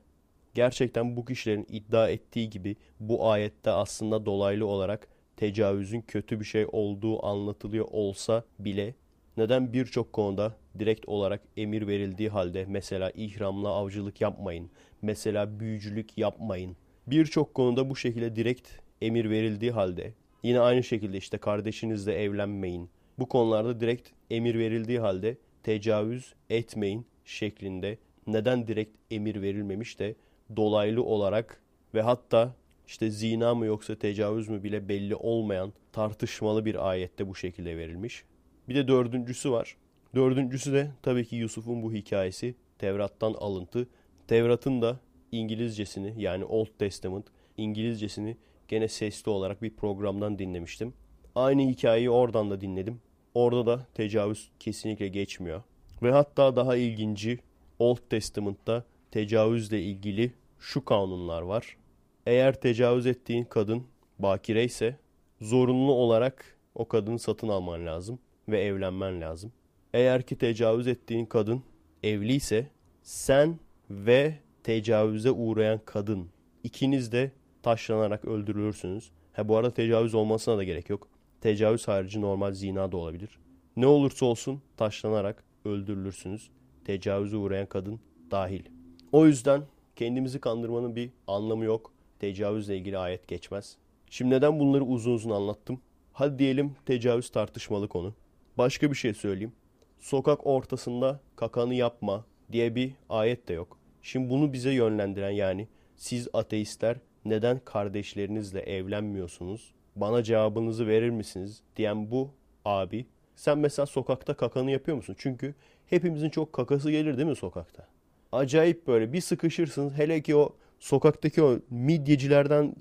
gerçekten 0.53 1.15
bu 1.15 1.25
kişilerin 1.25 1.67
iddia 1.69 2.09
ettiği 2.09 2.49
gibi 2.49 2.75
bu 2.99 3.29
ayette 3.29 3.71
aslında 3.71 4.25
dolaylı 4.25 4.65
olarak 4.67 5.07
tecavüzün 5.37 6.01
kötü 6.01 6.39
bir 6.39 6.45
şey 6.45 6.67
olduğu 6.71 7.25
anlatılıyor 7.25 7.85
olsa 7.91 8.43
bile 8.59 8.95
neden 9.37 9.73
birçok 9.73 10.13
konuda 10.13 10.55
direkt 10.79 11.07
olarak 11.07 11.41
emir 11.57 11.87
verildiği 11.87 12.29
halde 12.29 12.65
mesela 12.67 13.11
ihramla 13.15 13.69
avcılık 13.69 14.21
yapmayın, 14.21 14.69
mesela 15.01 15.59
büyücülük 15.59 16.17
yapmayın. 16.17 16.75
Birçok 17.07 17.53
konuda 17.53 17.89
bu 17.89 17.95
şekilde 17.95 18.35
direkt 18.35 18.69
emir 19.05 19.29
verildiği 19.29 19.71
halde 19.71 20.13
yine 20.43 20.59
aynı 20.59 20.83
şekilde 20.83 21.17
işte 21.17 21.37
kardeşinizle 21.37 22.13
evlenmeyin. 22.13 22.89
Bu 23.19 23.27
konularda 23.27 23.79
direkt 23.79 24.09
emir 24.29 24.59
verildiği 24.59 24.99
halde 24.99 25.37
tecavüz 25.63 26.33
etmeyin 26.49 27.05
şeklinde 27.25 27.97
neden 28.27 28.67
direkt 28.67 28.97
emir 29.11 29.41
verilmemiş 29.41 29.99
de 29.99 30.15
dolaylı 30.55 31.03
olarak 31.03 31.61
ve 31.93 32.01
hatta 32.01 32.55
işte 32.87 33.09
zina 33.09 33.55
mı 33.55 33.65
yoksa 33.65 33.95
tecavüz 33.95 34.49
mü 34.49 34.63
bile 34.63 34.89
belli 34.89 35.15
olmayan 35.15 35.73
tartışmalı 35.91 36.65
bir 36.65 36.89
ayette 36.89 37.27
bu 37.27 37.35
şekilde 37.35 37.77
verilmiş. 37.77 38.23
Bir 38.69 38.75
de 38.75 38.87
dördüncüsü 38.87 39.51
var. 39.51 39.77
Dördüncüsü 40.15 40.73
de 40.73 40.91
tabii 41.01 41.25
ki 41.25 41.35
Yusuf'un 41.35 41.83
bu 41.83 41.93
hikayesi 41.93 42.55
Tevrat'tan 42.77 43.33
alıntı. 43.33 43.87
Tevrat'ın 44.27 44.81
da 44.81 44.99
İngilizcesini 45.31 46.13
yani 46.17 46.45
Old 46.45 46.67
Testament 46.79 47.25
İngilizcesini 47.57 48.37
gene 48.67 48.87
sesli 48.87 49.29
olarak 49.29 49.61
bir 49.61 49.75
programdan 49.75 50.39
dinlemiştim. 50.39 50.93
Aynı 51.35 51.61
hikayeyi 51.61 52.09
oradan 52.09 52.51
da 52.51 52.61
dinledim. 52.61 53.01
Orada 53.33 53.65
da 53.65 53.87
tecavüz 53.93 54.49
kesinlikle 54.59 55.07
geçmiyor. 55.07 55.63
Ve 56.03 56.11
hatta 56.11 56.55
daha 56.55 56.75
ilginci 56.75 57.39
Old 57.79 57.97
Testament'ta 58.09 58.83
tecavüzle 59.11 59.81
ilgili 59.81 60.33
şu 60.59 60.85
kanunlar 60.85 61.41
var. 61.41 61.77
Eğer 62.25 62.61
tecavüz 62.61 63.05
ettiğin 63.05 63.43
kadın 63.43 63.83
bakire 64.19 64.63
ise 64.63 64.97
zorunlu 65.41 65.91
olarak 65.91 66.57
o 66.75 66.87
kadını 66.87 67.19
satın 67.19 67.47
alman 67.49 67.85
lazım 67.85 68.19
ve 68.49 68.61
evlenmen 68.61 69.21
lazım. 69.21 69.51
Eğer 69.93 70.21
ki 70.21 70.37
tecavüz 70.37 70.87
ettiğin 70.87 71.25
kadın 71.25 71.63
evliyse 72.03 72.67
sen 73.03 73.59
ve 73.89 74.35
tecavüze 74.63 75.31
uğrayan 75.31 75.81
kadın 75.85 76.29
ikiniz 76.63 77.11
de 77.11 77.31
taşlanarak 77.65 78.25
öldürülürsünüz. 78.25 79.11
Ha 79.33 79.47
bu 79.47 79.57
arada 79.57 79.73
tecavüz 79.73 80.15
olmasına 80.15 80.57
da 80.57 80.63
gerek 80.63 80.89
yok. 80.89 81.07
Tecavüz 81.41 81.87
harici 81.87 82.21
normal 82.21 82.51
zina 82.51 82.91
da 82.91 82.97
olabilir. 82.97 83.39
Ne 83.75 83.87
olursa 83.87 84.25
olsun 84.25 84.61
taşlanarak 84.77 85.43
öldürülürsünüz. 85.65 86.49
Tecavüze 86.85 87.37
uğrayan 87.37 87.65
kadın 87.65 87.99
dahil. 88.31 88.63
O 89.11 89.25
yüzden 89.25 89.61
kendimizi 89.95 90.39
kandırmanın 90.39 90.95
bir 90.95 91.09
anlamı 91.27 91.65
yok. 91.65 91.93
Tecavüzle 92.19 92.77
ilgili 92.77 92.97
ayet 92.97 93.27
geçmez. 93.27 93.77
Şimdi 94.09 94.35
neden 94.35 94.59
bunları 94.59 94.83
uzun 94.83 95.13
uzun 95.13 95.29
anlattım? 95.29 95.81
Hadi 96.13 96.39
diyelim 96.39 96.75
tecavüz 96.85 97.29
tartışmalı 97.29 97.87
konu. 97.87 98.13
Başka 98.57 98.91
bir 98.91 98.95
şey 98.95 99.13
söyleyeyim. 99.13 99.53
Sokak 99.99 100.47
ortasında 100.47 101.19
kakanı 101.35 101.73
yapma 101.73 102.25
diye 102.51 102.75
bir 102.75 102.91
ayet 103.09 103.47
de 103.47 103.53
yok. 103.53 103.77
Şimdi 104.01 104.29
bunu 104.29 104.53
bize 104.53 104.71
yönlendiren 104.71 105.31
yani 105.31 105.67
siz 105.95 106.27
ateistler 106.33 106.97
neden 107.25 107.59
kardeşlerinizle 107.65 108.59
evlenmiyorsunuz? 108.59 109.73
Bana 109.95 110.23
cevabınızı 110.23 110.87
verir 110.87 111.09
misiniz? 111.09 111.61
diyen 111.75 112.11
bu 112.11 112.31
abi. 112.65 113.05
Sen 113.35 113.57
mesela 113.57 113.85
sokakta 113.85 114.33
kakanı 114.33 114.71
yapıyor 114.71 114.97
musun? 114.97 115.15
Çünkü 115.17 115.55
hepimizin 115.89 116.29
çok 116.29 116.53
kakası 116.53 116.91
gelir 116.91 117.17
değil 117.17 117.29
mi 117.29 117.35
sokakta? 117.35 117.87
Acayip 118.31 118.87
böyle 118.87 119.13
bir 119.13 119.21
sıkışırsınız. 119.21 119.93
Hele 119.93 120.21
ki 120.21 120.35
o 120.35 120.55
sokaktaki 120.79 121.43
o 121.43 121.59
midyecilerden 121.69 122.75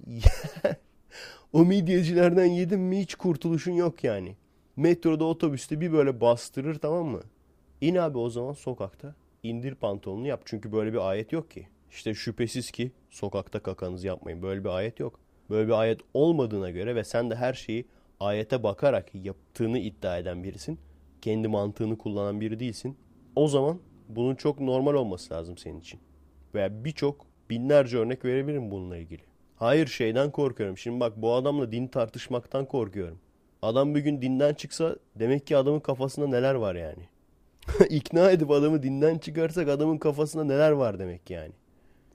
o 1.53 1.65
midyecilerden 1.65 2.45
yedim 2.45 2.81
mi 2.81 3.01
hiç 3.01 3.15
kurtuluşun 3.15 3.73
yok 3.73 4.05
yani. 4.05 4.37
Metroda 4.77 5.25
otobüste 5.25 5.81
bir 5.81 5.93
böyle 5.93 6.21
bastırır 6.21 6.75
tamam 6.79 7.07
mı? 7.07 7.21
İn 7.81 7.95
abi 7.95 8.19
o 8.19 8.31
zaman 8.31 8.53
sokakta. 8.53 9.15
indir 9.43 9.75
pantolonunu 9.75 10.27
yap. 10.27 10.43
Çünkü 10.45 10.73
böyle 10.73 10.93
bir 10.93 11.09
ayet 11.11 11.33
yok 11.33 11.51
ki. 11.51 11.69
İşte 11.95 12.15
şüphesiz 12.15 12.71
ki 12.71 12.93
sokakta 13.11 13.61
kakanızı 13.61 14.07
yapmayın. 14.07 14.43
Böyle 14.43 14.65
bir 14.65 14.69
ayet 14.69 15.01
yok. 15.01 15.21
Böyle 15.51 15.69
bir 15.69 15.73
ayet 15.73 16.01
olmadığına 16.15 16.71
göre 16.71 16.97
ve 16.97 17.05
sen 17.05 17.31
de 17.31 17.35
her 17.35 17.55
şeyi 17.55 17.85
ayete 18.21 18.63
bakarak 18.63 19.15
yaptığını 19.15 19.79
iddia 19.79 20.19
eden 20.19 20.45
birisin. 20.45 20.79
Kendi 21.23 21.49
mantığını 21.49 21.99
kullanan 21.99 22.41
biri 22.41 22.61
değilsin. 22.61 22.97
O 23.37 23.49
zaman 23.49 23.81
bunun 24.09 24.35
çok 24.35 24.61
normal 24.61 24.95
olması 24.95 25.35
lazım 25.35 25.59
senin 25.59 25.81
için. 25.81 26.01
Veya 26.55 26.85
birçok 26.85 27.27
binlerce 27.51 27.99
örnek 27.99 28.25
verebilirim 28.25 28.71
bununla 28.71 28.97
ilgili. 28.97 29.23
Hayır 29.57 29.87
şeyden 29.87 30.31
korkuyorum. 30.31 30.79
Şimdi 30.79 31.01
bak 31.01 31.13
bu 31.17 31.35
adamla 31.35 31.73
din 31.73 31.87
tartışmaktan 31.87 32.67
korkuyorum. 32.67 33.19
Adam 33.63 33.95
bir 33.95 34.01
gün 34.01 34.23
dinden 34.23 34.55
çıksa 34.55 34.97
demek 35.17 35.47
ki 35.47 35.57
adamın 35.57 35.81
kafasında 35.81 36.27
neler 36.27 36.55
var 36.55 36.75
yani. 36.75 37.09
İkna 37.91 38.31
edip 38.31 38.51
adamı 38.51 38.83
dinden 38.83 39.19
çıkarsak 39.19 39.69
adamın 39.69 39.99
kafasında 39.99 40.45
neler 40.45 40.71
var 40.71 40.99
demek 40.99 41.31
yani. 41.31 41.53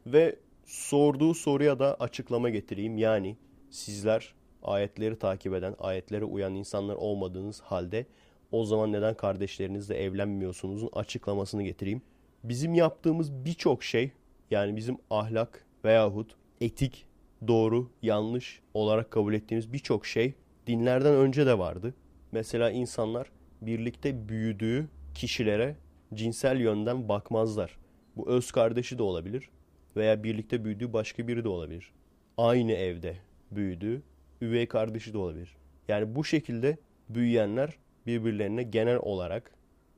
Ve 0.05 0.35
sorduğu 0.65 1.33
soruya 1.33 1.79
da 1.79 1.95
açıklama 1.95 2.49
getireyim. 2.49 2.97
Yani 2.97 3.37
sizler 3.69 4.33
ayetleri 4.63 5.19
takip 5.19 5.53
eden, 5.53 5.75
ayetlere 5.79 6.25
uyan 6.25 6.55
insanlar 6.55 6.95
olmadığınız 6.95 7.61
halde 7.61 8.05
o 8.51 8.65
zaman 8.65 8.91
neden 8.91 9.13
kardeşlerinizle 9.13 9.95
evlenmiyorsunuzun 9.95 10.89
açıklamasını 10.93 11.63
getireyim. 11.63 12.01
Bizim 12.43 12.73
yaptığımız 12.73 13.45
birçok 13.45 13.83
şey 13.83 14.11
yani 14.51 14.75
bizim 14.75 14.97
ahlak 15.09 15.65
veyahut 15.85 16.35
etik, 16.61 17.05
doğru, 17.47 17.91
yanlış 18.01 18.61
olarak 18.73 19.11
kabul 19.11 19.33
ettiğimiz 19.33 19.73
birçok 19.73 20.05
şey 20.05 20.33
dinlerden 20.67 21.13
önce 21.13 21.45
de 21.45 21.59
vardı. 21.59 21.93
Mesela 22.31 22.71
insanlar 22.71 23.31
birlikte 23.61 24.29
büyüdüğü 24.29 24.87
kişilere 25.13 25.75
cinsel 26.13 26.59
yönden 26.59 27.09
bakmazlar. 27.09 27.77
Bu 28.15 28.29
öz 28.29 28.51
kardeşi 28.51 28.97
de 28.97 29.03
olabilir 29.03 29.49
veya 29.99 30.23
birlikte 30.23 30.65
büyüdüğü 30.65 30.93
başka 30.93 31.27
biri 31.27 31.43
de 31.43 31.49
olabilir. 31.49 31.91
Aynı 32.37 32.71
evde 32.71 33.17
büyüdüğü 33.51 34.01
üvey 34.41 34.67
kardeşi 34.67 35.13
de 35.13 35.17
olabilir. 35.17 35.55
Yani 35.87 36.15
bu 36.15 36.23
şekilde 36.23 36.77
büyüyenler 37.09 37.77
birbirlerine 38.07 38.63
genel 38.63 38.97
olarak 38.97 39.51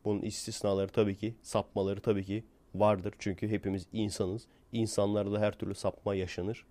bunun 0.05 0.21
istisnaları 0.21 0.87
tabii 0.87 1.17
ki, 1.17 1.35
sapmaları 1.41 2.01
tabii 2.01 2.25
ki 2.25 2.43
vardır. 2.75 3.13
Çünkü 3.19 3.49
hepimiz 3.49 3.87
insanız. 3.93 4.47
İnsanlarda 4.71 5.39
her 5.39 5.51
türlü 5.51 5.75
sapma 5.75 6.15
yaşanır. 6.15 6.65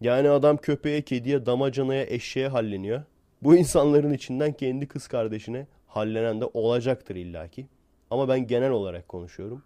Yani 0.00 0.30
adam 0.30 0.56
köpeğe, 0.56 1.02
kediye, 1.02 1.46
damacanaya, 1.46 2.06
eşeğe 2.06 2.48
halleniyor. 2.48 3.02
Bu 3.42 3.56
insanların 3.56 4.12
içinden 4.12 4.52
kendi 4.52 4.88
kız 4.88 5.08
kardeşine 5.08 5.66
hallenen 5.86 6.40
de 6.40 6.44
olacaktır 6.44 7.16
illaki. 7.16 7.66
Ama 8.10 8.28
ben 8.28 8.46
genel 8.46 8.70
olarak 8.70 9.08
konuşuyorum. 9.08 9.62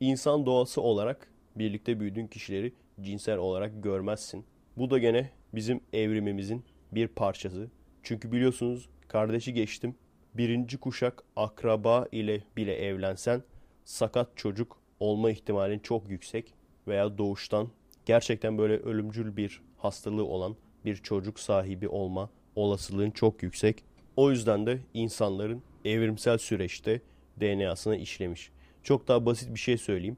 İnsan 0.00 0.46
doğası 0.46 0.80
olarak 0.80 1.28
birlikte 1.56 2.00
büyüdüğün 2.00 2.26
kişileri 2.26 2.72
cinsel 3.00 3.38
olarak 3.38 3.82
görmezsin. 3.82 4.44
Bu 4.76 4.90
da 4.90 4.98
gene 4.98 5.30
bizim 5.54 5.80
evrimimizin 5.92 6.64
bir 6.92 7.08
parçası. 7.08 7.70
Çünkü 8.02 8.32
biliyorsunuz 8.32 8.88
kardeşi 9.08 9.54
geçtim. 9.54 9.94
Birinci 10.34 10.78
kuşak 10.78 11.24
akraba 11.36 12.08
ile 12.12 12.42
bile 12.56 12.76
evlensen 12.76 13.42
sakat 13.84 14.36
çocuk 14.36 14.78
olma 15.00 15.30
ihtimalin 15.30 15.78
çok 15.78 16.10
yüksek 16.10 16.54
veya 16.88 17.18
doğuştan 17.18 17.68
gerçekten 18.06 18.58
böyle 18.58 18.76
ölümcül 18.76 19.36
bir 19.36 19.62
hastalığı 19.76 20.24
olan 20.24 20.56
bir 20.84 20.96
çocuk 20.96 21.40
sahibi 21.40 21.88
olma 21.88 22.30
olasılığın 22.56 23.10
çok 23.10 23.42
yüksek. 23.42 23.84
O 24.16 24.30
yüzden 24.30 24.66
de 24.66 24.78
insanların 24.94 25.62
evrimsel 25.84 26.38
süreçte 26.38 27.00
DNA'sına 27.40 27.96
işlemiş. 27.96 28.50
Çok 28.82 29.08
daha 29.08 29.26
basit 29.26 29.54
bir 29.54 29.60
şey 29.60 29.78
söyleyeyim. 29.78 30.16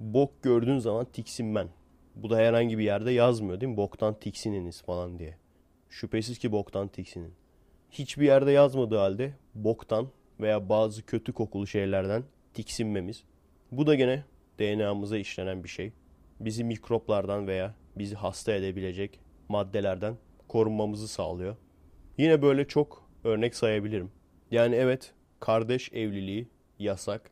Bok 0.00 0.42
gördüğün 0.42 0.78
zaman 0.78 1.04
tiksinmen. 1.04 1.68
Bu 2.16 2.30
da 2.30 2.36
herhangi 2.36 2.78
bir 2.78 2.84
yerde 2.84 3.12
yazmıyor 3.12 3.60
değil 3.60 3.72
mi? 3.72 3.76
Boktan 3.76 4.14
tiksininiz 4.20 4.82
falan 4.82 5.18
diye. 5.18 5.36
Şüphesiz 5.90 6.38
ki 6.38 6.52
boktan 6.52 6.88
tiksinin. 6.88 7.32
Hiçbir 7.90 8.26
yerde 8.26 8.52
yazmadığı 8.52 8.96
halde 8.96 9.32
boktan 9.54 10.08
veya 10.40 10.68
bazı 10.68 11.06
kötü 11.06 11.32
kokulu 11.32 11.66
şeylerden 11.66 12.24
tiksinmemiz. 12.54 13.24
Bu 13.72 13.86
da 13.86 13.94
gene 13.94 14.24
DNA'mıza 14.58 15.18
işlenen 15.18 15.64
bir 15.64 15.68
şey. 15.68 15.92
Bizi 16.40 16.64
mikroplardan 16.64 17.46
veya 17.46 17.74
bizi 17.96 18.14
hasta 18.14 18.52
edebilecek 18.52 19.20
maddelerden 19.48 20.16
korunmamızı 20.48 21.08
sağlıyor. 21.08 21.56
Yine 22.18 22.42
böyle 22.42 22.68
çok 22.68 23.08
örnek 23.24 23.54
sayabilirim. 23.54 24.10
Yani 24.50 24.74
evet 24.74 25.12
kardeş 25.40 25.92
evliliği 25.92 26.48
yasak. 26.78 27.30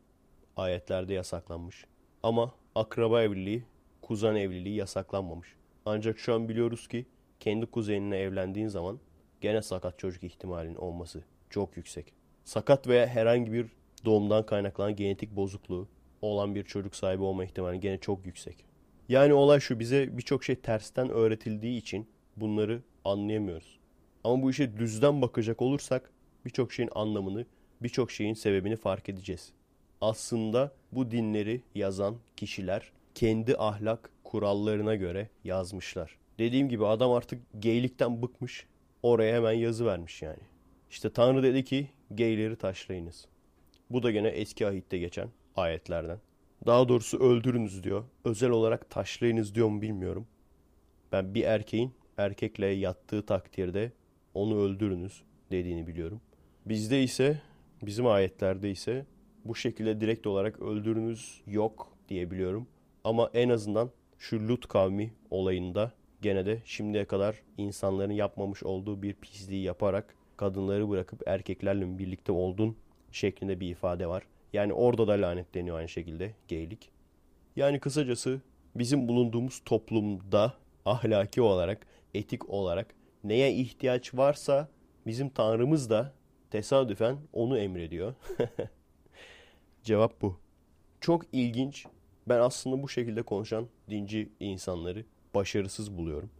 Ayetlerde 0.57 1.15
yasaklanmış. 1.15 1.85
Ama 2.23 2.58
akraba 2.75 3.23
evliliği, 3.23 3.65
kuzen 4.03 4.35
evliliği 4.35 4.77
yasaklanmamış. 4.77 5.49
Ancak 5.85 6.19
şu 6.19 6.35
an 6.35 6.49
biliyoruz 6.49 6.89
ki 6.89 7.07
kendi 7.41 7.67
kuzenine 7.67 8.19
evlendiğin 8.19 8.69
zaman 8.69 9.01
gene 9.41 9.63
sakat 9.63 9.99
çocuk 9.99 10.25
ihtimalinin 10.25 10.75
olması 10.75 11.25
çok 11.51 11.77
yüksek. 11.77 12.13
Sakat 12.45 12.89
veya 12.89 13.07
herhangi 13.07 13.53
bir 13.53 13.67
doğumdan 14.05 14.47
kaynaklanan 14.47 14.97
genetik 14.97 15.37
bozukluğu 15.37 15.89
olan 16.23 16.55
bir 16.55 16.65
çocuk 16.65 16.97
sahibi 16.97 17.23
olma 17.23 17.45
ihtimali 17.45 17.81
gene 17.81 17.99
çok 17.99 18.27
yüksek. 18.27 18.65
Yani 19.09 19.35
olay 19.35 19.61
şu 19.61 19.81
bize 19.81 20.19
birçok 20.19 20.45
şey 20.45 20.57
tersten 20.57 21.11
öğretildiği 21.11 21.79
için 21.79 22.09
bunları 22.37 22.83
anlayamıyoruz. 23.05 23.79
Ama 24.25 24.43
bu 24.43 24.51
işe 24.51 24.77
düzden 24.77 25.23
bakacak 25.23 25.63
olursak 25.63 26.13
birçok 26.45 26.73
şeyin 26.73 26.91
anlamını, 26.95 27.47
birçok 27.83 28.11
şeyin 28.11 28.35
sebebini 28.35 28.77
fark 28.77 29.09
edeceğiz. 29.09 29.53
Aslında 30.01 30.73
bu 30.93 31.11
dinleri 31.11 31.61
yazan 31.75 32.17
kişiler 32.37 32.93
kendi 33.15 33.57
ahlak 33.57 34.11
kurallarına 34.25 34.95
göre 34.95 35.29
yazmışlar. 35.45 36.19
Dediğim 36.39 36.69
gibi 36.69 36.87
adam 36.87 37.13
artık 37.13 37.43
geylikten 37.59 38.23
bıkmış. 38.23 38.67
Oraya 39.03 39.37
hemen 39.37 39.53
yazı 39.53 39.87
vermiş 39.87 40.23
yani. 40.23 40.43
İşte 40.91 41.11
Tanrı 41.11 41.43
dedi 41.43 41.65
ki 41.65 41.89
geyleri 42.15 42.57
taşlayınız. 42.57 43.27
Bu 43.91 44.03
da 44.03 44.11
gene 44.11 44.29
eski 44.29 44.67
ahitte 44.67 44.99
geçen 44.99 45.29
ayetlerden. 45.57 46.19
Daha 46.67 46.89
doğrusu 46.89 47.19
öldürünüz 47.19 47.85
diyor. 47.85 48.05
Özel 48.25 48.51
olarak 48.51 48.91
taşlayınız 48.91 49.55
diyor 49.55 49.69
mu 49.69 49.83
bilmiyorum. 49.83 50.27
Ben 51.13 51.35
bir 51.35 51.45
erkeğin 51.45 51.93
erkekle 52.17 52.67
yattığı 52.67 53.27
takdirde 53.27 53.93
onu 54.35 54.61
öldürünüz 54.61 55.23
dediğini 55.51 55.87
biliyorum. 55.87 56.21
Bizde 56.67 57.03
ise 57.03 57.41
bizim 57.83 58.07
ayetlerde 58.07 58.71
ise 58.71 59.07
bu 59.45 59.55
şekilde 59.55 60.01
direkt 60.01 60.27
olarak 60.27 60.61
öldürünüz 60.61 61.41
yok 61.47 61.93
diye 62.09 62.31
biliyorum. 62.31 62.67
Ama 63.05 63.31
en 63.35 63.49
azından 63.49 63.91
şu 64.19 64.49
Lut 64.49 64.69
kavmi 64.69 65.13
olayında 65.31 65.93
gene 66.23 66.47
de 66.47 66.63
şimdiye 66.65 67.05
kadar 67.05 67.43
insanların 67.59 68.13
yapmamış 68.13 68.63
olduğu 68.63 69.03
bir 69.03 69.15
pisliği 69.15 69.63
yaparak 69.63 70.15
kadınları 70.37 70.89
bırakıp 70.89 71.23
erkeklerle 71.29 71.99
birlikte 71.99 72.33
oldun 72.33 72.77
şeklinde 73.13 73.61
bir 73.61 73.69
ifade 73.69 74.07
var. 74.07 74.23
Yani 74.53 74.73
orada 74.73 75.09
da 75.09 75.13
lanetleniyor 75.13 75.79
aynı 75.79 75.89
şekilde 75.89 76.35
geylik. 76.49 76.91
Yani 77.57 77.81
kısacası 77.81 78.41
bizim 78.75 79.09
bulunduğumuz 79.09 79.63
toplumda 79.65 80.55
ahlaki 80.85 81.43
olarak, 81.43 81.87
etik 82.15 82.51
olarak 82.51 82.95
neye 83.25 83.53
ihtiyaç 83.53 84.15
varsa 84.15 84.69
bizim 85.07 85.29
Tanrımız 85.29 85.91
da 85.91 86.13
tesadüfen 86.51 87.19
onu 87.33 87.59
emrediyor. 87.59 88.15
Cevap 89.85 90.23
bu. 90.23 90.37
Çok 91.01 91.23
ilginç. 91.33 91.87
Ben 92.29 92.41
aslında 92.41 92.83
bu 92.83 92.89
şekilde 92.89 93.23
konuşan 93.23 93.67
dinci 93.91 94.29
insanları 94.41 95.05
başarısız 95.35 95.97
buluyorum. 95.99 96.31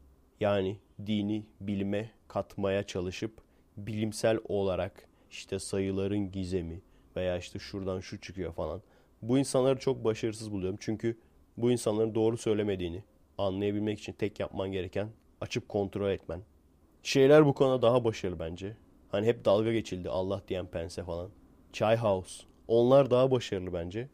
Yani 0.41 0.79
dini 1.07 1.47
bilime 1.61 2.11
katmaya 2.29 2.83
çalışıp 2.83 3.33
bilimsel 3.77 4.39
olarak 4.49 5.09
işte 5.31 5.59
sayıların 5.59 6.33
gizemi 6.33 6.81
veya 7.17 7.39
işte 7.39 7.59
şuradan 7.59 8.01
şu 8.01 8.21
çıkıyor 8.21 8.53
falan. 8.53 8.83
Bu 9.23 9.39
insanları 9.39 9.79
çok 9.79 10.05
başarısız 10.05 10.53
buluyorum. 10.53 10.79
Çünkü 10.81 11.19
bu 11.57 11.71
insanların 11.71 12.15
doğru 12.15 12.37
söylemediğini 12.37 13.03
anlayabilmek 13.39 13.99
için 13.99 14.13
tek 14.13 14.41
yapman 14.41 14.73
gereken 14.73 15.09
açıp 15.41 15.69
kontrol 15.69 16.11
etmen. 16.11 16.41
Şeyler 17.03 17.47
bu 17.47 17.55
konuda 17.55 17.83
daha 17.83 18.05
başarılı 18.05 18.39
bence. 18.39 18.77
Hani 19.09 19.27
hep 19.27 19.45
dalga 19.45 19.73
geçildi 19.73 20.11
Allah 20.11 20.43
diyen 20.49 20.67
pense 20.67 21.05
falan. 21.05 21.31
Chai 21.73 21.97
House. 21.97 22.45
Onlar 22.69 23.11
daha 23.11 23.31
başarılı 23.31 23.73
bence. 23.73 24.09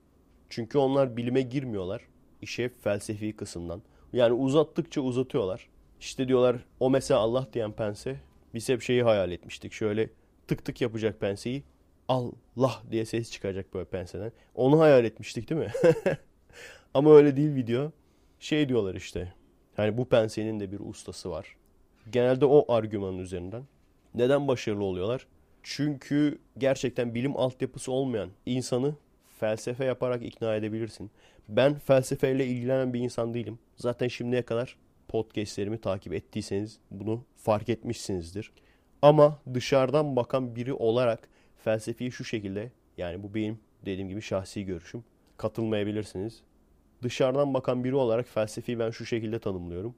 Çünkü 0.48 0.78
onlar 0.78 1.16
bilime 1.16 1.42
girmiyorlar. 1.42 2.02
İşe 2.42 2.68
felsefi 2.68 3.36
kısımdan. 3.36 3.82
Yani 4.12 4.32
uzattıkça 4.32 5.00
uzatıyorlar. 5.00 5.68
İşte 6.00 6.28
diyorlar 6.28 6.56
o 6.80 6.90
mesela 6.90 7.20
Allah 7.20 7.48
diyen 7.52 7.72
pense 7.72 8.16
biz 8.54 8.68
hep 8.68 8.82
şeyi 8.82 9.02
hayal 9.02 9.30
etmiştik. 9.30 9.72
Şöyle 9.72 10.10
tık 10.48 10.64
tık 10.64 10.80
yapacak 10.80 11.20
penseyi. 11.20 11.62
Allah 12.08 12.82
diye 12.90 13.04
ses 13.04 13.30
çıkacak 13.30 13.74
böyle 13.74 13.84
penseden. 13.84 14.32
Onu 14.54 14.80
hayal 14.80 15.04
etmiştik 15.04 15.50
değil 15.50 15.60
mi? 15.60 15.72
Ama 16.94 17.14
öyle 17.14 17.36
değil 17.36 17.54
video. 17.54 17.92
Şey 18.38 18.68
diyorlar 18.68 18.94
işte. 18.94 19.32
Hani 19.76 19.98
bu 19.98 20.08
pensenin 20.08 20.60
de 20.60 20.72
bir 20.72 20.80
ustası 20.80 21.30
var. 21.30 21.56
Genelde 22.12 22.46
o 22.46 22.72
argümanın 22.72 23.18
üzerinden. 23.18 23.62
Neden 24.14 24.48
başarılı 24.48 24.84
oluyorlar? 24.84 25.26
Çünkü 25.66 26.38
gerçekten 26.58 27.14
bilim 27.14 27.36
altyapısı 27.36 27.92
olmayan 27.92 28.30
insanı 28.46 28.94
felsefe 29.40 29.84
yaparak 29.84 30.22
ikna 30.22 30.56
edebilirsin. 30.56 31.10
Ben 31.48 31.78
felsefeyle 31.78 32.46
ilgilenen 32.46 32.94
bir 32.94 33.00
insan 33.00 33.34
değilim. 33.34 33.58
Zaten 33.76 34.08
şimdiye 34.08 34.42
kadar 34.42 34.76
podcastlerimi 35.08 35.80
takip 35.80 36.12
ettiyseniz 36.12 36.78
bunu 36.90 37.24
fark 37.36 37.68
etmişsinizdir. 37.68 38.52
Ama 39.02 39.40
dışarıdan 39.54 40.16
bakan 40.16 40.56
biri 40.56 40.72
olarak 40.72 41.28
felsefeyi 41.56 42.12
şu 42.12 42.24
şekilde 42.24 42.70
yani 42.96 43.22
bu 43.22 43.34
benim 43.34 43.58
dediğim 43.84 44.08
gibi 44.08 44.22
şahsi 44.22 44.64
görüşüm. 44.64 45.04
Katılmayabilirsiniz. 45.36 46.42
Dışarıdan 47.02 47.54
bakan 47.54 47.84
biri 47.84 47.94
olarak 47.94 48.28
felsefeyi 48.28 48.78
ben 48.78 48.90
şu 48.90 49.06
şekilde 49.06 49.38
tanımlıyorum. 49.38 49.94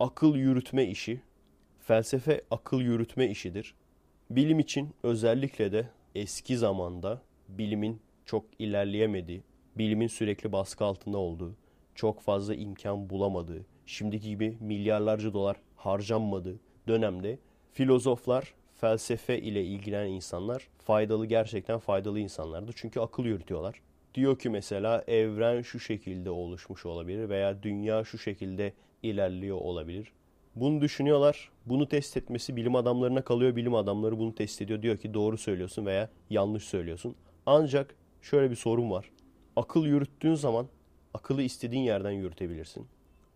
Akıl 0.00 0.36
yürütme 0.36 0.86
işi. 0.86 1.20
Felsefe 1.80 2.42
akıl 2.50 2.80
yürütme 2.80 3.28
işidir. 3.28 3.74
Bilim 4.30 4.58
için 4.58 4.94
özellikle 5.02 5.72
de 5.72 5.88
eski 6.14 6.56
zamanda 6.58 7.22
bilimin 7.48 8.00
çok 8.24 8.44
ilerleyemediği, 8.58 9.42
bilimin 9.78 10.06
sürekli 10.06 10.52
baskı 10.52 10.84
altında 10.84 11.18
olduğu, 11.18 11.56
çok 11.94 12.20
fazla 12.20 12.54
imkan 12.54 13.10
bulamadığı, 13.10 13.66
şimdiki 13.86 14.28
gibi 14.28 14.56
milyarlarca 14.60 15.32
dolar 15.32 15.56
harcanmadığı 15.76 16.60
dönemde 16.88 17.38
filozoflar, 17.72 18.54
felsefe 18.74 19.38
ile 19.38 19.64
ilgilenen 19.64 20.10
insanlar 20.10 20.68
faydalı 20.78 21.26
gerçekten 21.26 21.78
faydalı 21.78 22.18
insanlardı. 22.18 22.72
Çünkü 22.76 23.00
akıl 23.00 23.24
yürütüyorlar. 23.24 23.80
Diyor 24.14 24.38
ki 24.38 24.50
mesela 24.50 25.04
evren 25.06 25.62
şu 25.62 25.80
şekilde 25.80 26.30
oluşmuş 26.30 26.86
olabilir 26.86 27.28
veya 27.28 27.62
dünya 27.62 28.04
şu 28.04 28.18
şekilde 28.18 28.72
ilerliyor 29.02 29.56
olabilir. 29.56 30.12
Bunu 30.56 30.80
düşünüyorlar. 30.80 31.50
Bunu 31.66 31.88
test 31.88 32.16
etmesi 32.16 32.56
bilim 32.56 32.76
adamlarına 32.76 33.22
kalıyor. 33.22 33.56
Bilim 33.56 33.74
adamları 33.74 34.18
bunu 34.18 34.34
test 34.34 34.62
ediyor. 34.62 34.82
Diyor 34.82 34.96
ki 34.96 35.14
doğru 35.14 35.38
söylüyorsun 35.38 35.86
veya 35.86 36.10
yanlış 36.30 36.64
söylüyorsun. 36.64 37.14
Ancak 37.46 37.94
şöyle 38.22 38.50
bir 38.50 38.56
sorun 38.56 38.90
var. 38.90 39.10
Akıl 39.56 39.86
yürüttüğün 39.86 40.34
zaman 40.34 40.66
akıllı 41.14 41.42
istediğin 41.42 41.82
yerden 41.82 42.10
yürütebilirsin. 42.10 42.86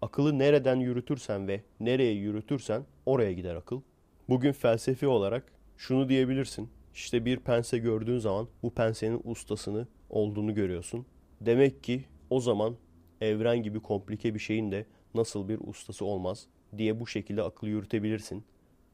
Akıllı 0.03 0.39
nereden 0.39 0.77
yürütürsen 0.77 1.49
ve 1.49 1.61
nereye 1.81 2.13
yürütürsen 2.13 2.83
oraya 3.07 3.33
gider 3.33 3.55
akıl. 3.55 3.81
Bugün 4.29 4.53
felsefi 4.53 5.07
olarak 5.07 5.53
şunu 5.77 6.09
diyebilirsin. 6.09 6.69
İşte 6.95 7.25
bir 7.25 7.37
pense 7.37 7.79
gördüğün 7.79 8.19
zaman 8.19 8.49
bu 8.63 8.71
pensenin 8.71 9.21
ustasını 9.25 9.87
olduğunu 10.11 10.55
görüyorsun. 10.55 11.07
Demek 11.41 11.85
ki 11.85 12.05
o 12.31 12.41
zaman 12.41 12.77
evren 13.21 13.63
gibi 13.63 13.81
komplike 13.81 14.35
bir 14.35 14.39
şeyin 14.39 14.73
de 14.73 14.87
nasıl 15.15 15.49
bir 15.49 15.59
ustası 15.61 16.05
olmaz 16.05 16.47
diye 16.79 17.01
bu 17.01 17.07
şekilde 17.07 17.43
akıl 17.43 17.67
yürütebilirsin. 17.67 18.45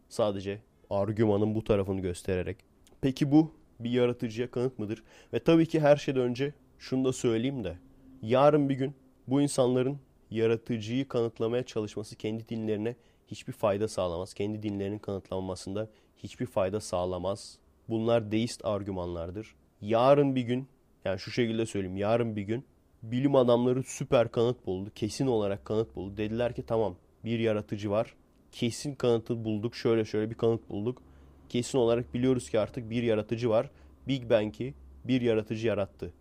Sadece 0.09 0.61
argümanın 0.91 1.55
bu 1.55 1.65
tarafını 1.65 2.01
göstererek. 2.01 2.57
Peki 3.01 3.33
bu 3.33 3.55
bir 3.81 3.91
yaratıcıya 3.91 4.51
kanıt 4.51 4.79
mıdır? 4.79 5.03
Ve 5.33 5.39
tabii 5.39 5.67
ki 5.67 5.81
her 5.81 5.97
şeyden 5.97 6.23
önce 6.23 6.55
şunu 6.79 7.05
da 7.05 7.13
söyleyeyim 7.13 7.65
de. 7.65 7.79
Yarın 8.23 8.69
bir 8.69 8.75
gün 8.75 8.95
bu 9.27 9.41
insanların 9.41 9.99
yaratıcıyı 10.31 11.09
kanıtlamaya 11.09 11.63
çalışması 11.63 12.17
kendi 12.17 12.49
dinlerine 12.49 12.97
hiçbir 13.29 13.53
fayda 13.53 13.89
sağlamaz. 13.89 14.35
Kendi 14.35 14.63
dinlerinin 14.63 14.99
kanıtlanmasında 14.99 15.89
hiçbir 16.17 16.47
fayda 16.47 16.81
sağlamaz. 16.81 17.59
Bunlar 17.89 18.33
deist 18.33 18.65
argümanlardır. 18.65 19.55
Yarın 19.81 20.35
bir 20.35 20.43
gün, 20.43 20.69
yani 21.05 21.19
şu 21.19 21.31
şekilde 21.31 21.67
söyleyeyim, 21.67 21.97
yarın 21.97 22.37
bir 22.37 22.43
gün 22.43 22.65
bilim 23.03 23.37
adamları 23.37 23.83
süper 23.83 24.31
kanıt 24.31 24.67
buldu. 24.67 24.91
Kesin 24.95 25.27
olarak 25.27 25.65
kanıt 25.65 25.97
buldu. 25.97 26.17
Dediler 26.17 26.55
ki 26.55 26.67
tamam 26.67 26.97
bir 27.25 27.39
yaratıcı 27.39 27.91
var. 27.91 28.15
Kesin 28.53 28.95
kanıtı 28.95 29.45
bulduk. 29.45 29.75
Şöyle 29.75 30.05
şöyle 30.05 30.31
bir 30.31 30.35
kanıt 30.35 30.71
bulduk. 30.71 31.03
Kesin 31.49 31.79
olarak 31.79 32.15
biliyoruz 32.15 32.51
ki 32.51 32.61
artık 32.61 32.91
bir 32.91 33.03
yaratıcı 33.03 33.51
var. 33.51 33.71
Big 34.09 34.31
Bang'i 34.31 34.75
bir 35.05 35.21
yaratıcı 35.21 35.67
yarattı. 35.67 36.13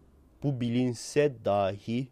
Bu 0.44 0.62
bilinse 0.62 1.36
dahi 1.46 2.08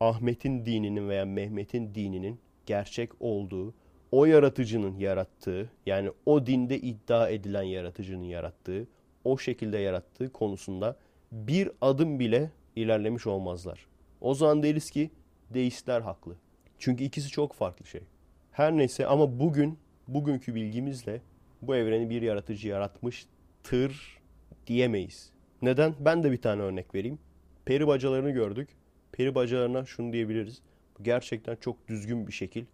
Ahmet'in 0.00 0.66
dininin 0.66 1.08
veya 1.08 1.24
Mehmet'in 1.24 1.94
dininin 1.94 2.38
gerçek 2.66 3.10
olduğu, 3.20 3.74
o 4.12 4.24
yaratıcının 4.24 4.98
yarattığı, 4.98 5.70
yani 5.86 6.10
o 6.26 6.46
dinde 6.46 6.78
iddia 6.78 7.28
edilen 7.28 7.62
yaratıcının 7.62 8.24
yarattığı, 8.24 8.86
o 9.24 9.38
şekilde 9.38 9.78
yarattığı 9.78 10.32
konusunda 10.32 10.96
bir 11.32 11.70
adım 11.80 12.18
bile 12.18 12.50
ilerlemiş 12.76 13.26
olmazlar. 13.26 13.86
O 14.20 14.34
zaman 14.34 14.62
deriz 14.62 14.90
ki 14.90 15.10
deistler 15.54 16.00
haklı. 16.00 16.36
Çünkü 16.78 17.04
ikisi 17.04 17.28
çok 17.28 17.52
farklı 17.52 17.86
şey. 17.86 18.00
Her 18.54 18.76
neyse 18.76 19.06
ama 19.06 19.40
bugün, 19.40 19.78
bugünkü 20.08 20.54
bilgimizle 20.54 21.20
bu 21.62 21.76
evreni 21.76 22.10
bir 22.10 22.22
yaratıcı 22.22 22.68
yaratmıştır 22.68 24.18
diyemeyiz. 24.66 25.30
Neden? 25.62 25.94
Ben 26.00 26.22
de 26.22 26.32
bir 26.32 26.42
tane 26.42 26.62
örnek 26.62 26.94
vereyim. 26.94 27.18
Peri 27.64 27.86
bacalarını 27.86 28.30
gördük. 28.30 28.68
Peri 29.12 29.34
bacalarına 29.34 29.84
şunu 29.84 30.12
diyebiliriz. 30.12 30.62
Bu 30.98 31.02
gerçekten 31.04 31.56
çok 31.56 31.88
düzgün 31.88 32.26
bir 32.26 32.32
şekil. 32.32 32.64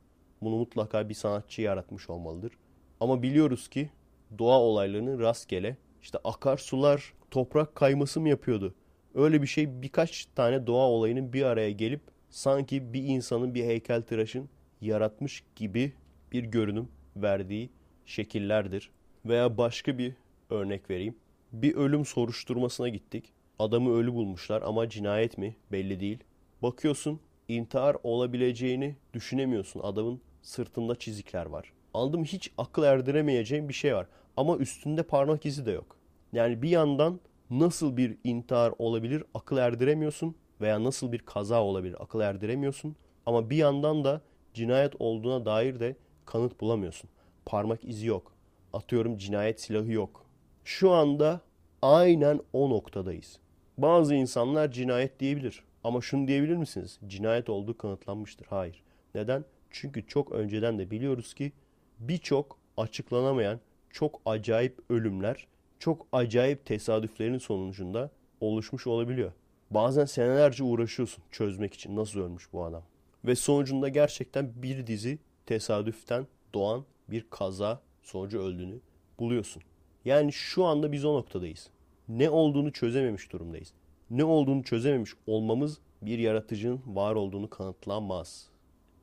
Bunu 0.42 0.56
mutlaka 0.56 1.08
bir 1.08 1.14
sanatçı 1.14 1.62
yaratmış 1.62 2.10
olmalıdır. 2.10 2.52
Ama 3.00 3.22
biliyoruz 3.22 3.68
ki 3.68 3.90
doğa 4.38 4.60
olaylarını 4.60 5.18
rastgele 5.18 5.76
işte 6.02 6.18
akarsular 6.24 7.12
toprak 7.30 7.74
kayması 7.74 8.20
mı 8.20 8.28
yapıyordu? 8.28 8.74
Öyle 9.14 9.42
bir 9.42 9.46
şey 9.46 9.82
birkaç 9.82 10.26
tane 10.26 10.66
doğa 10.66 10.88
olayının 10.88 11.32
bir 11.32 11.42
araya 11.42 11.70
gelip 11.70 12.00
sanki 12.30 12.92
bir 12.92 13.02
insanın 13.02 13.54
bir 13.54 13.64
heykeltıraşın 13.64 14.48
yaratmış 14.80 15.44
gibi 15.56 15.92
bir 16.32 16.44
görünüm 16.44 16.88
verdiği 17.16 17.70
şekillerdir. 18.06 18.90
Veya 19.24 19.56
başka 19.56 19.98
bir 19.98 20.14
örnek 20.50 20.90
vereyim. 20.90 21.16
Bir 21.52 21.74
ölüm 21.74 22.04
soruşturmasına 22.04 22.88
gittik. 22.88 23.32
Adamı 23.58 23.94
ölü 23.94 24.14
bulmuşlar 24.14 24.62
ama 24.62 24.88
cinayet 24.88 25.38
mi 25.38 25.56
belli 25.72 26.00
değil. 26.00 26.18
Bakıyorsun 26.62 27.20
intihar 27.48 27.96
olabileceğini 28.02 28.96
düşünemiyorsun. 29.14 29.80
Adamın 29.80 30.20
sırtında 30.42 30.94
çizikler 30.94 31.46
var. 31.46 31.72
Aldım 31.94 32.24
hiç 32.24 32.50
akıl 32.58 32.82
erdiremeyeceğim 32.82 33.68
bir 33.68 33.74
şey 33.74 33.94
var. 33.94 34.06
Ama 34.36 34.56
üstünde 34.56 35.02
parmak 35.02 35.46
izi 35.46 35.66
de 35.66 35.70
yok. 35.70 35.96
Yani 36.32 36.62
bir 36.62 36.68
yandan 36.68 37.20
nasıl 37.50 37.96
bir 37.96 38.16
intihar 38.24 38.72
olabilir 38.78 39.24
akıl 39.34 39.56
erdiremiyorsun 39.56 40.34
veya 40.60 40.84
nasıl 40.84 41.12
bir 41.12 41.18
kaza 41.18 41.62
olabilir 41.62 41.96
akıl 42.00 42.20
erdiremiyorsun. 42.20 42.96
Ama 43.26 43.50
bir 43.50 43.56
yandan 43.56 44.04
da 44.04 44.20
cinayet 44.54 44.94
olduğuna 44.98 45.44
dair 45.44 45.80
de 45.80 45.96
kanıt 46.26 46.60
bulamıyorsun. 46.60 47.10
Parmak 47.46 47.84
izi 47.84 48.06
yok. 48.06 48.32
Atıyorum 48.72 49.16
cinayet 49.16 49.60
silahı 49.60 49.92
yok. 49.92 50.26
Şu 50.64 50.90
anda 50.90 51.40
aynen 51.82 52.40
o 52.52 52.70
noktadayız. 52.70 53.38
Bazı 53.78 54.14
insanlar 54.14 54.72
cinayet 54.72 55.20
diyebilir. 55.20 55.64
Ama 55.84 56.00
şunu 56.00 56.28
diyebilir 56.28 56.56
misiniz? 56.56 56.98
Cinayet 57.06 57.48
olduğu 57.48 57.78
kanıtlanmıştır. 57.78 58.46
Hayır. 58.46 58.82
Neden? 59.14 59.44
Çünkü 59.70 60.06
çok 60.06 60.32
önceden 60.32 60.78
de 60.78 60.90
biliyoruz 60.90 61.34
ki 61.34 61.52
birçok 61.98 62.58
açıklanamayan 62.76 63.60
çok 63.90 64.20
acayip 64.26 64.78
ölümler, 64.90 65.46
çok 65.78 66.06
acayip 66.12 66.66
tesadüflerin 66.66 67.38
sonucunda 67.38 68.10
oluşmuş 68.40 68.86
olabiliyor. 68.86 69.32
Bazen 69.70 70.04
senelerce 70.04 70.64
uğraşıyorsun 70.64 71.24
çözmek 71.30 71.74
için 71.74 71.96
nasıl 71.96 72.20
ölmüş 72.20 72.52
bu 72.52 72.64
adam. 72.64 72.82
Ve 73.24 73.34
sonucunda 73.34 73.88
gerçekten 73.88 74.62
bir 74.62 74.86
dizi 74.86 75.18
tesadüften 75.46 76.26
doğan 76.54 76.84
bir 77.08 77.26
kaza 77.30 77.82
sonucu 78.02 78.40
öldüğünü 78.40 78.80
buluyorsun. 79.18 79.62
Yani 80.04 80.32
şu 80.32 80.64
anda 80.64 80.92
biz 80.92 81.04
o 81.04 81.14
noktadayız. 81.14 81.70
Ne 82.08 82.30
olduğunu 82.30 82.72
çözememiş 82.72 83.32
durumdayız. 83.32 83.72
Ne 84.10 84.24
olduğunu 84.24 84.62
çözememiş 84.62 85.12
olmamız 85.26 85.78
bir 86.02 86.18
yaratıcının 86.18 86.80
var 86.86 87.14
olduğunu 87.14 87.50
kanıtlamaz. 87.50 88.48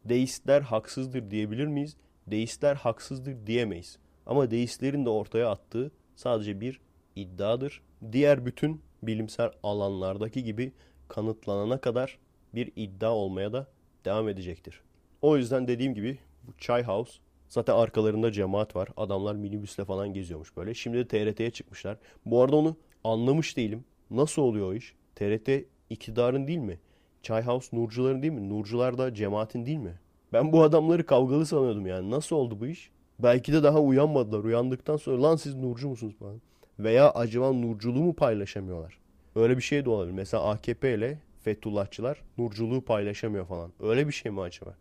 Deistler 0.06 0.62
haksızdır 0.62 1.32
diyebilir 1.32 1.68
miyiz? 1.68 1.98
Deistler 2.28 2.76
haksızdır 2.76 3.48
diyemeyiz. 3.48 3.98
Ama 4.26 4.52
deistlerin 4.52 5.06
de 5.06 5.10
ortaya 5.10 5.50
attığı 5.50 5.92
sadece 6.16 6.62
bir 6.62 6.80
iddiadır. 7.16 7.82
Diğer 8.12 8.46
bütün 8.46 8.82
bilimsel 9.04 9.52
alanlardaki 9.64 10.44
gibi 10.44 10.72
kanıtlanana 11.08 11.82
kadar 11.82 12.20
bir 12.56 12.72
iddia 12.76 13.16
olmaya 13.16 13.54
da 13.54 13.68
devam 14.08 14.30
edecektir. 14.30 14.82
O 15.22 15.38
yüzden 15.38 15.68
dediğim 15.68 15.94
gibi 15.94 16.18
bu 16.44 16.52
Çay 16.58 16.84
House 16.84 17.12
zaten 17.50 17.74
arkalarında 17.74 18.32
cemaat 18.32 18.76
var. 18.76 18.90
Adamlar 18.98 19.36
minibüsle 19.36 19.86
falan 19.86 20.14
geziyormuş 20.14 20.58
böyle. 20.58 20.74
Şimdi 20.74 20.98
de 20.98 21.08
TRT'ye 21.08 21.52
çıkmışlar. 21.52 21.98
Bu 22.26 22.42
arada 22.42 22.56
onu 22.56 22.76
anlamış 23.04 23.58
değilim. 23.58 23.86
Nasıl 24.12 24.42
oluyor 24.42 24.72
o 24.72 24.74
iş? 24.74 24.96
TRT 25.16 25.50
iktidarın 25.90 26.48
değil 26.48 26.60
mi? 26.60 26.80
Çay 27.22 27.44
House 27.46 27.78
Nurcuların 27.78 28.22
değil 28.22 28.34
mi? 28.34 28.50
Nurcular 28.50 28.98
da 28.98 29.14
cemaatin 29.14 29.66
değil 29.66 29.78
mi? 29.78 30.00
Ben 30.34 30.52
bu 30.52 30.64
adamları 30.64 31.06
kavgalı 31.06 31.46
sanıyordum 31.46 31.88
yani. 31.88 32.12
Nasıl 32.12 32.36
oldu 32.36 32.60
bu 32.60 32.68
iş? 32.68 32.90
Belki 33.20 33.54
de 33.54 33.64
daha 33.64 33.82
uyanmadılar. 33.82 34.44
Uyandıktan 34.44 34.98
sonra 34.98 35.24
lan 35.24 35.36
siz 35.36 35.56
Nurcu 35.56 35.90
musunuz 35.90 36.16
falan. 36.20 36.42
Veya 36.80 37.12
acaba 37.12 37.54
Nurculuğu 37.54 38.04
mu 38.04 38.16
paylaşamıyorlar? 38.16 39.00
Öyle 39.36 39.58
bir 39.58 39.62
şey 39.62 39.86
de 39.86 39.90
olabilir. 39.90 40.14
Mesela 40.14 40.44
AKP 40.44 40.94
ile 40.94 41.20
Fethullahçılar 41.44 42.22
Nurculuğu 42.38 42.82
paylaşamıyor 42.82 43.46
falan. 43.46 43.74
Öyle 43.80 44.08
bir 44.08 44.14
şey 44.14 44.32
mi 44.32 44.42
acaba? 44.42 44.76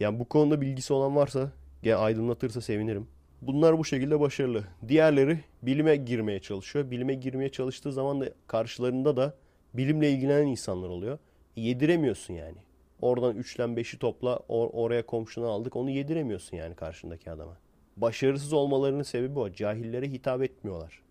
Yani 0.00 0.18
bu 0.18 0.24
konuda 0.24 0.60
bilgisi 0.60 0.92
olan 0.92 1.16
varsa 1.16 1.52
gel 1.82 2.04
aydınlatırsa 2.04 2.60
sevinirim. 2.60 3.06
Bunlar 3.42 3.78
bu 3.78 3.84
şekilde 3.84 4.20
başarılı. 4.20 4.64
Diğerleri 4.88 5.40
bilime 5.62 5.96
girmeye 5.96 6.38
çalışıyor. 6.40 6.90
Bilime 6.90 7.14
girmeye 7.14 7.48
çalıştığı 7.48 7.92
zaman 7.92 8.20
da 8.20 8.28
karşılarında 8.46 9.16
da 9.16 9.34
bilimle 9.74 10.10
ilgilenen 10.10 10.46
insanlar 10.46 10.88
oluyor. 10.88 11.18
Yediremiyorsun 11.56 12.34
yani. 12.34 12.56
Oradan 13.00 13.36
3'ten 13.36 13.76
5'i 13.76 13.98
topla 13.98 14.32
or- 14.48 14.70
oraya 14.72 15.06
komşunu 15.06 15.46
aldık 15.46 15.76
onu 15.76 15.90
yediremiyorsun 15.90 16.56
yani 16.56 16.74
karşındaki 16.74 17.30
adama. 17.30 17.56
Başarısız 17.96 18.52
olmalarının 18.52 19.02
sebebi 19.02 19.38
o. 19.38 19.52
Cahillere 19.52 20.08
hitap 20.10 20.42
etmiyorlar. 20.42 21.02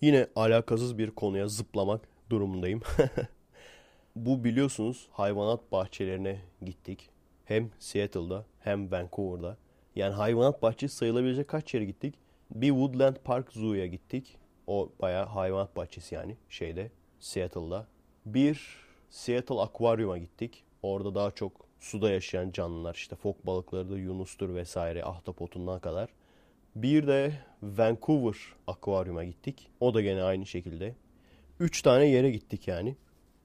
Yine 0.00 0.26
alakasız 0.36 0.98
bir 0.98 1.10
konuya 1.10 1.48
zıplamak 1.48 2.08
durumundayım. 2.30 2.80
Bu 4.16 4.44
biliyorsunuz 4.44 5.08
hayvanat 5.12 5.72
bahçelerine 5.72 6.40
gittik. 6.62 7.10
Hem 7.44 7.70
Seattle'da 7.78 8.44
hem 8.60 8.90
Vancouver'da. 8.90 9.56
Yani 9.96 10.14
hayvanat 10.14 10.62
bahçesi 10.62 10.96
sayılabilecek 10.96 11.48
kaç 11.48 11.74
yere 11.74 11.84
gittik? 11.84 12.14
Bir 12.50 12.68
Woodland 12.68 13.16
Park 13.24 13.52
Zoo'ya 13.52 13.86
gittik. 13.86 14.38
O 14.66 14.92
bayağı 15.00 15.26
hayvanat 15.26 15.76
bahçesi 15.76 16.14
yani 16.14 16.36
şeyde 16.48 16.90
Seattle'da. 17.20 17.86
Bir 18.26 18.76
Seattle 19.10 19.60
Aquarium'a 19.60 20.18
gittik. 20.18 20.64
Orada 20.82 21.14
daha 21.14 21.30
çok 21.30 21.66
suda 21.80 22.10
yaşayan 22.10 22.52
canlılar 22.52 22.94
işte 22.94 23.16
fok 23.16 23.46
balıkları 23.46 23.90
da 23.90 23.98
yunustur 23.98 24.54
vesaire 24.54 25.04
ahtapotundan 25.04 25.80
kadar. 25.80 26.08
Bir 26.76 27.06
de 27.06 27.32
Vancouver 27.62 28.36
Aquarium'a 28.66 29.24
gittik. 29.24 29.70
O 29.80 29.94
da 29.94 30.00
gene 30.00 30.22
aynı 30.22 30.46
şekilde. 30.46 30.94
Üç 31.60 31.82
tane 31.82 32.06
yere 32.06 32.30
gittik 32.30 32.68
yani. 32.68 32.96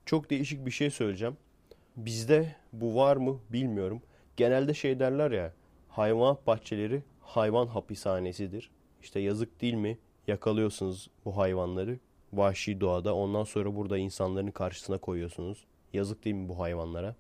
Çok 0.08 0.30
değişik 0.30 0.66
bir 0.66 0.72
şey 0.72 0.90
söyleyeceğim. 0.90 1.38
Bizde 1.96 2.56
bu 2.74 2.96
var 2.96 3.18
mı 3.18 3.40
bilmiyorum. 3.50 4.02
Genelde 4.38 4.74
şey 4.74 5.00
derler 5.00 5.32
ya 5.32 5.54
hayvanat 5.90 6.48
bahçeleri 6.48 7.04
hayvan 7.22 7.68
hapishanesidir. 7.68 8.72
İşte 9.02 9.20
yazık 9.20 9.62
değil 9.62 9.74
mi? 9.74 9.98
Yakalıyorsunuz 10.28 11.10
bu 11.26 11.38
hayvanları 11.38 12.00
vahşi 12.34 12.82
doğada. 12.82 13.16
Ondan 13.16 13.44
sonra 13.44 13.76
burada 13.76 13.98
insanların 13.98 14.52
karşısına 14.52 14.98
koyuyorsunuz. 14.98 15.66
Yazık 15.94 16.26
değil 16.26 16.36
mi 16.36 16.50
bu 16.50 16.60
hayvanlara? 16.60 17.16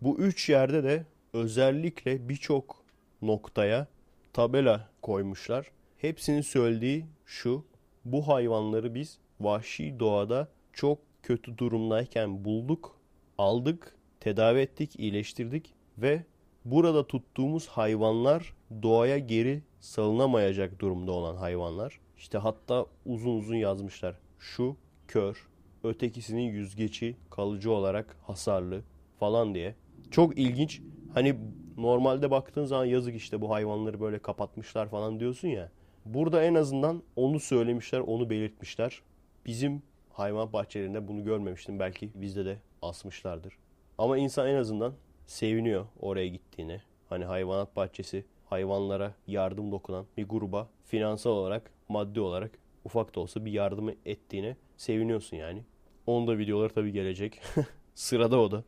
Bu 0.00 0.18
üç 0.18 0.48
yerde 0.48 0.84
de 0.84 1.06
özellikle 1.32 2.28
birçok 2.28 2.82
noktaya 3.22 3.86
tabela 4.32 4.88
koymuşlar. 5.02 5.70
Hepsinin 5.98 6.42
söylediği 6.42 7.06
şu. 7.26 7.64
Bu 8.04 8.28
hayvanları 8.28 8.94
biz 8.94 9.18
vahşi 9.40 10.00
doğada 10.00 10.48
çok 10.72 11.09
kötü 11.22 11.58
durumdayken 11.58 12.44
bulduk, 12.44 12.96
aldık, 13.38 13.96
tedavi 14.20 14.60
ettik, 14.60 15.00
iyileştirdik 15.00 15.74
ve 15.98 16.24
burada 16.64 17.06
tuttuğumuz 17.06 17.66
hayvanlar 17.68 18.54
doğaya 18.82 19.18
geri 19.18 19.62
salınamayacak 19.80 20.78
durumda 20.78 21.12
olan 21.12 21.36
hayvanlar. 21.36 22.00
İşte 22.18 22.38
hatta 22.38 22.86
uzun 23.06 23.36
uzun 23.36 23.56
yazmışlar. 23.56 24.18
Şu 24.38 24.76
kör, 25.08 25.48
ötekisinin 25.84 26.52
yüzgeci 26.52 27.16
kalıcı 27.30 27.72
olarak 27.72 28.16
hasarlı 28.22 28.82
falan 29.18 29.54
diye. 29.54 29.74
Çok 30.10 30.38
ilginç. 30.38 30.80
Hani 31.14 31.36
Normalde 31.80 32.30
baktığın 32.30 32.64
zaman 32.64 32.84
yazık 32.84 33.16
işte 33.16 33.40
bu 33.40 33.50
hayvanları 33.50 34.00
böyle 34.00 34.18
kapatmışlar 34.18 34.88
falan 34.88 35.20
diyorsun 35.20 35.48
ya. 35.48 35.70
Burada 36.04 36.44
en 36.44 36.54
azından 36.54 37.02
onu 37.16 37.40
söylemişler, 37.40 38.00
onu 38.00 38.30
belirtmişler. 38.30 39.02
Bizim 39.46 39.82
hayvan 40.12 40.52
bahçelerinde 40.52 41.08
bunu 41.08 41.24
görmemiştim. 41.24 41.78
Belki 41.78 42.10
bizde 42.14 42.44
de 42.44 42.58
asmışlardır. 42.82 43.54
Ama 43.98 44.18
insan 44.18 44.48
en 44.48 44.54
azından 44.54 44.94
seviniyor 45.26 45.86
oraya 46.00 46.28
gittiğine. 46.28 46.82
Hani 47.08 47.24
hayvanat 47.24 47.76
bahçesi 47.76 48.24
hayvanlara 48.44 49.14
yardım 49.26 49.72
dokunan 49.72 50.06
bir 50.16 50.28
gruba 50.28 50.68
finansal 50.86 51.30
olarak, 51.30 51.70
maddi 51.88 52.20
olarak 52.20 52.58
ufak 52.84 53.14
da 53.14 53.20
olsa 53.20 53.44
bir 53.44 53.52
yardım 53.52 53.94
ettiğine 54.06 54.56
seviniyorsun 54.76 55.36
yani. 55.36 55.62
Onun 56.06 56.26
da 56.26 56.38
videoları 56.38 56.72
tabii 56.72 56.92
gelecek. 56.92 57.40
Sırada 57.94 58.40
o 58.40 58.50
da. 58.50 58.64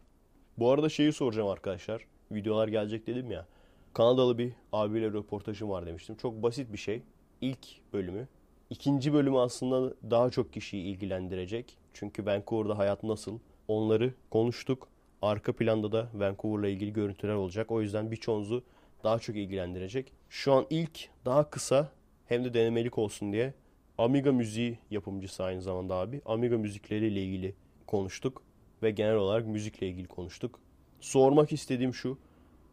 Bu 0.58 0.70
arada 0.70 0.88
şeyi 0.88 1.12
soracağım 1.12 1.48
arkadaşlar. 1.48 2.06
Videolar 2.32 2.68
gelecek 2.68 3.06
dedim 3.06 3.30
ya. 3.30 3.46
Kanadalı 3.92 4.38
bir 4.38 4.52
abiyle 4.72 5.06
röportajım 5.06 5.70
var 5.70 5.86
demiştim. 5.86 6.16
Çok 6.16 6.42
basit 6.42 6.72
bir 6.72 6.78
şey. 6.78 7.02
İlk 7.40 7.92
bölümü. 7.92 8.28
İkinci 8.72 9.12
bölümü 9.12 9.38
aslında 9.38 9.94
daha 10.10 10.30
çok 10.30 10.52
kişiyi 10.52 10.84
ilgilendirecek. 10.84 11.76
Çünkü 11.92 12.26
Vancouver'da 12.26 12.78
hayat 12.78 13.02
nasıl? 13.02 13.38
Onları 13.68 14.14
konuştuk. 14.30 14.88
Arka 15.22 15.52
planda 15.52 15.92
da 15.92 16.08
Vancouver'la 16.14 16.68
ilgili 16.68 16.92
görüntüler 16.92 17.34
olacak. 17.34 17.70
O 17.70 17.80
yüzden 17.82 18.10
birçoğunuzu 18.10 18.62
daha 19.04 19.18
çok 19.18 19.36
ilgilendirecek. 19.36 20.12
Şu 20.28 20.52
an 20.52 20.66
ilk 20.70 21.08
daha 21.24 21.50
kısa 21.50 21.92
hem 22.26 22.44
de 22.44 22.54
denemelik 22.54 22.98
olsun 22.98 23.32
diye 23.32 23.54
Amiga 23.98 24.32
müziği 24.32 24.78
yapımcısı 24.90 25.44
aynı 25.44 25.62
zamanda 25.62 25.94
abi. 25.94 26.20
Amiga 26.26 26.58
müzikleriyle 26.58 27.22
ilgili 27.22 27.54
konuştuk 27.86 28.42
ve 28.82 28.90
genel 28.90 29.14
olarak 29.14 29.46
müzikle 29.46 29.88
ilgili 29.88 30.08
konuştuk. 30.08 30.60
Sormak 31.00 31.52
istediğim 31.52 31.94
şu. 31.94 32.18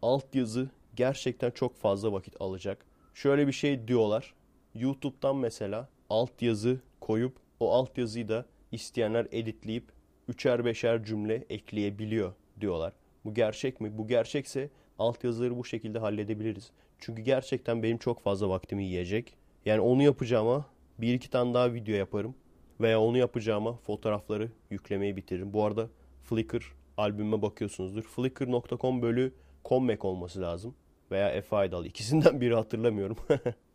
Altyazı 0.02 0.70
gerçekten 0.96 1.50
çok 1.50 1.76
fazla 1.76 2.12
vakit 2.12 2.40
alacak. 2.40 2.86
Şöyle 3.14 3.46
bir 3.46 3.52
şey 3.52 3.88
diyorlar. 3.88 4.34
YouTube'dan 4.74 5.36
mesela 5.36 5.88
altyazı 6.10 6.80
koyup 7.00 7.36
o 7.60 7.72
altyazıyı 7.72 8.28
da 8.28 8.46
isteyenler 8.72 9.26
editleyip 9.30 9.92
üçer 10.28 10.64
beşer 10.64 11.04
cümle 11.04 11.44
ekleyebiliyor 11.50 12.32
diyorlar. 12.60 12.92
Bu 13.24 13.34
gerçek 13.34 13.80
mi? 13.80 13.98
Bu 13.98 14.06
gerçekse 14.08 14.70
altyazıları 14.98 15.56
bu 15.58 15.64
şekilde 15.64 15.98
halledebiliriz. 15.98 16.70
Çünkü 16.98 17.22
gerçekten 17.22 17.82
benim 17.82 17.98
çok 17.98 18.20
fazla 18.20 18.48
vaktimi 18.48 18.84
yiyecek. 18.84 19.34
Yani 19.64 19.80
onu 19.80 20.02
yapacağıma 20.02 20.66
bir 20.98 21.14
iki 21.14 21.30
tane 21.30 21.54
daha 21.54 21.74
video 21.74 21.94
yaparım. 21.94 22.34
Veya 22.80 23.00
onu 23.00 23.18
yapacağıma 23.18 23.76
fotoğrafları 23.76 24.50
yüklemeyi 24.70 25.16
bitiririm. 25.16 25.52
Bu 25.52 25.64
arada 25.64 25.88
Flickr 26.24 26.74
albüme 26.96 27.42
bakıyorsunuzdur. 27.42 28.02
Flickr.com 28.02 29.02
bölü 29.02 29.32
Commec 29.64 29.98
olması 30.02 30.40
lazım. 30.40 30.74
Veya 31.10 31.30
Efe 31.30 31.56
Aydal. 31.56 31.84
İkisinden 31.84 32.40
biri 32.40 32.54
hatırlamıyorum. 32.54 33.16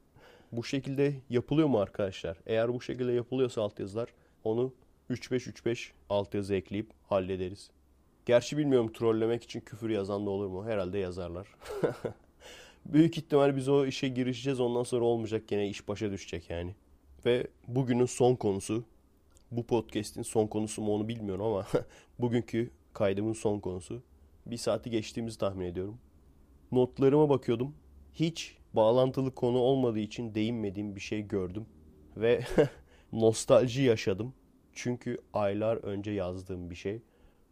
bu 0.52 0.64
şekilde 0.64 1.14
yapılıyor 1.30 1.68
mu 1.68 1.80
arkadaşlar? 1.80 2.38
Eğer 2.46 2.74
bu 2.74 2.82
şekilde 2.82 3.12
yapılıyorsa 3.12 3.62
altyazılar 3.62 4.10
onu 4.43 4.74
3-5-3-5 5.10 5.89
altyazı 6.10 6.56
ekleyip 6.56 6.89
hallederiz. 7.10 7.70
Gerçi 8.26 8.58
bilmiyorum 8.58 8.93
trollemek 8.93 9.43
için 9.43 9.60
küfür 9.60 9.89
yazan 9.89 10.26
da 10.26 10.30
olur 10.30 10.48
mu? 10.48 10.66
Herhalde 10.66 10.98
yazarlar. 10.98 11.48
Büyük 12.86 13.18
ihtimal 13.18 13.56
biz 13.56 13.70
o 13.70 13.86
işe 13.86 14.08
girişeceğiz 14.08 14.60
ondan 14.60 14.84
sonra 14.84 15.06
olmayacak 15.06 15.48
gene 15.48 15.70
iş 15.70 15.88
başa 15.88 16.12
düşecek 16.12 16.50
yani. 16.50 16.76
Ve 17.26 17.48
bugünün 17.68 18.06
son 18.06 18.36
konusu 18.36 18.84
bu 19.52 19.66
podcast'in 19.66 20.22
son 20.22 20.48
konusu 20.48 20.82
mu 20.82 20.96
onu 20.96 21.08
bilmiyorum 21.08 21.46
ama 21.46 21.68
bugünkü 22.20 22.72
kaydımın 22.93 23.34
son 23.34 23.60
konusu. 23.60 24.02
Bir 24.46 24.58
saati 24.58 24.89
geçtiğimizi 24.89 25.38
tahmin 25.38 25.66
ediyorum. 25.66 25.98
Notlarıma 26.72 27.30
bakıyordum. 27.30 27.76
Hiç 28.14 28.58
bağlantılı 28.76 29.36
konu 29.36 29.57
olmadığı 29.57 29.99
için 29.99 30.36
değinmediğim 30.36 30.95
bir 30.95 31.01
şey 31.01 31.28
gördüm. 31.28 31.65
Ve 32.17 32.41
nostalji 33.13 33.82
yaşadım. 33.82 34.34
Çünkü 34.73 35.17
aylar 35.34 35.78
önce 35.78 36.11
yazdığım 36.11 36.69
bir 36.69 36.76
şey. 36.76 37.01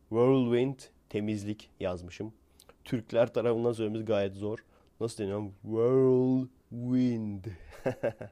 Whirlwind 0.10 0.80
temizlik 1.10 1.70
yazmışım. 1.80 2.34
Türkler 2.84 3.34
tarafından 3.34 3.74
söylememiz 3.74 4.06
gayet 4.06 4.36
zor. 4.36 4.60
Nasıl 5.00 5.24
deniyor? 5.24 5.44
Whirlwind. 5.62 7.46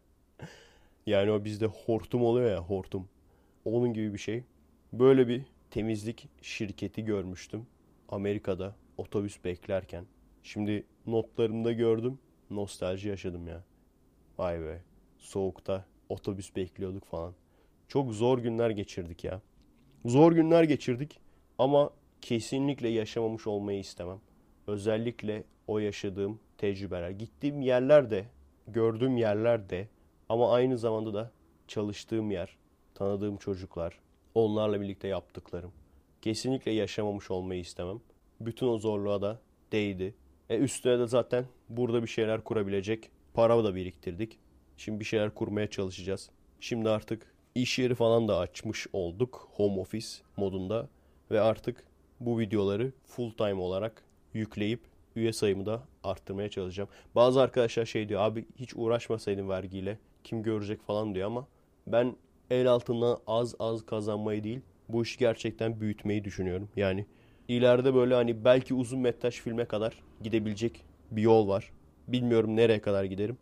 yani 1.05 1.31
o 1.31 1.43
bizde 1.45 1.65
hortum 1.65 2.23
oluyor 2.23 2.51
ya 2.51 2.59
hortum. 2.59 3.07
Onun 3.65 3.93
gibi 3.93 4.13
bir 4.13 4.19
şey. 4.19 4.43
Böyle 4.93 5.27
bir 5.27 5.45
temizlik 5.71 6.27
şirketi 6.41 7.05
görmüştüm. 7.05 7.67
Amerika'da 8.09 8.75
otobüs 8.97 9.43
beklerken. 9.43 10.05
Şimdi 10.43 10.83
notlarımda 11.07 11.71
gördüm. 11.71 12.19
Nostalji 12.52 13.10
yaşadım 13.10 13.47
ya. 13.47 13.64
Vay 14.38 14.62
be. 14.62 14.82
Soğukta 15.18 15.86
otobüs 16.10 16.56
bekliyorduk 16.56 17.06
falan. 17.06 17.34
Çok 17.88 18.14
zor 18.14 18.39
günler 18.39 18.70
geçirdik 18.70 19.24
ya. 19.24 19.41
Zor 20.06 20.32
günler 20.32 20.64
geçirdik 20.64 21.20
ama 21.58 21.89
kesinlikle 22.22 22.89
yaşamamış 22.89 23.47
olmayı 23.47 23.80
istemem. 23.80 24.20
Özellikle 24.68 25.43
o 25.68 25.80
yaşadığım 25.80 26.39
tecrübeler. 26.58 27.10
Gittiğim 27.10 27.62
yerlerde, 27.62 28.26
gördüğüm 28.68 29.18
yerlerde 29.18 29.88
ama 30.30 30.54
aynı 30.54 30.78
zamanda 30.78 31.14
da 31.14 31.32
çalıştığım 31.68 32.32
yer, 32.32 32.58
tanıdığım 32.95 33.38
çocuklar, 33.38 33.99
onlarla 34.36 34.82
birlikte 34.82 35.08
yaptıklarım. 35.08 35.72
Kesinlikle 36.22 36.72
yaşamamış 36.72 37.32
olmayı 37.32 37.62
istemem. 37.62 38.02
Bütün 38.39 38.68
o 38.68 38.78
zorluğa 38.78 39.22
da 39.22 39.39
değdi. 39.72 40.16
E 40.52 40.58
üstüne 40.58 40.99
de 40.99 41.08
zaten 41.08 41.45
burada 41.70 42.04
bir 42.04 42.08
şeyler 42.08 42.43
kurabilecek 42.43 43.12
para 43.34 43.64
da 43.64 43.76
biriktirdik. 43.76 44.39
Şimdi 44.78 44.99
bir 44.99 45.06
şeyler 45.06 45.34
kurmaya 45.34 45.70
çalışacağız. 45.70 46.30
Şimdi 46.60 46.89
artık 46.89 47.34
iş 47.56 47.80
yeri 47.80 47.95
falan 47.95 48.28
da 48.28 48.38
açmış 48.38 48.88
olduk 48.93 49.49
home 49.54 49.82
office 49.82 50.08
modunda 50.38 50.89
ve 51.32 51.41
artık 51.41 51.84
bu 52.20 52.39
videoları 52.39 52.91
full 53.06 53.32
time 53.32 53.54
olarak 53.54 54.04
yükleyip 54.34 54.80
üye 55.16 55.34
sayımı 55.34 55.66
da 55.66 55.84
arttırmaya 56.04 56.49
çalışacağım. 56.49 56.89
Bazı 57.16 57.41
arkadaşlar 57.41 57.86
şey 57.86 58.10
diyor 58.10 58.22
abi 58.22 58.45
hiç 58.56 58.74
uğraşmasaydın 58.76 59.49
vergiyle 59.49 59.97
kim 60.24 60.43
görecek 60.43 60.82
falan 60.82 61.16
diyor 61.16 61.28
ama 61.28 61.47
ben 61.88 62.16
el 62.49 62.68
altından 62.68 63.18
az 63.28 63.56
az 63.60 63.86
kazanmayı 63.86 64.43
değil 64.43 64.62
bu 64.89 65.04
işi 65.04 65.20
gerçekten 65.20 65.82
büyütmeyi 65.82 66.24
düşünüyorum. 66.24 66.70
Yani 66.76 67.06
ileride 67.47 67.93
böyle 67.93 68.13
hani 68.13 68.45
belki 68.45 68.73
uzun 68.73 68.99
metraj 68.99 69.35
filme 69.41 69.65
kadar 69.65 69.93
gidebilecek 70.23 70.85
bir 71.11 71.21
yol 71.21 71.47
var. 71.47 71.71
Bilmiyorum 72.07 72.55
nereye 72.55 72.81
kadar 72.81 73.03
giderim. 73.03 73.37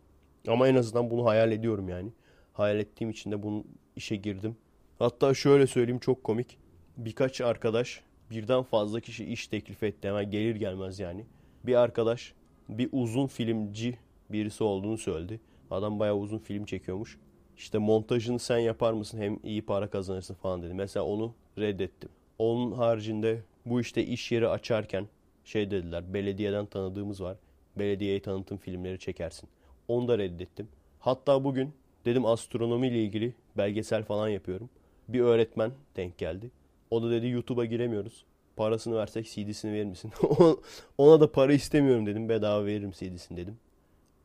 Ama 0.48 0.68
en 0.68 0.74
azından 0.74 1.10
bunu 1.10 1.24
hayal 1.24 1.52
ediyorum 1.52 1.88
yani. 1.88 2.10
Hayal 2.52 2.78
ettiğim 2.78 3.10
için 3.10 3.32
de 3.32 3.42
bunun 3.42 3.64
işe 3.96 4.16
girdim. 4.16 4.56
Hatta 4.98 5.34
şöyle 5.34 5.66
söyleyeyim 5.66 6.00
çok 6.00 6.24
komik. 6.24 6.58
Birkaç 6.96 7.40
arkadaş 7.40 8.02
birden 8.30 8.62
fazla 8.62 9.00
kişi 9.00 9.24
iş 9.24 9.48
teklif 9.48 9.82
etti 9.82 10.08
hemen 10.08 10.30
gelir 10.30 10.56
gelmez 10.56 10.98
yani. 10.98 11.24
Bir 11.66 11.74
arkadaş 11.74 12.34
bir 12.68 12.88
uzun 12.92 13.26
filmci 13.26 13.98
birisi 14.30 14.64
olduğunu 14.64 14.98
söyledi. 14.98 15.40
Adam 15.70 15.98
bayağı 15.98 16.16
uzun 16.16 16.38
film 16.38 16.64
çekiyormuş. 16.64 17.18
İşte 17.56 17.78
montajını 17.78 18.38
sen 18.38 18.58
yapar 18.58 18.92
mısın 18.92 19.18
hem 19.18 19.38
iyi 19.42 19.62
para 19.62 19.90
kazanırsın 19.90 20.34
falan 20.34 20.62
dedi. 20.62 20.74
Mesela 20.74 21.06
onu 21.06 21.34
reddettim. 21.58 22.08
Onun 22.38 22.72
haricinde 22.72 23.42
bu 23.66 23.80
işte 23.80 24.04
iş 24.04 24.32
yeri 24.32 24.48
açarken 24.48 25.06
şey 25.44 25.70
dediler 25.70 26.14
belediyeden 26.14 26.66
tanıdığımız 26.66 27.22
var. 27.22 27.36
Belediyeye 27.76 28.22
tanıtım 28.22 28.58
filmleri 28.58 28.98
çekersin. 28.98 29.48
Onu 29.88 30.08
da 30.08 30.18
reddettim. 30.18 30.68
Hatta 30.98 31.44
bugün 31.44 31.72
dedim 32.04 32.26
astronomi 32.26 32.88
ile 32.88 33.04
ilgili 33.04 33.34
belgesel 33.56 34.04
falan 34.04 34.28
yapıyorum. 34.28 34.70
Bir 35.08 35.20
öğretmen 35.20 35.72
denk 35.96 36.18
geldi. 36.18 36.50
O 36.90 37.02
da 37.02 37.10
dedi 37.10 37.28
YouTube'a 37.28 37.64
giremiyoruz. 37.64 38.24
Parasını 38.56 38.96
versek 38.96 39.26
CD'sini 39.26 39.72
verir 39.72 39.84
misin? 39.84 40.12
Ona 40.98 41.20
da 41.20 41.32
para 41.32 41.52
istemiyorum 41.52 42.06
dedim. 42.06 42.28
Bedava 42.28 42.66
veririm 42.66 42.90
CD'sini 42.90 43.36
dedim. 43.36 43.56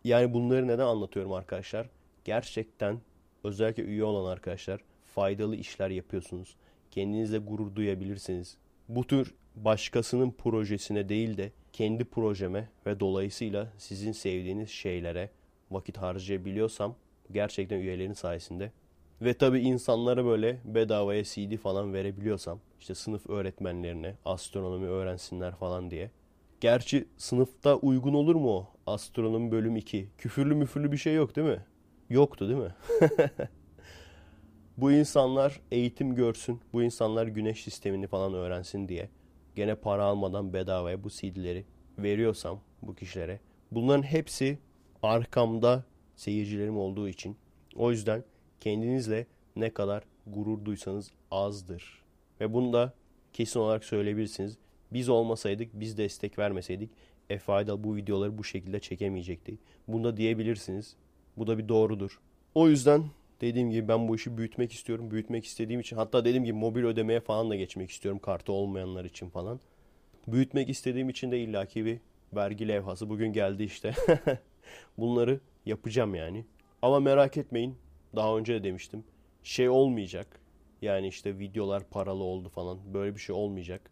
Yani 0.03 0.33
bunları 0.33 0.67
neden 0.67 0.85
anlatıyorum 0.85 1.33
arkadaşlar? 1.33 1.89
Gerçekten 2.25 2.99
özellikle 3.43 3.83
üye 3.83 4.03
olan 4.03 4.31
arkadaşlar 4.31 4.81
faydalı 5.05 5.55
işler 5.55 5.89
yapıyorsunuz. 5.89 6.55
Kendinizle 6.91 7.37
gurur 7.37 7.75
duyabilirsiniz. 7.75 8.57
Bu 8.89 9.07
tür 9.07 9.33
başkasının 9.55 10.31
projesine 10.31 11.09
değil 11.09 11.37
de 11.37 11.51
kendi 11.73 12.05
projeme 12.05 12.69
ve 12.85 12.99
dolayısıyla 12.99 13.73
sizin 13.77 14.11
sevdiğiniz 14.11 14.69
şeylere 14.69 15.29
vakit 15.71 15.97
harcayabiliyorsam 15.97 16.95
gerçekten 17.31 17.79
üyelerin 17.79 18.13
sayesinde 18.13 18.71
ve 19.21 19.33
tabi 19.33 19.59
insanlara 19.59 20.25
böyle 20.25 20.59
bedavaya 20.65 21.23
CD 21.23 21.57
falan 21.57 21.93
verebiliyorsam 21.93 22.59
işte 22.79 22.95
sınıf 22.95 23.29
öğretmenlerine 23.29 24.15
astronomi 24.25 24.87
öğrensinler 24.87 25.55
falan 25.55 25.91
diye. 25.91 26.11
Gerçi 26.61 27.07
sınıfta 27.17 27.75
uygun 27.75 28.13
olur 28.13 28.35
mu 28.35 28.49
o? 28.49 28.67
Astronomi 28.87 29.51
bölüm 29.51 29.75
2. 29.75 30.09
Küfürlü 30.17 30.55
müfürlü 30.55 30.91
bir 30.91 30.97
şey 30.97 31.15
yok 31.15 31.35
değil 31.35 31.47
mi? 31.47 31.65
Yoktu 32.09 32.49
değil 32.49 32.59
mi? 32.59 32.75
bu 34.77 34.91
insanlar 34.91 35.61
eğitim 35.71 36.15
görsün. 36.15 36.61
Bu 36.73 36.83
insanlar 36.83 37.27
güneş 37.27 37.63
sistemini 37.63 38.07
falan 38.07 38.33
öğrensin 38.33 38.87
diye. 38.87 39.09
Gene 39.55 39.75
para 39.75 40.03
almadan 40.03 40.53
bedavaya 40.53 41.03
bu 41.03 41.09
CD'leri 41.09 41.65
veriyorsam 41.99 42.59
bu 42.81 42.95
kişilere 42.95 43.39
bunların 43.71 44.03
hepsi 44.03 44.57
arkamda 45.03 45.83
seyircilerim 46.15 46.77
olduğu 46.77 47.07
için. 47.07 47.37
O 47.75 47.91
yüzden 47.91 48.23
kendinizle 48.59 49.27
ne 49.55 49.69
kadar 49.69 50.03
gurur 50.27 50.65
duysanız 50.65 51.11
azdır. 51.31 52.03
Ve 52.41 52.53
bunu 52.53 52.73
da 52.73 52.93
kesin 53.33 53.59
olarak 53.59 53.83
söyleyebilirsiniz. 53.83 54.57
Biz 54.93 55.09
olmasaydık, 55.09 55.69
biz 55.73 55.97
destek 55.97 56.39
vermeseydik 56.39 56.89
Aydal 57.47 57.83
bu 57.83 57.95
videoları 57.95 58.37
bu 58.37 58.43
şekilde 58.43 58.79
çekemeyecekti. 58.79 59.57
Bunu 59.87 60.03
da 60.03 60.17
diyebilirsiniz. 60.17 60.95
Bu 61.37 61.47
da 61.47 61.57
bir 61.57 61.69
doğrudur. 61.69 62.19
O 62.55 62.69
yüzden 62.69 63.03
dediğim 63.41 63.71
gibi 63.71 63.87
ben 63.87 64.07
bu 64.07 64.15
işi 64.15 64.37
büyütmek 64.37 64.71
istiyorum. 64.71 65.11
Büyütmek 65.11 65.45
istediğim 65.45 65.79
için 65.81 65.95
hatta 65.95 66.25
dediğim 66.25 66.43
gibi 66.43 66.57
mobil 66.57 66.83
ödemeye 66.83 67.19
falan 67.19 67.49
da 67.49 67.55
geçmek 67.55 67.91
istiyorum 67.91 68.19
kartı 68.19 68.51
olmayanlar 68.51 69.05
için 69.05 69.29
falan. 69.29 69.59
Büyütmek 70.27 70.69
istediğim 70.69 71.09
için 71.09 71.31
de 71.31 71.39
illaki 71.39 71.85
bir 71.85 71.99
vergi 72.35 72.67
levhası 72.67 73.09
bugün 73.09 73.33
geldi 73.33 73.63
işte. 73.63 73.93
Bunları 74.97 75.39
yapacağım 75.65 76.15
yani. 76.15 76.45
Ama 76.81 76.99
merak 76.99 77.37
etmeyin. 77.37 77.77
Daha 78.15 78.37
önce 78.37 78.53
de 78.53 78.63
demiştim. 78.63 79.03
Şey 79.43 79.69
olmayacak. 79.69 80.39
Yani 80.81 81.07
işte 81.07 81.39
videolar 81.39 81.83
paralı 81.89 82.23
oldu 82.23 82.49
falan. 82.49 82.79
Böyle 82.93 83.15
bir 83.15 83.19
şey 83.19 83.35
olmayacak. 83.35 83.91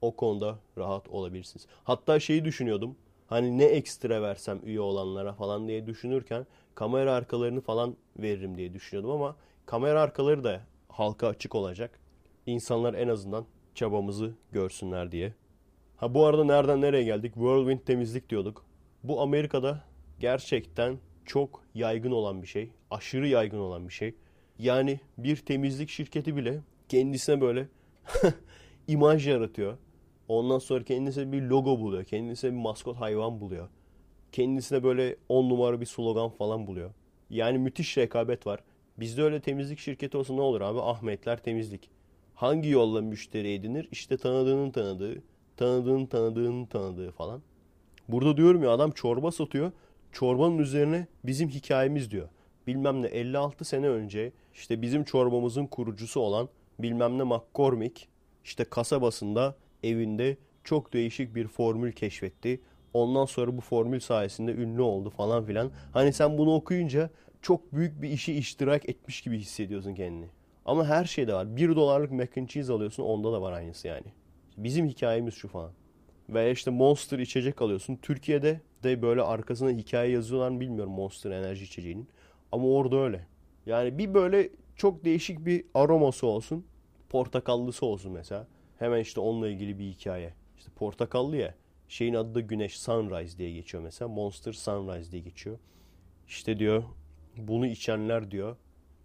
O 0.00 0.16
konuda 0.16 0.58
rahat 0.78 1.08
olabilirsiniz. 1.08 1.66
Hatta 1.84 2.20
şeyi 2.20 2.44
düşünüyordum. 2.44 2.96
Hani 3.26 3.58
ne 3.58 3.64
ekstra 3.64 4.22
versem 4.22 4.60
üye 4.64 4.80
olanlara 4.80 5.32
falan 5.32 5.68
diye 5.68 5.86
düşünürken 5.86 6.46
kamera 6.76 7.12
arkalarını 7.14 7.60
falan 7.60 7.96
veririm 8.18 8.56
diye 8.56 8.74
düşünüyordum 8.74 9.10
ama 9.10 9.36
kamera 9.66 10.00
arkaları 10.00 10.44
da 10.44 10.60
halka 10.88 11.28
açık 11.28 11.54
olacak. 11.54 12.00
İnsanlar 12.46 12.94
en 12.94 13.08
azından 13.08 13.46
çabamızı 13.74 14.34
görsünler 14.52 15.12
diye. 15.12 15.34
Ha 15.96 16.14
bu 16.14 16.26
arada 16.26 16.44
nereden 16.44 16.80
nereye 16.80 17.04
geldik? 17.04 17.34
Whirlwind 17.34 17.78
temizlik 17.78 18.30
diyorduk. 18.30 18.64
Bu 19.04 19.20
Amerika'da 19.20 19.84
gerçekten 20.20 20.98
çok 21.24 21.62
yaygın 21.74 22.10
olan 22.10 22.42
bir 22.42 22.46
şey. 22.46 22.70
Aşırı 22.90 23.28
yaygın 23.28 23.58
olan 23.58 23.88
bir 23.88 23.92
şey. 23.92 24.14
Yani 24.58 25.00
bir 25.18 25.36
temizlik 25.36 25.90
şirketi 25.90 26.36
bile 26.36 26.60
kendisine 26.88 27.40
böyle 27.40 27.68
imaj 28.88 29.28
yaratıyor. 29.28 29.78
Ondan 30.28 30.58
sonra 30.58 30.84
kendisine 30.84 31.32
bir 31.32 31.42
logo 31.42 31.80
buluyor. 31.80 32.04
Kendisine 32.04 32.50
bir 32.50 32.56
maskot 32.56 32.96
hayvan 32.96 33.40
buluyor. 33.40 33.68
Kendisine 34.32 34.82
böyle 34.82 35.16
on 35.28 35.48
numara 35.48 35.80
bir 35.80 35.86
slogan 35.86 36.30
falan 36.30 36.66
buluyor. 36.66 36.90
Yani 37.30 37.58
müthiş 37.58 37.98
rekabet 37.98 38.46
var. 38.46 38.60
Bizde 38.98 39.22
öyle 39.22 39.40
temizlik 39.40 39.78
şirketi 39.78 40.16
olsa 40.16 40.34
ne 40.34 40.40
olur 40.40 40.60
abi? 40.60 40.80
Ahmetler 40.80 41.42
temizlik. 41.42 41.90
Hangi 42.34 42.68
yolla 42.68 43.00
müşteri 43.00 43.52
edinir? 43.52 43.88
İşte 43.92 44.16
tanıdığının 44.16 44.70
tanıdığı, 44.70 45.22
tanıdığın 45.56 46.06
tanıdığının 46.06 46.66
tanıdığı 46.66 47.10
falan. 47.10 47.42
Burada 48.08 48.36
diyorum 48.36 48.62
ya 48.62 48.70
adam 48.70 48.90
çorba 48.90 49.32
satıyor. 49.32 49.72
Çorbanın 50.12 50.58
üzerine 50.58 51.06
bizim 51.24 51.48
hikayemiz 51.48 52.10
diyor. 52.10 52.28
Bilmem 52.66 53.02
ne 53.02 53.06
56 53.06 53.64
sene 53.64 53.88
önce 53.88 54.32
işte 54.54 54.82
bizim 54.82 55.04
çorbamızın 55.04 55.66
kurucusu 55.66 56.20
olan 56.20 56.48
bilmem 56.78 57.18
ne 57.18 57.22
McCormick 57.22 58.08
işte 58.44 58.64
kasabasında 58.64 59.56
evinde 59.82 60.36
çok 60.64 60.92
değişik 60.92 61.34
bir 61.34 61.48
formül 61.48 61.92
keşfetti. 61.92 62.60
Ondan 62.94 63.24
sonra 63.24 63.56
bu 63.56 63.60
formül 63.60 64.00
sayesinde 64.00 64.52
ünlü 64.52 64.82
oldu 64.82 65.10
falan 65.10 65.44
filan. 65.44 65.70
Hani 65.92 66.12
sen 66.12 66.38
bunu 66.38 66.54
okuyunca 66.54 67.10
çok 67.42 67.72
büyük 67.72 68.02
bir 68.02 68.10
işi 68.10 68.34
iştirak 68.34 68.88
etmiş 68.88 69.20
gibi 69.22 69.38
hissediyorsun 69.38 69.94
kendini. 69.94 70.26
Ama 70.64 70.86
her 70.86 71.04
şeyde 71.04 71.34
var. 71.34 71.56
1 71.56 71.76
dolarlık 71.76 72.12
mac 72.12 72.40
and 72.40 72.48
cheese 72.48 72.72
alıyorsun 72.72 73.02
onda 73.02 73.32
da 73.32 73.42
var 73.42 73.52
aynısı 73.52 73.88
yani. 73.88 74.06
Bizim 74.56 74.86
hikayemiz 74.86 75.34
şu 75.34 75.48
falan. 75.48 75.70
Veya 76.28 76.50
işte 76.50 76.70
Monster 76.70 77.18
içecek 77.18 77.62
alıyorsun. 77.62 77.96
Türkiye'de 77.96 78.60
de 78.82 79.02
böyle 79.02 79.22
arkasına 79.22 79.70
hikaye 79.70 80.12
yazıyorlar 80.12 80.50
mı 80.50 80.60
bilmiyorum 80.60 80.92
Monster 80.92 81.30
enerji 81.30 81.64
içeceğinin. 81.64 82.08
Ama 82.52 82.68
orada 82.68 82.96
öyle. 82.96 83.26
Yani 83.66 83.98
bir 83.98 84.14
böyle 84.14 84.50
çok 84.76 85.04
değişik 85.04 85.46
bir 85.46 85.64
aroması 85.74 86.26
olsun. 86.26 86.66
Portakallısı 87.08 87.86
olsun 87.86 88.12
mesela. 88.12 88.46
Hemen 88.78 89.00
işte 89.00 89.20
onunla 89.20 89.48
ilgili 89.48 89.78
bir 89.78 89.84
hikaye. 89.84 90.34
İşte 90.58 90.70
portakallı 90.76 91.36
ya. 91.36 91.54
Şeyin 91.88 92.14
adı 92.14 92.34
da 92.34 92.40
Güneş 92.40 92.78
Sunrise 92.78 93.38
diye 93.38 93.52
geçiyor 93.52 93.82
mesela. 93.82 94.08
Monster 94.08 94.52
Sunrise 94.52 95.12
diye 95.12 95.22
geçiyor. 95.22 95.58
İşte 96.28 96.58
diyor 96.58 96.84
bunu 97.36 97.66
içenler 97.66 98.30
diyor 98.30 98.56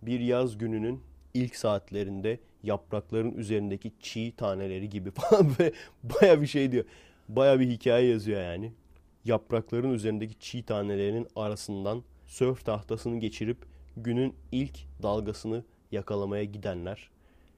bir 0.01 0.19
yaz 0.19 0.57
gününün 0.57 1.01
ilk 1.33 1.55
saatlerinde 1.55 2.39
yaprakların 2.63 3.31
üzerindeki 3.31 3.91
çiğ 3.99 4.33
taneleri 4.37 4.89
gibi 4.89 5.11
falan 5.15 5.51
ve 5.59 5.73
baya 6.03 6.41
bir 6.41 6.47
şey 6.47 6.71
diyor. 6.71 6.85
Baya 7.29 7.59
bir 7.59 7.69
hikaye 7.69 8.07
yazıyor 8.07 8.41
yani. 8.41 8.71
Yaprakların 9.25 9.93
üzerindeki 9.93 10.39
çiğ 10.39 10.63
tanelerinin 10.63 11.27
arasından 11.35 12.03
sörf 12.27 12.65
tahtasını 12.65 13.19
geçirip 13.19 13.57
günün 13.97 14.35
ilk 14.51 14.79
dalgasını 15.03 15.63
yakalamaya 15.91 16.43
gidenler. 16.43 17.09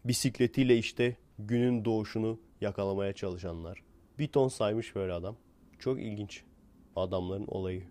Bisikletiyle 0.05 0.77
işte 0.77 1.15
günün 1.39 1.85
doğuşunu 1.85 2.39
yakalamaya 2.61 3.13
çalışanlar. 3.13 3.83
Bir 4.19 4.27
ton 4.27 4.47
saymış 4.47 4.95
böyle 4.95 5.13
adam. 5.13 5.35
Çok 5.79 5.99
ilginç 5.99 6.43
adamların 6.95 7.47
olayı. 7.47 7.83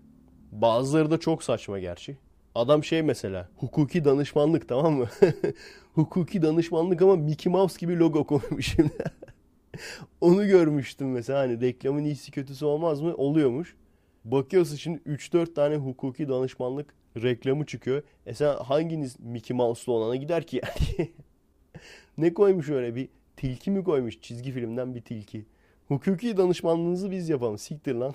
Bazıları 0.52 1.10
da 1.10 1.18
çok 1.18 1.42
saçma 1.42 1.78
gerçi. 1.78 2.16
Adam 2.54 2.84
şey 2.84 3.02
mesela 3.02 3.48
hukuki 3.56 4.04
danışmanlık 4.04 4.68
tamam 4.68 4.94
mı? 4.94 5.08
hukuki 5.94 6.42
danışmanlık 6.42 7.02
ama 7.02 7.16
Mickey 7.16 7.52
Mouse 7.52 7.78
gibi 7.80 7.98
logo 7.98 8.26
koymuş 8.26 8.66
şimdi. 8.66 8.92
Onu 10.20 10.46
görmüştüm 10.46 11.12
mesela 11.12 11.38
hani 11.38 11.60
reklamın 11.60 12.04
iyisi 12.04 12.30
kötüsü 12.32 12.64
olmaz 12.64 13.00
mı? 13.00 13.14
Oluyormuş. 13.14 13.76
Bakıyorsun 14.24 14.76
şimdi 14.76 14.98
3-4 14.98 15.54
tane 15.54 15.76
hukuki 15.76 16.28
danışmanlık 16.28 16.94
reklamı 17.16 17.66
çıkıyor. 17.66 18.02
E 18.26 18.34
sen 18.34 18.56
hanginiz 18.56 19.20
Mickey 19.20 19.56
Mouse'lu 19.56 19.92
olana 19.94 20.16
gider 20.16 20.46
ki 20.46 20.60
yani? 20.62 21.10
ne 22.18 22.34
koymuş 22.34 22.68
öyle 22.68 22.94
bir 22.94 23.08
tilki 23.36 23.70
mi 23.70 23.84
koymuş 23.84 24.20
çizgi 24.20 24.52
filmden 24.52 24.94
bir 24.94 25.00
tilki. 25.00 25.44
Hukuki 25.93 26.36
danışmanlığınızı 26.36 27.11
biz 27.11 27.28
yapalım. 27.28 27.59
Siktir 27.59 27.95
lan. 27.95 28.14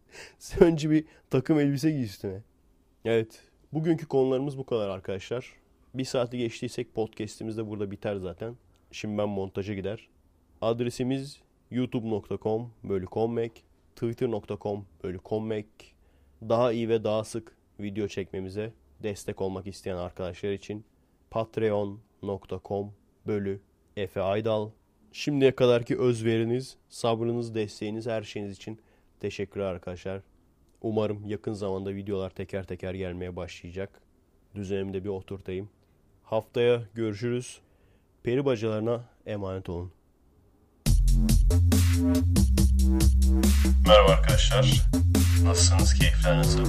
Önce 0.60 0.90
bir 0.90 1.04
takım 1.30 1.60
elbise 1.60 1.90
giy 1.90 2.04
üstüne. 2.04 2.42
Evet. 3.04 3.42
Bugünkü 3.72 4.06
konularımız 4.06 4.58
bu 4.58 4.66
kadar 4.66 4.88
arkadaşlar. 4.88 5.52
Bir 5.94 6.04
saati 6.04 6.38
geçtiysek 6.38 6.94
podcast'imiz 6.94 7.56
de 7.56 7.68
burada 7.68 7.90
biter 7.90 8.16
zaten. 8.16 8.56
Şimdi 8.92 9.18
ben 9.18 9.28
montaja 9.28 9.74
gider. 9.74 10.08
Adresimiz 10.60 11.40
youtube.com 11.70 12.70
bölü 12.84 13.06
kommek, 13.06 13.64
twitter.com 13.96 14.86
bölü 15.04 15.18
kommek. 15.18 15.66
Daha 16.42 16.72
iyi 16.72 16.88
ve 16.88 17.04
daha 17.04 17.24
sık 17.24 17.56
video 17.80 18.08
çekmemize 18.08 18.72
destek 19.02 19.40
olmak 19.40 19.66
isteyen 19.66 19.96
arkadaşlar 19.96 20.50
için 20.50 20.84
patreon.com 21.30 22.92
bölü 23.26 23.60
Efe 23.96 24.20
Aydal. 24.20 24.70
Şimdiye 25.12 25.54
kadarki 25.54 25.98
özveriniz, 25.98 26.76
sabrınız, 26.88 27.54
desteğiniz, 27.54 28.06
her 28.06 28.22
şeyiniz 28.22 28.56
için 28.56 28.80
teşekkürler 29.20 29.64
arkadaşlar. 29.64 30.20
Umarım 30.82 31.24
yakın 31.26 31.52
zamanda 31.52 31.94
videolar 31.94 32.30
teker 32.30 32.64
teker 32.64 32.94
gelmeye 32.94 33.36
başlayacak. 33.36 34.00
Düzenimde 34.54 35.04
bir 35.04 35.08
oturtayım. 35.08 35.70
Haftaya 36.22 36.82
görüşürüz. 36.94 37.60
Peri 38.22 38.44
bacalarına 38.44 39.04
emanet 39.26 39.68
olun. 39.68 39.92
Merhaba 43.86 44.12
arkadaşlar. 44.12 44.86
Nasılsınız? 45.44 45.94
Keyifler 45.94 46.38
nasıl? 46.38 46.64